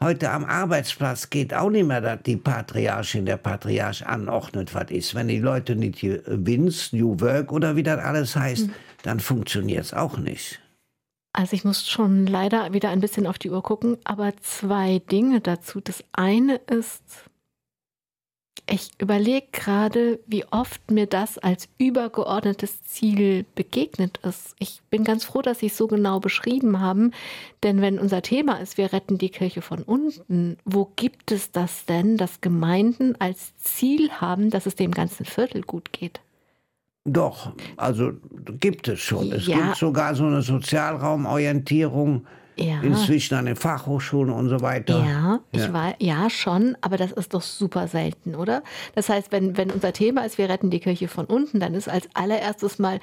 Heute 0.01 0.31
am 0.31 0.45
Arbeitsplatz 0.45 1.29
geht 1.29 1.53
auch 1.53 1.71
nicht 1.71 1.87
mehr, 1.87 2.01
dass 2.01 2.23
die 2.23 2.37
Patriarchin, 2.37 3.27
der 3.27 3.37
Patriarch 3.37 4.07
anordnet, 4.07 4.73
was 4.73 4.91
ist. 4.93 5.15
Wenn 5.17 5.27
die 5.27 5.41
Leute 5.41 5.75
nicht 5.75 6.03
Wins, 6.03 6.93
New 6.93 7.19
Work 7.21 7.51
oder 7.51 7.75
wie 7.75 7.83
das 7.83 7.99
alles 7.99 8.37
heißt, 8.37 8.69
mhm. 8.69 8.73
dann 9.03 9.19
funktioniert 9.19 9.85
es 9.85 9.95
auch 9.95 10.17
nicht. 10.17 10.61
Also 11.33 11.55
ich 11.55 11.65
muss 11.65 11.89
schon 11.89 12.27
leider 12.27 12.73
wieder 12.73 12.91
ein 12.91 13.01
bisschen 13.01 13.27
auf 13.27 13.39
die 13.39 13.51
Uhr 13.51 13.63
gucken, 13.63 13.97
aber 14.05 14.37
zwei 14.41 15.01
Dinge 15.11 15.41
dazu. 15.41 15.81
Das 15.81 16.05
eine 16.13 16.57
ist, 16.57 17.03
ich 18.71 18.91
überlege 18.99 19.47
gerade, 19.53 20.21
wie 20.27 20.45
oft 20.45 20.91
mir 20.91 21.07
das 21.07 21.39
als 21.39 21.69
übergeordnetes 21.79 22.83
Ziel 22.83 23.45
begegnet 23.55 24.19
ist. 24.19 24.55
Ich 24.59 24.81
bin 24.91 25.05
ganz 25.05 25.25
froh, 25.25 25.43
dass 25.43 25.61
Sie 25.61 25.67
es 25.67 25.77
so 25.77 25.87
genau 25.87 26.21
beschrieben 26.21 26.81
haben, 26.81 27.13
denn 27.63 27.81
wenn 27.81 27.99
unser 27.99 28.23
Thema 28.23 28.61
ist, 28.61 28.77
wir 28.77 28.93
retten 28.93 29.19
die 29.19 29.31
Kirche 29.31 29.63
von 29.63 29.83
unten, 29.83 30.59
wo 30.65 30.91
gibt 30.97 31.33
es 31.33 31.51
das 31.51 31.87
denn, 31.87 32.17
dass 32.17 32.41
Gemeinden 32.41 33.15
als 33.19 33.57
Ziel 33.57 34.11
haben, 34.13 34.51
dass 34.51 34.67
es 34.67 34.75
dem 34.75 34.93
ganzen 34.93 35.25
Viertel 35.25 35.63
gut 35.63 35.93
geht? 35.93 36.21
Doch, 37.05 37.53
also 37.79 38.13
gibt 38.61 38.87
es 38.89 39.01
schon. 39.01 39.33
Es 39.33 39.47
ja. 39.47 39.57
gibt 39.57 39.77
sogar 39.77 40.15
so 40.15 40.27
eine 40.27 40.43
Sozialraumorientierung 40.43 42.27
ja. 42.59 42.81
Inzwischen 42.83 43.35
an 43.35 43.47
den 43.47 43.57
Fachhochschulen 43.57 44.33
und 44.33 44.49
so 44.49 44.61
weiter. 44.61 45.05
Ja, 45.05 45.41
ich 45.53 45.61
ja. 45.61 45.73
War, 45.73 45.95
ja, 45.99 46.31
schon, 46.31 46.77
aber 46.81 46.97
das 46.97 47.13
ist 47.13 47.35
doch 47.35 47.43
super 47.43 47.89
selten, 47.89 48.35
oder? 48.35 48.63
Das 48.95 49.09
heißt, 49.09 49.33
wenn, 49.33 49.57
wenn 49.57 49.71
unser 49.71 49.93
Thema 49.93 50.25
ist, 50.25 50.39
wir 50.39 50.49
retten 50.49 50.71
die 50.71 50.81
Kirche 50.81 51.09
von 51.09 51.27
unten, 51.27 51.61
dann 51.61 51.75
ist 51.75 51.89
als 51.89 52.09
allererstes 52.15 52.79
mal 52.79 53.01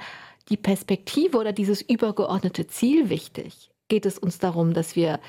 die 0.48 0.56
Perspektive 0.56 1.38
oder 1.38 1.52
dieses 1.52 1.82
übergeordnete 1.82 2.66
Ziel 2.66 3.08
wichtig. 3.08 3.70
Geht 3.88 4.06
es 4.06 4.18
uns 4.18 4.38
darum, 4.38 4.74
dass 4.74 4.96
wir 4.96 5.20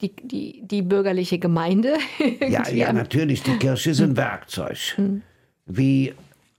die, 0.00 0.14
die, 0.16 0.62
die 0.62 0.82
bürgerliche 0.82 1.38
Gemeinde. 1.38 1.96
ja, 2.48 2.68
ja, 2.68 2.92
natürlich. 2.92 3.42
Die 3.42 3.56
Kirche 3.56 3.90
ist 3.90 4.00
ein 4.00 4.16
Werkzeug. 4.16 4.76
Hm. 4.96 5.22
Wie 5.66 6.14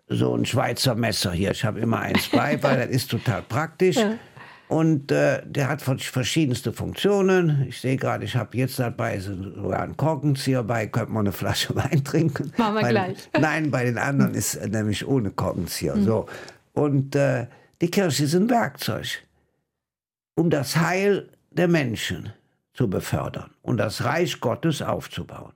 so 0.07 0.35
ein 0.35 0.45
Schweizer 0.45 0.95
Messer 0.95 1.31
hier. 1.31 1.51
Ich 1.51 1.63
habe 1.65 1.79
immer 1.79 1.99
eins 1.99 2.29
bei, 2.29 2.61
weil 2.63 2.77
das 2.77 2.89
ist 2.89 3.11
total 3.11 3.41
praktisch. 3.41 3.97
Ja. 3.97 4.15
Und 4.73 5.11
äh, 5.11 5.43
der 5.45 5.67
hat 5.67 5.83
verschiedenste 5.83 6.73
Funktionen. 6.73 7.67
Ich 7.69 7.79
sehe 7.79 7.95
gerade, 7.95 8.25
ich 8.25 8.35
habe 8.35 8.57
jetzt 8.57 8.79
dabei 8.79 9.19
sogar 9.19 9.83
einen 9.83 9.95
Korkenzieher 9.95 10.63
bei, 10.63 10.87
könnte 10.87 11.11
man 11.11 11.27
eine 11.27 11.31
Flasche 11.31 11.75
Wein 11.75 12.03
trinken. 12.03 12.51
Machen 12.57 12.73
wir 12.73 12.81
bei, 12.81 12.89
gleich. 12.89 13.29
Nein, 13.39 13.69
bei 13.69 13.83
den 13.85 13.99
anderen 13.99 14.33
ist 14.33 14.55
äh, 14.55 14.67
nämlich 14.67 15.07
ohne 15.07 15.29
Korkenzieher. 15.29 15.95
Mhm. 15.95 16.05
So. 16.05 16.25
Und 16.73 17.15
äh, 17.15 17.45
die 17.81 17.91
Kirche 17.91 18.23
ist 18.23 18.33
ein 18.33 18.49
Werkzeug. 18.49 19.21
um 20.35 20.49
das 20.49 20.75
Heil 20.75 21.29
der 21.51 21.67
Menschen 21.67 22.33
zu 22.73 22.89
befördern 22.89 23.51
und 23.61 23.77
das 23.77 24.03
Reich 24.03 24.39
Gottes 24.39 24.81
aufzubauen. 24.81 25.53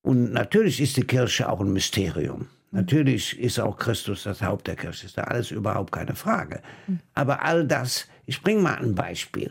Und 0.00 0.32
natürlich 0.32 0.80
ist 0.80 0.96
die 0.96 1.04
Kirche 1.04 1.50
auch 1.50 1.60
ein 1.60 1.70
Mysterium. 1.70 2.48
Natürlich 2.76 3.40
ist 3.40 3.58
auch 3.58 3.78
Christus 3.78 4.24
das 4.24 4.42
Haupt 4.42 4.66
der 4.66 4.76
Kirche. 4.76 5.06
Ist 5.06 5.16
da 5.16 5.22
alles 5.22 5.50
überhaupt 5.50 5.92
keine 5.92 6.14
Frage. 6.14 6.60
Aber 7.14 7.42
all 7.42 7.66
das, 7.66 8.06
ich 8.26 8.42
bringe 8.42 8.60
mal 8.60 8.76
ein 8.76 8.94
Beispiel. 8.94 9.50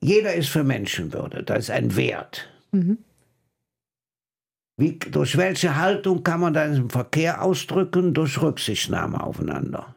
Jeder 0.00 0.34
ist 0.34 0.48
für 0.48 0.64
Menschenwürde. 0.64 1.44
Das 1.44 1.60
ist 1.60 1.70
ein 1.70 1.94
Wert. 1.94 2.48
Mhm. 2.72 2.98
Wie, 4.78 4.98
durch 4.98 5.36
welche 5.36 5.76
Haltung 5.76 6.24
kann 6.24 6.40
man 6.40 6.54
das 6.54 6.76
im 6.76 6.90
Verkehr 6.90 7.40
ausdrücken? 7.40 8.14
Durch 8.14 8.42
Rücksichtnahme 8.42 9.22
aufeinander. 9.22 9.94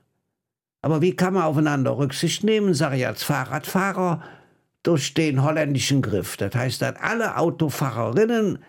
Aber 0.83 1.01
wie 1.01 1.15
kann 1.15 1.33
man 1.33 1.41
aufeinander 1.41 1.97
Rücksicht 1.97 2.43
nehmen, 2.43 2.75
sage 2.75 2.97
ich 2.97 3.07
als 3.07 3.23
Fahrradfahrer, 3.23 4.21
durch 4.83 5.15
den 5.15 5.41
holländischen 5.41 6.03
Griff. 6.03 6.37
Das 6.37 6.53
heißt, 6.53 6.83
dass 6.83 6.97
alle 6.97 7.37
Autofahrerinnen 7.37 8.59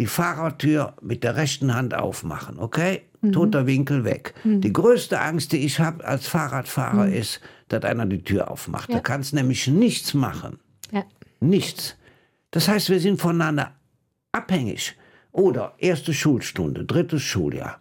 die 0.00 0.06
Fahrertür 0.06 0.94
mit 1.02 1.22
der 1.24 1.36
rechten 1.36 1.74
Hand 1.74 1.94
aufmachen, 1.94 2.58
okay? 2.58 3.02
Mhm. 3.20 3.32
Toter 3.32 3.66
Winkel 3.66 4.04
weg. 4.04 4.32
Mhm. 4.44 4.62
Die 4.62 4.72
größte 4.72 5.20
Angst, 5.20 5.52
die 5.52 5.58
ich 5.58 5.78
habe 5.78 6.04
als 6.06 6.26
Fahrradfahrer, 6.26 7.06
mhm. 7.06 7.12
ist, 7.12 7.40
dass 7.68 7.84
einer 7.84 8.06
die 8.06 8.24
Tür 8.24 8.50
aufmacht. 8.50 8.88
Ja. 8.88 8.96
Da 8.96 9.00
kannst 9.02 9.34
nämlich 9.34 9.66
nichts 9.68 10.14
machen. 10.14 10.58
Ja. 10.90 11.04
Nichts. 11.40 11.96
Das 12.50 12.66
heißt, 12.66 12.88
wir 12.88 12.98
sind 12.98 13.20
voneinander 13.20 13.72
abhängig. 14.32 14.96
Oder 15.32 15.74
erste 15.76 16.14
Schulstunde, 16.14 16.86
drittes 16.86 17.22
Schuljahr. 17.22 17.78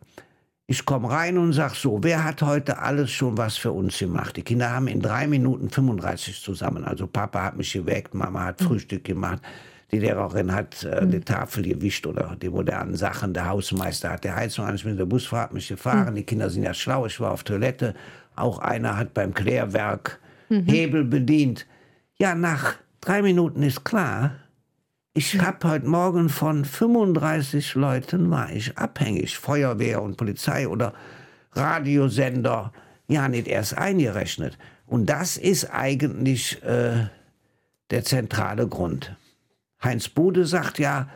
Ich 0.68 0.84
komme 0.86 1.10
rein 1.10 1.38
und 1.38 1.54
sage 1.54 1.76
so, 1.76 2.04
wer 2.04 2.26
hat 2.26 2.42
heute 2.42 2.80
alles 2.80 3.12
schon 3.12 3.38
was 3.38 3.56
für 3.56 3.72
uns 3.72 3.98
gemacht? 3.98 4.36
Die 4.36 4.44
Kinder 4.44 4.70
haben 4.70 4.88
in 4.88 5.02
drei 5.02 5.26
Minuten 5.26 5.70
35 5.70 6.44
zusammen. 6.44 6.84
Also 6.84 7.08
Papa 7.08 7.44
hat 7.44 7.58
mich 7.58 7.72
geweckt, 7.72 8.14
Mama 8.14 8.44
hat 8.44 8.60
mhm. 8.60 8.66
Frühstück 8.66 9.06
gemacht, 9.06 9.42
die 9.92 10.00
Lehrerin 10.00 10.54
hat 10.54 10.84
äh, 10.84 11.04
mhm. 11.04 11.12
die 11.12 11.20
Tafel 11.22 11.64
gewischt 11.64 12.06
oder 12.06 12.36
die 12.42 12.50
modernen 12.50 12.96
Sachen, 12.96 13.34
der 13.34 13.50
Hausmeister 13.50 14.12
hat 14.12 14.24
die 14.24 14.32
Heizung 14.32 14.66
an, 14.66 14.76
ich 14.76 14.84
bin 14.84 14.94
mit 14.94 15.00
der 15.00 15.06
Busfahrt 15.06 15.54
mich 15.54 15.68
gefahren, 15.68 16.12
mhm. 16.12 16.16
die 16.16 16.24
Kinder 16.24 16.50
sind 16.50 16.64
ja 16.64 16.74
schlau, 16.74 17.06
ich 17.06 17.20
war 17.20 17.32
auf 17.32 17.44
Toilette. 17.44 17.96
Auch 18.36 18.60
einer 18.60 18.98
hat 18.98 19.14
beim 19.14 19.34
Klärwerk 19.34 20.20
mhm. 20.50 20.66
Hebel 20.66 21.04
bedient. 21.04 21.66
Ja, 22.18 22.36
nach 22.36 22.76
drei 23.02 23.22
Minuten 23.22 23.64
ist 23.64 23.84
klar, 23.84 24.36
ich 25.14 25.40
habe 25.42 25.68
heute 25.68 25.88
Morgen 25.88 26.30
von 26.30 26.64
35 26.64 27.76
Leuten 27.76 28.30
war 28.30 28.52
ich 28.52 28.78
abhängig. 28.78 29.38
Feuerwehr 29.38 30.02
und 30.02 30.18
Polizei 30.18 30.68
oder 30.68 30.94
Radiosender. 31.54 32.72
Ja, 33.08 33.28
nicht 33.28 33.48
erst 33.48 33.78
eingerechnet. 33.78 34.58
Und 34.86 35.08
das 35.08 35.36
ist 35.36 35.74
eigentlich 35.74 36.64
äh, 36.64 37.08
der 37.90 38.04
zentrale 38.04 38.68
Grund. 38.68 39.16
Heinz 39.84 40.10
Bude 40.10 40.46
sagt 40.46 40.80
ja, 40.80 41.10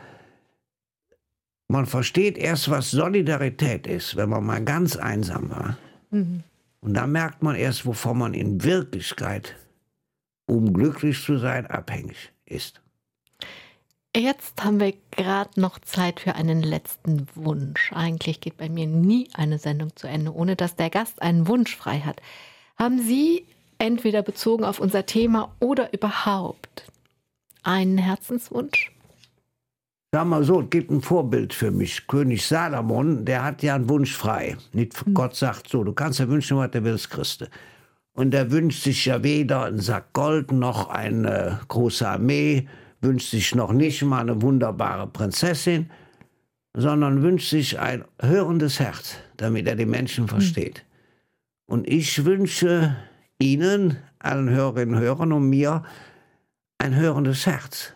man 1.68 1.86
versteht 1.86 2.38
erst, 2.38 2.70
was 2.70 2.90
Solidarität 2.90 3.86
ist, 3.86 4.16
wenn 4.16 4.28
man 4.28 4.44
mal 4.44 4.64
ganz 4.64 4.96
einsam 4.96 5.50
war. 5.50 5.76
Mhm. 6.10 6.42
Und 6.80 6.94
da 6.94 7.06
merkt 7.06 7.42
man 7.42 7.56
erst, 7.56 7.86
wovon 7.86 8.18
man 8.18 8.34
in 8.34 8.62
Wirklichkeit, 8.62 9.56
um 10.46 10.72
glücklich 10.72 11.22
zu 11.22 11.38
sein, 11.38 11.66
abhängig 11.66 12.32
ist. 12.44 12.80
Jetzt 14.16 14.62
haben 14.62 14.78
wir 14.78 14.94
gerade 15.10 15.60
noch 15.60 15.80
Zeit 15.80 16.20
für 16.20 16.36
einen 16.36 16.62
letzten 16.62 17.26
Wunsch. 17.34 17.90
Eigentlich 17.92 18.40
geht 18.40 18.56
bei 18.56 18.68
mir 18.68 18.86
nie 18.86 19.28
eine 19.34 19.58
Sendung 19.58 19.96
zu 19.96 20.06
Ende, 20.06 20.32
ohne 20.32 20.54
dass 20.54 20.76
der 20.76 20.90
Gast 20.90 21.20
einen 21.20 21.48
Wunsch 21.48 21.74
frei 21.74 22.00
hat. 22.00 22.22
Haben 22.78 23.00
Sie 23.00 23.44
entweder 23.78 24.22
bezogen 24.22 24.64
auf 24.64 24.78
unser 24.78 25.06
Thema 25.06 25.52
oder 25.58 25.92
überhaupt 25.92 26.84
einen 27.64 27.98
Herzenswunsch? 27.98 28.94
Sag 30.14 30.26
mal 30.28 30.44
so, 30.44 30.60
es 30.60 30.70
gibt 30.70 30.92
ein 30.92 31.02
Vorbild 31.02 31.52
für 31.52 31.72
mich. 31.72 32.06
König 32.06 32.46
Salomon, 32.46 33.24
der 33.24 33.42
hat 33.42 33.64
ja 33.64 33.74
einen 33.74 33.88
Wunsch 33.88 34.14
frei. 34.16 34.56
Nicht 34.72 35.04
hm. 35.04 35.12
Gott 35.12 35.34
sagt 35.34 35.68
so, 35.68 35.82
du 35.82 35.92
kannst 35.92 36.20
ja 36.20 36.28
wünschen, 36.28 36.56
was 36.56 36.70
du 36.70 36.84
willst, 36.84 37.10
Christe. 37.10 37.48
Und 38.12 38.32
er 38.32 38.52
wünscht 38.52 38.84
sich 38.84 39.06
ja 39.06 39.24
weder 39.24 39.64
einen 39.64 39.80
Sack 39.80 40.12
Gold 40.12 40.52
noch 40.52 40.88
eine 40.88 41.58
große 41.66 42.06
Armee, 42.06 42.68
wünscht 43.00 43.32
sich 43.32 43.56
noch 43.56 43.72
nicht 43.72 44.02
mal 44.04 44.20
eine 44.20 44.40
wunderbare 44.40 45.08
Prinzessin, 45.08 45.90
sondern 46.76 47.22
wünscht 47.22 47.50
sich 47.50 47.80
ein 47.80 48.04
hörendes 48.22 48.78
Herz, 48.78 49.16
damit 49.36 49.66
er 49.66 49.74
die 49.74 49.84
Menschen 49.84 50.28
versteht. 50.28 50.78
Hm. 50.78 50.84
Und 51.66 51.88
ich 51.88 52.24
wünsche 52.24 52.94
Ihnen, 53.40 53.96
allen 54.20 54.48
Hörerinnen 54.48 54.94
und 54.94 55.00
Hörern 55.00 55.32
und 55.32 55.50
mir, 55.50 55.82
ein 56.78 56.94
hörendes 56.94 57.46
Herz. 57.46 57.92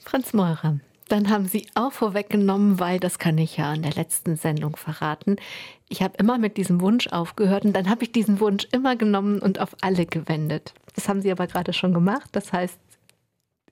Franz 0.00 0.32
Meurer, 0.32 0.78
dann 1.08 1.28
haben 1.28 1.46
Sie 1.46 1.66
auch 1.74 1.92
vorweggenommen, 1.92 2.78
weil 2.78 2.98
das 2.98 3.18
kann 3.18 3.38
ich 3.38 3.56
ja 3.56 3.74
in 3.74 3.82
der 3.82 3.92
letzten 3.92 4.36
Sendung 4.36 4.76
verraten. 4.76 5.36
Ich 5.88 6.02
habe 6.02 6.16
immer 6.18 6.38
mit 6.38 6.56
diesem 6.56 6.80
Wunsch 6.80 7.08
aufgehört 7.08 7.64
und 7.64 7.74
dann 7.74 7.90
habe 7.90 8.04
ich 8.04 8.12
diesen 8.12 8.40
Wunsch 8.40 8.66
immer 8.72 8.96
genommen 8.96 9.40
und 9.40 9.60
auf 9.60 9.76
alle 9.80 10.06
gewendet. 10.06 10.74
Das 10.94 11.08
haben 11.08 11.22
Sie 11.22 11.30
aber 11.30 11.46
gerade 11.46 11.72
schon 11.72 11.92
gemacht. 11.92 12.30
Das 12.32 12.52
heißt, 12.52 12.78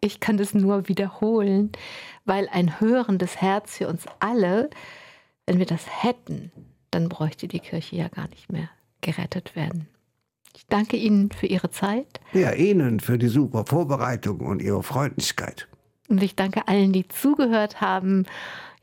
ich 0.01 0.21
kann 0.21 0.37
das 0.37 0.53
nur 0.53 0.89
wiederholen, 0.89 1.71
weil 2.25 2.49
ein 2.51 2.81
hörendes 2.81 3.41
Herz 3.41 3.79
für 3.79 3.89
uns 3.89 4.05
alle, 4.19 4.69
wenn 5.47 5.59
wir 5.59 5.67
das 5.67 5.85
hätten, 6.03 6.51
dann 6.91 7.09
bräuchte 7.09 7.49
die 7.49 7.61
Kirche 7.61 7.97
ja 7.97 8.09
gar 8.09 8.29
nicht 8.29 8.51
mehr 8.51 8.69
gerettet 9.01 9.57
werden. 9.57 9.89
Ich 10.55 10.67
danke 10.67 10.97
Ihnen 10.97 11.31
für 11.31 11.47
Ihre 11.47 11.71
Zeit. 11.71 12.21
Ja, 12.33 12.53
Ihnen 12.53 13.01
für 13.01 13.19
die 13.19 13.29
super 13.29 13.65
Vorbereitung 13.67 14.41
und 14.41 14.61
Ihre 14.61 14.83
Freundlichkeit. 14.83 15.69
Und 16.09 16.23
ich 16.23 16.37
danke 16.37 16.69
allen, 16.69 16.93
die 16.93 17.09
zugehört 17.09 17.81
haben. 17.81 18.27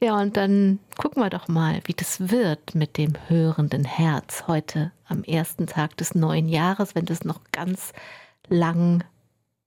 Ja, 0.02 0.20
und 0.20 0.38
dann 0.38 0.80
gucken 0.98 1.22
wir 1.22 1.30
doch 1.30 1.48
mal, 1.48 1.82
wie 1.86 1.94
das 1.94 2.32
wird 2.32 2.74
mit 2.74 2.98
dem 2.98 3.14
hörenden 3.28 3.84
Herz 3.84 4.46
heute 4.48 4.92
am 5.08 5.24
ersten 5.24 5.68
Tag 5.68 5.98
des 5.98 6.16
neuen 6.16 6.48
Jahres, 6.48 6.96
wenn 6.96 7.06
das 7.06 7.24
noch 7.26 7.42
ganz 7.52 7.92
lang 8.48 9.04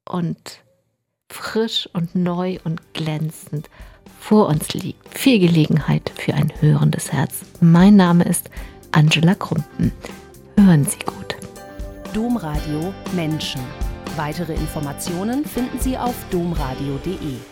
und 0.08 0.62
frisch 1.28 1.88
und 1.92 2.14
neu 2.14 2.58
und 2.64 2.80
glänzend 2.94 3.68
vor 4.18 4.48
uns 4.48 4.72
liegt. 4.74 5.18
Viel 5.18 5.38
Gelegenheit 5.38 6.12
für 6.16 6.34
ein 6.34 6.52
hörendes 6.60 7.12
Herz. 7.12 7.42
Mein 7.60 7.96
Name 7.96 8.24
ist 8.24 8.50
Angela 8.92 9.34
Krumpen. 9.34 9.92
Hören 10.56 10.84
Sie 10.84 10.98
gut. 11.00 11.41
Domradio 12.12 12.92
Menschen. 13.12 13.62
Weitere 14.16 14.52
Informationen 14.52 15.46
finden 15.46 15.78
Sie 15.78 15.96
auf 15.96 16.14
domradio.de. 16.30 17.51